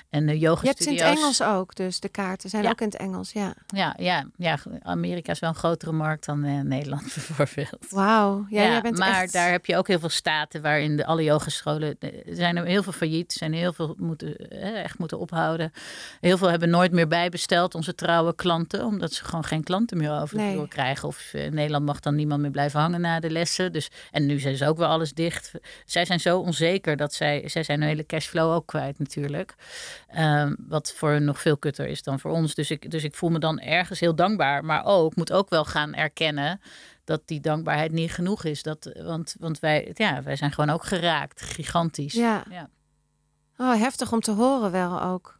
En 0.09 0.25
de 0.25 0.39
yoga 0.39 0.61
Je 0.61 0.67
hebt 0.67 0.79
het 0.79 0.87
in 0.87 0.93
het 0.93 1.17
Engels 1.17 1.41
ook, 1.43 1.75
dus 1.75 1.99
de 1.99 2.09
kaarten 2.09 2.49
zijn 2.49 2.63
Ja. 2.63 2.69
ook 2.69 2.81
in 2.81 2.87
het 2.87 2.97
Engels. 2.97 3.31
Ja. 3.31 3.53
Ja, 3.67 3.95
ja, 3.97 4.25
ja, 4.35 4.57
Amerika 4.81 5.31
is 5.31 5.39
wel 5.39 5.49
een 5.49 5.55
grotere 5.55 5.91
markt 5.91 6.25
dan 6.25 6.43
eh, 6.43 6.59
Nederland 6.59 7.03
bijvoorbeeld. 7.15 7.89
Wauw. 7.89 8.45
Ja, 8.49 8.63
jij 8.63 8.81
bent 8.81 8.97
maar 8.97 9.21
echt... 9.21 9.33
daar 9.33 9.51
heb 9.51 9.65
je 9.65 9.77
ook 9.77 9.87
heel 9.87 9.99
veel 9.99 10.09
staten 10.09 10.61
waarin 10.61 10.97
de, 10.97 11.05
alle 11.05 11.23
yogascholen 11.23 11.95
er 11.99 12.11
zijn 12.25 12.57
er 12.57 12.65
heel 12.65 12.83
veel 12.83 12.91
failliet, 12.91 13.33
zijn 13.33 13.53
heel 13.53 13.73
veel 13.73 13.95
moeten 13.97 14.35
eh, 14.35 14.83
echt 14.83 14.97
moeten 14.97 15.19
ophouden. 15.19 15.71
Heel 16.19 16.37
veel 16.37 16.49
hebben 16.49 16.69
nooit 16.69 16.91
meer 16.91 17.07
bijbesteld 17.07 17.75
onze 17.75 17.95
trouwe 17.95 18.35
klanten, 18.35 18.85
omdat 18.85 19.13
ze 19.13 19.23
gewoon 19.25 19.40
geen 19.43 19.63
klanten 19.63 19.97
meer 19.97 20.11
over 20.11 20.37
de 20.37 20.43
Nee. 20.43 20.53
vloer 20.53 20.67
krijgen. 20.67 21.07
Of 21.07 21.33
eh, 21.33 21.45
in 21.45 21.53
Nederland 21.53 21.85
mag 21.85 21.99
dan 21.99 22.15
niemand 22.15 22.41
meer 22.41 22.51
blijven 22.51 22.79
hangen 22.79 23.01
na 23.01 23.19
de 23.19 23.29
lessen. 23.29 23.71
Dus 23.71 23.89
en 24.11 24.25
nu 24.25 24.39
zijn 24.39 24.55
ze 24.55 24.67
ook 24.67 24.77
weer 24.77 24.87
alles 24.87 25.13
dicht. 25.13 25.51
Zij 25.85 26.05
zijn 26.05 26.19
zo 26.19 26.39
onzeker 26.39 26.97
dat 26.97 27.13
zij 27.13 27.47
zij 27.47 27.63
zijn 27.63 27.79
hun 27.79 27.87
hele 27.89 28.05
cashflow 28.05 28.51
ook 28.53 28.65
kwijt 28.67 28.99
natuurlijk. 28.99 29.55
Ehm, 30.07 30.55
wat 30.67 30.93
voor 30.93 31.09
hun 31.09 31.23
nog 31.25 31.39
veel 31.41 31.57
kutter 31.57 31.87
is 31.87 32.03
dan 32.03 32.19
voor 32.19 32.31
ons. 32.31 32.55
Dus 32.55 32.71
ik, 32.71 32.91
dus 32.91 33.03
ik 33.03 33.15
voel 33.15 33.29
me 33.29 33.39
dan 33.39 33.59
ergens 33.59 33.99
heel 33.99 34.15
dankbaar. 34.15 34.65
Maar 34.65 34.85
ook 34.85 35.15
moet 35.15 35.31
ook 35.31 35.49
wel 35.49 35.65
gaan 35.65 35.93
erkennen 35.93 36.61
dat 37.03 37.21
die 37.25 37.39
dankbaarheid 37.39 37.91
niet 37.91 38.11
genoeg 38.11 38.43
is. 38.43 38.63
Dat, 38.63 38.91
want, 39.03 39.35
want 39.39 39.59
wij, 39.59 39.91
ja, 39.93 40.23
wij 40.23 40.35
zijn 40.35 40.51
gewoon 40.51 40.69
ook 40.69 40.83
geraakt. 40.85 41.41
Gigantisch. 41.41 42.13
Ja. 42.13 42.43
Ja. 42.49 42.69
Oh, 43.57 43.75
heftig 43.79 44.11
om 44.11 44.19
te 44.19 44.31
horen 44.31 44.71
wel 44.71 45.01
ook. 45.01 45.37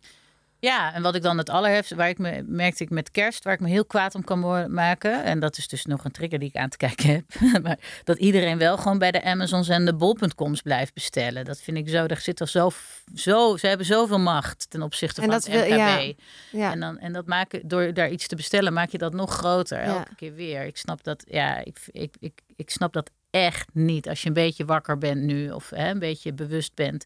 Ja, 0.62 0.94
en 0.94 1.02
wat 1.02 1.16
ik 1.16 1.22
dan 1.22 1.38
het 1.38 1.50
allerhefst, 1.50 1.94
waar 1.94 2.10
ik 2.10 2.18
me 2.18 2.44
merkte 2.46 2.84
ik 2.84 2.90
met 2.90 3.12
kerst, 3.12 3.44
waar 3.44 3.54
ik 3.54 3.60
me 3.60 3.70
heel 3.70 3.86
kwaad 3.86 4.16
om 4.16 4.24
kan 4.24 4.74
maken. 4.74 5.24
En 5.24 5.40
dat 5.40 5.58
is 5.58 5.68
dus 5.68 5.86
nog 5.86 6.04
een 6.04 6.12
trigger 6.12 6.40
die 6.40 6.50
ik 6.50 6.56
aan 6.56 6.70
te 6.70 6.78
kijken 6.78 7.10
heb. 7.10 7.24
maar 7.64 7.78
dat 8.04 8.18
iedereen 8.18 8.58
wel 8.58 8.78
gewoon 8.78 8.98
bij 8.98 9.12
de 9.12 9.24
Amazons 9.24 9.70
en 9.70 9.86
de 9.86 9.94
bol.coms 9.94 10.62
blijft 10.62 10.94
bestellen. 10.94 11.46
Dat 11.46 11.62
vind 11.62 11.78
ik 11.78 11.90
zo, 11.90 12.06
er 12.06 12.22
zit 12.22 12.42
al 12.42 12.48
zo, 12.48 12.72
zo 13.16 13.58
ze 13.58 13.68
hebben 13.68 13.86
zoveel 13.86 14.20
macht 14.20 14.70
ten 14.70 14.82
opzichte 14.82 15.22
En 15.22 15.28
van 15.28 15.36
dat 15.36 15.48
het 15.48 15.70
MKB. 15.70 15.78
ja. 15.78 16.14
Ja. 16.52 16.72
En, 16.72 16.80
dan, 16.80 17.00
en 17.00 17.14
dat 17.14 17.26
maken, 17.26 17.68
door 17.68 17.94
daar 17.94 18.10
iets 18.10 18.28
te 18.28 18.36
bestellen, 18.36 18.74
maak 18.74 18.90
je 18.90 18.98
dat 18.98 19.14
nog 19.14 19.34
groter. 19.34 19.80
Ja. 19.80 19.98
Elke 19.98 20.16
keer 20.16 20.34
weer. 20.34 20.66
Ik 20.66 20.78
snap 20.78 21.04
dat, 21.04 21.24
ja, 21.28 21.58
ik, 21.58 21.78
ik, 21.92 22.16
ik, 22.20 22.42
ik 22.56 22.70
snap 22.70 22.94
dat 22.94 23.10
echt 23.30 23.70
niet. 23.74 24.10
Als 24.10 24.22
je 24.22 24.28
een 24.28 24.34
beetje 24.34 24.66
wakker 24.66 24.98
bent 24.98 25.22
nu, 25.22 25.52
of 25.52 25.70
hè, 25.70 25.90
een 25.90 26.00
beetje 26.00 26.34
bewust 26.34 26.76
bent. 26.76 27.06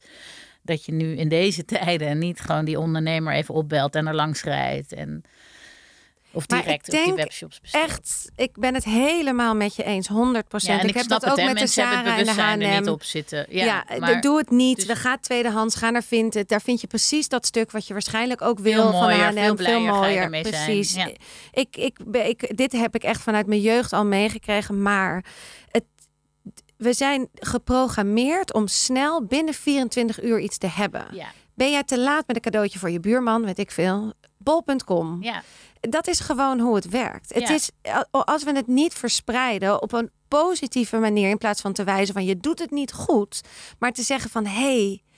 Dat 0.65 0.85
je 0.85 0.91
nu 0.91 1.15
in 1.17 1.29
deze 1.29 1.65
tijden 1.75 2.17
niet 2.17 2.39
gewoon 2.39 2.65
die 2.65 2.79
ondernemer 2.79 3.33
even 3.33 3.53
opbelt 3.53 3.95
en 3.95 4.07
er 4.07 4.15
langs 4.15 4.43
rijdt. 4.43 4.93
En, 4.93 5.23
of 6.31 6.49
Maar 6.49 6.59
ik 6.59 6.65
direct 6.65 6.87
op 6.93 7.03
die 7.03 7.13
webshops 7.13 7.61
bestelt. 7.61 7.83
Echt, 7.89 8.31
ik 8.35 8.51
ben 8.57 8.73
het 8.73 8.83
helemaal 8.83 9.55
met 9.55 9.75
je 9.75 9.83
eens, 9.83 10.07
100 10.07 10.45
Ja, 10.63 10.73
en 10.73 10.79
ik, 10.83 10.89
ik, 10.89 10.95
heb 10.95 11.07
dat 11.07 11.25
ook 11.25 11.35
met 11.35 11.47
de 11.47 11.53
Mensen 11.53 11.87
het 11.89 11.97
en 12.05 12.57
de 12.57 12.65
niet 12.65 12.73
H&M. 12.85 12.87
op 12.89 13.03
zitten. 13.03 13.45
Ja, 13.49 13.65
Ja, 13.65 13.85
maar 13.99 14.21
doe 14.21 14.37
het 14.37 14.49
niet. 14.49 14.75
dus- 14.77 14.85
Dan 14.85 14.95
ga 14.95 15.17
tweedehands, 15.17 15.75
ga 15.75 15.89
naar 15.89 16.03
Vinted. 16.03 16.49
Daar 16.49 16.61
vind 16.61 16.81
je 16.81 16.87
precies 16.87 17.27
dat 17.29 17.45
stuk 17.45 17.71
wat 17.71 17.87
je 17.87 17.93
waarschijnlijk 17.93 18.41
ook 18.41 18.59
wil 18.59 18.73
Veel 18.81 18.91
van 18.91 19.01
mooier, 19.01 19.25
H&M. 19.25 19.33
veel 19.33 19.55
ermee 20.23 20.43
zijn. 20.43 20.65
precies. 20.65 20.95
Ja. 20.95 21.09
Ik, 21.51 21.77
ik, 21.77 22.57
dit 22.57 22.71
heb 22.71 22.95
ik 22.95 23.03
echt 23.03 23.21
vanuit 23.21 23.47
mijn 23.47 23.61
jeugd 23.61 23.93
al 23.93 24.05
meegekregen. 24.05 24.81
Maar 24.81 25.25
het, 25.71 25.83
we 26.77 26.93
zijn 26.93 27.27
geprogrammeerd 27.33 28.53
om 28.53 28.67
snel 28.67 29.23
binnen 29.25 29.53
24 29.53 30.23
uur 30.23 30.39
iets 30.39 30.57
te 30.57 30.67
hebben. 30.67 31.05
ja, 31.11 31.27
Ben 31.53 31.71
jij 31.71 31.83
te 31.83 31.99
laat 31.99 32.27
met 32.27 32.35
een 32.35 32.41
cadeautje 32.41 32.79
voor 32.79 32.89
je 32.89 32.99
buurman, 32.99 33.45
weet 33.45 33.59
ik 33.59 33.71
veel. 33.71 34.13
Bol.com. 34.37 35.23
ja, 35.23 35.43
Dat 35.79 36.07
is 36.07 36.19
gewoon 36.19 36.59
hoe 36.59 36.75
het 36.75 36.89
werkt. 36.89 37.33
Het 37.33 37.47
Ja. 37.47 37.53
is, 37.53 37.69
als 38.11 38.43
we 38.43 38.51
het 38.51 38.67
niet 38.67 38.93
verspreiden 38.93 39.81
op 39.81 39.91
een 39.93 40.09
positieve 40.27 40.97
manier, 40.97 41.29
in 41.29 41.37
plaats 41.37 41.61
van 41.61 41.73
te 41.73 41.83
wijzen 41.83 42.13
van 42.13 42.25
je 42.25 42.37
doet 42.37 42.59
het 42.59 42.71
niet 42.71 42.93
goed, 42.93 43.41
maar 43.79 43.91
te 43.91 44.01
zeggen 44.01 44.29
van 44.29 44.45
hey, 44.45 45.01
ko- 45.01 45.14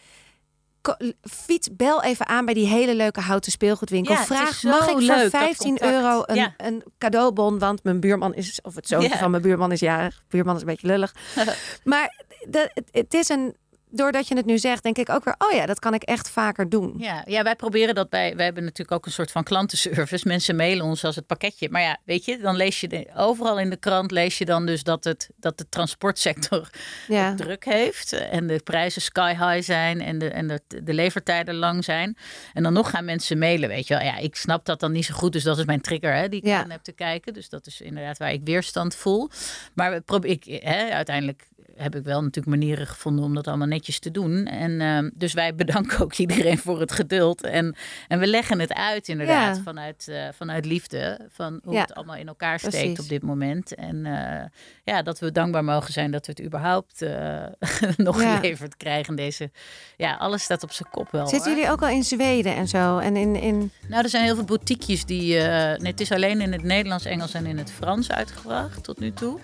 fiets, 1.21 1.69
bel 1.75 2.03
even 2.03 2.27
aan 2.27 2.45
bij 2.45 2.53
die 2.53 2.67
hele 2.67 2.95
leuke 2.95 3.19
houten 3.21 3.51
speelgoedwinkel. 3.51 4.13
Ja, 4.13 4.25
Vraag, 4.25 4.53
zo 4.53 4.69
mag 4.69 4.87
ik 4.87 4.95
leuk, 4.99 5.07
voor 5.11 5.15
dat 5.21 5.29
15 5.29 5.67
contact. 5.77 5.91
euro 5.91 6.23
een, 6.25 6.35
Ja. 6.35 6.53
een 6.57 6.83
cadeaubon, 6.97 7.59
want 7.59 7.83
mijn 7.83 7.99
buurman 7.99 8.33
is, 8.33 8.59
of 8.61 8.75
het 8.75 8.87
zoontje 8.87 9.09
Ja. 9.09 9.17
van 9.17 9.31
mijn 9.31 9.43
buurman 9.43 9.71
is 9.71 9.79
jarig. 9.79 10.23
Buurman 10.29 10.55
is 10.55 10.61
een 10.61 10.67
beetje 10.67 10.87
lullig. 10.87 11.15
maar 11.83 12.23
de, 12.49 12.71
het, 12.73 12.89
het 12.91 13.13
is 13.13 13.29
een, 13.29 13.55
doordat 13.89 14.27
je 14.27 14.35
het 14.35 14.45
nu 14.45 14.57
zegt, 14.57 14.83
denk 14.83 14.97
ik 14.97 15.09
ook 15.09 15.23
weer, 15.23 15.35
oh 15.37 15.51
ja, 15.51 15.65
dat 15.65 15.79
kan 15.79 15.93
ik 15.93 16.03
echt 16.03 16.29
vaker 16.29 16.69
doen. 16.69 16.93
Ja, 16.97 17.23
ja, 17.27 17.43
wij 17.43 17.55
proberen 17.55 17.95
dat 17.95 18.09
bij. 18.09 18.35
Wij 18.35 18.45
hebben 18.45 18.63
natuurlijk 18.63 18.91
ook 18.91 19.05
een 19.05 19.11
soort 19.11 19.31
van 19.31 19.43
klantenservice. 19.43 20.27
Mensen 20.27 20.55
mailen 20.55 20.85
ons 20.85 21.03
als 21.03 21.15
het 21.15 21.25
pakketje. 21.27 21.69
Maar 21.69 21.81
ja, 21.81 21.97
weet 22.05 22.25
je, 22.25 22.37
dan 22.37 22.55
lees 22.55 22.81
je 22.81 22.87
de, 22.87 23.07
overal 23.15 23.59
in 23.59 23.69
de 23.69 23.77
krant 23.77 24.11
lees 24.11 24.37
je 24.37 24.45
dan 24.45 24.65
dus 24.65 24.83
dat, 24.83 25.03
het, 25.03 25.29
dat 25.35 25.57
de 25.57 25.69
transportsector 25.69 26.69
Ja. 27.07 27.27
het 27.27 27.37
druk 27.37 27.65
heeft. 27.65 28.11
En 28.13 28.47
de 28.47 28.59
prijzen 28.63 29.01
sky 29.01 29.29
high 29.35 29.61
zijn 29.61 30.01
en, 30.01 30.17
de, 30.19 30.29
en 30.29 30.47
de, 30.47 30.61
de 30.83 30.93
levertijden 30.93 31.55
lang 31.55 31.83
zijn. 31.83 32.17
En 32.53 32.63
dan 32.63 32.73
nog 32.73 32.89
gaan 32.89 33.05
mensen 33.05 33.37
mailen, 33.37 33.69
weet 33.69 33.87
je 33.87 33.93
wel. 33.93 34.03
Ja, 34.03 34.17
ik 34.17 34.35
snap 34.35 34.65
dat 34.65 34.79
dan 34.79 34.91
niet 34.91 35.05
zo 35.05 35.13
goed. 35.13 35.33
Dus 35.33 35.43
dat 35.43 35.57
is 35.57 35.65
mijn 35.65 35.81
trigger 35.81 36.13
hè, 36.15 36.29
die 36.29 36.39
ik 36.39 36.45
Ja. 36.45 36.63
aan 36.63 36.69
heb 36.71 36.81
te 36.83 36.91
kijken. 36.91 37.33
Dus 37.33 37.49
dat 37.49 37.67
is 37.67 37.81
inderdaad 37.81 38.17
waar 38.17 38.31
ik 38.31 38.41
weerstand 38.43 38.95
voel. 38.95 39.29
Maar 39.73 39.91
we 39.91 40.01
probe- 40.01 40.27
ik, 40.27 40.43
hè, 40.63 40.89
uiteindelijk 40.89 41.47
heb 41.77 41.95
ik 41.95 42.03
wel 42.03 42.21
natuurlijk 42.23 42.55
manieren 42.57 42.87
gevonden 42.87 43.25
om 43.25 43.35
dat 43.35 43.47
allemaal 43.47 43.67
netjes 43.67 43.99
te 43.99 44.11
doen. 44.11 44.45
En 44.45 44.81
ehm, 44.81 45.09
dus 45.13 45.33
wij 45.33 45.55
bedanken 45.63 45.99
ook 45.99 46.13
iedereen 46.13 46.57
voor 46.57 46.79
het 46.79 46.91
geduld. 46.91 47.43
En, 47.43 47.75
en 48.07 48.19
we 48.19 48.27
leggen 48.27 48.59
het 48.59 48.73
uit 48.73 49.07
inderdaad 49.07 49.55
Ja. 49.55 49.61
vanuit, 49.63 50.07
eh, 50.07 50.27
vanuit 50.33 50.65
liefde. 50.65 51.19
Van 51.29 51.59
hoe 51.63 51.73
Ja, 51.73 51.81
het 51.81 51.93
allemaal 51.93 52.15
in 52.15 52.27
elkaar 52.27 52.59
steekt 52.59 52.75
precies. 52.77 52.99
op 52.99 53.09
dit 53.09 53.21
moment. 53.23 53.75
En 53.75 54.05
eh, 54.05 54.45
ja, 54.83 55.01
dat 55.01 55.19
we 55.19 55.31
dankbaar 55.31 55.63
mogen 55.63 55.93
zijn 55.93 56.11
dat 56.11 56.25
we 56.25 56.31
het 56.31 56.45
überhaupt 56.45 57.01
eh, 57.01 57.43
nog 57.97 58.21
Ja. 58.21 58.35
geleverd 58.35 58.77
krijgen. 58.77 59.15
Deze, 59.15 59.51
ja, 59.97 60.15
alles 60.15 60.43
staat 60.43 60.63
op 60.63 60.71
zijn 60.71 60.89
kop 60.91 61.11
wel. 61.11 61.27
Zitten 61.27 61.47
hoor. 61.49 61.57
jullie 61.59 61.71
ook 61.73 61.81
al 61.81 61.89
in 61.89 62.03
Zweden 62.03 62.55
en 62.55 62.67
zo? 62.67 62.97
En 62.97 63.15
in, 63.15 63.35
in 63.35 63.71
Nou, 63.87 64.03
er 64.03 64.09
zijn 64.09 64.23
heel 64.23 64.35
veel 64.35 64.43
boutiquejes 64.45 65.05
die. 65.05 65.33
nee, 65.33 65.77
het 65.91 65.99
is 66.01 66.11
alleen 66.11 66.41
in 66.41 66.51
het 66.51 66.63
Nederlands, 66.63 67.05
Engels 67.05 67.33
en 67.33 67.45
in 67.45 67.57
het 67.57 67.71
Frans 67.71 68.11
uitgebracht 68.11 68.83
tot 68.83 68.99
nu 68.99 69.11
toe. 69.13 69.39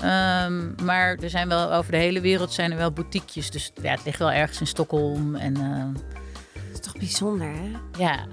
Ehm, 0.00 0.84
maar 0.84 1.16
er 1.16 1.30
zijn 1.30 1.48
wel 1.48 1.72
over 1.72 1.92
de 1.92 1.98
hele 1.98 2.20
wereld 2.20 2.52
zijn 2.52 2.70
er 2.70 2.76
wel 2.76 2.92
boutiquejes. 2.92 3.50
Dus 3.50 3.72
ja, 3.82 3.90
het 3.90 4.04
ligt 4.04 4.18
wel 4.18 4.32
ergens 4.32 4.60
in 4.60 4.66
Stockholm. 4.66 5.34
En 5.34 5.56
eh, 5.56 5.84
dat 6.54 6.72
is 6.72 6.80
toch 6.80 6.98
bijzonder, 6.98 7.48
hè? 7.48 7.70
ja, 7.98 8.26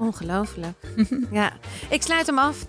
Ongelooflijk. 0.00 0.76
ja, 1.30 1.52
ik 1.88 2.02
sluit 2.02 2.26
hem 2.26 2.38
af. 2.38 2.66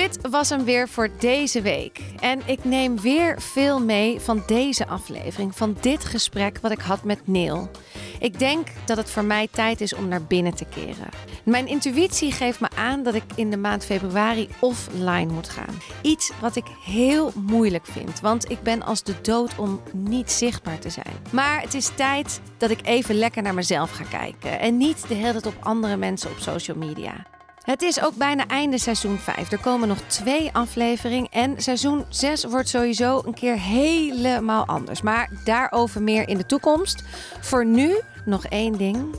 Dit 0.00 0.30
was 0.30 0.48
hem 0.48 0.64
weer 0.64 0.88
voor 0.88 1.08
deze 1.18 1.62
week. 1.62 2.00
En 2.20 2.40
ik 2.46 2.64
neem 2.64 3.00
weer 3.00 3.40
veel 3.40 3.80
mee 3.80 4.20
van 4.20 4.42
deze 4.46 4.86
aflevering, 4.86 5.56
van 5.56 5.76
dit 5.80 6.04
gesprek 6.04 6.58
wat 6.62 6.70
ik 6.70 6.80
had 6.80 7.04
met 7.04 7.26
Neil. 7.26 7.70
Ik 8.18 8.38
denk 8.38 8.68
dat 8.86 8.96
het 8.96 9.10
voor 9.10 9.24
mij 9.24 9.48
tijd 9.50 9.80
is 9.80 9.94
om 9.94 10.08
naar 10.08 10.22
binnen 10.22 10.54
te 10.54 10.64
keren. 10.64 11.08
Mijn 11.44 11.66
intuïtie 11.66 12.32
geeft 12.32 12.60
me 12.60 12.68
aan 12.76 13.02
dat 13.02 13.14
ik 13.14 13.22
in 13.34 13.50
de 13.50 13.56
maand 13.56 13.84
februari 13.84 14.48
offline 14.60 15.32
moet 15.32 15.48
gaan. 15.48 15.74
Iets 16.02 16.32
wat 16.40 16.56
ik 16.56 16.66
heel 16.84 17.32
moeilijk 17.34 17.86
vind, 17.86 18.20
want 18.20 18.50
ik 18.50 18.62
ben 18.62 18.82
als 18.82 19.02
de 19.02 19.20
dood 19.20 19.58
om 19.58 19.80
niet 19.92 20.30
zichtbaar 20.30 20.78
te 20.78 20.90
zijn. 20.90 21.16
Maar 21.30 21.60
het 21.60 21.74
is 21.74 21.90
tijd 21.94 22.40
dat 22.58 22.70
ik 22.70 22.86
even 22.86 23.14
lekker 23.14 23.42
naar 23.42 23.54
mezelf 23.54 23.90
ga 23.90 24.04
kijken 24.04 24.60
en 24.60 24.76
niet 24.76 25.08
de 25.08 25.14
hele 25.14 25.32
tijd 25.32 25.46
op 25.46 25.56
andere 25.60 25.96
mensen 25.96 26.30
op 26.30 26.38
social 26.38 26.76
media. 26.76 27.26
Het 27.62 27.82
is 27.82 28.02
ook 28.02 28.14
bijna 28.14 28.46
einde 28.46 28.78
seizoen 28.78 29.18
5. 29.18 29.52
Er 29.52 29.60
komen 29.60 29.88
nog 29.88 29.98
twee 30.06 30.50
afleveringen. 30.52 31.30
En 31.30 31.62
seizoen 31.62 32.04
6 32.08 32.44
wordt 32.44 32.68
sowieso 32.68 33.22
een 33.24 33.34
keer 33.34 33.58
helemaal 33.58 34.66
anders. 34.66 35.02
Maar 35.02 35.30
daarover 35.44 36.02
meer 36.02 36.28
in 36.28 36.36
de 36.36 36.46
toekomst. 36.46 37.02
Voor 37.40 37.66
nu 37.66 38.00
nog 38.24 38.44
één 38.44 38.78
ding. 38.78 39.14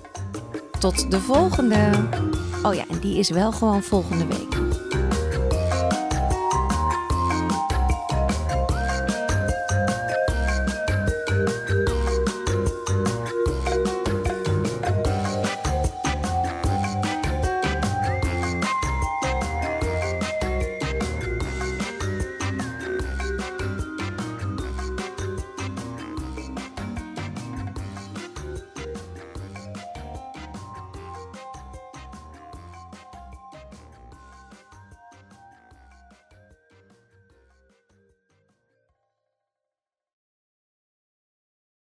Tot 0.80 1.12
de 1.12 1.20
volgende. 1.20 1.90
Oh 2.64 2.74
ja, 2.74 2.84
en 2.90 3.00
die 3.00 3.20
is 3.20 3.30
wel 3.30 3.52
gewoon 3.52 3.84
volgende 3.84 4.26
week. 4.26 4.81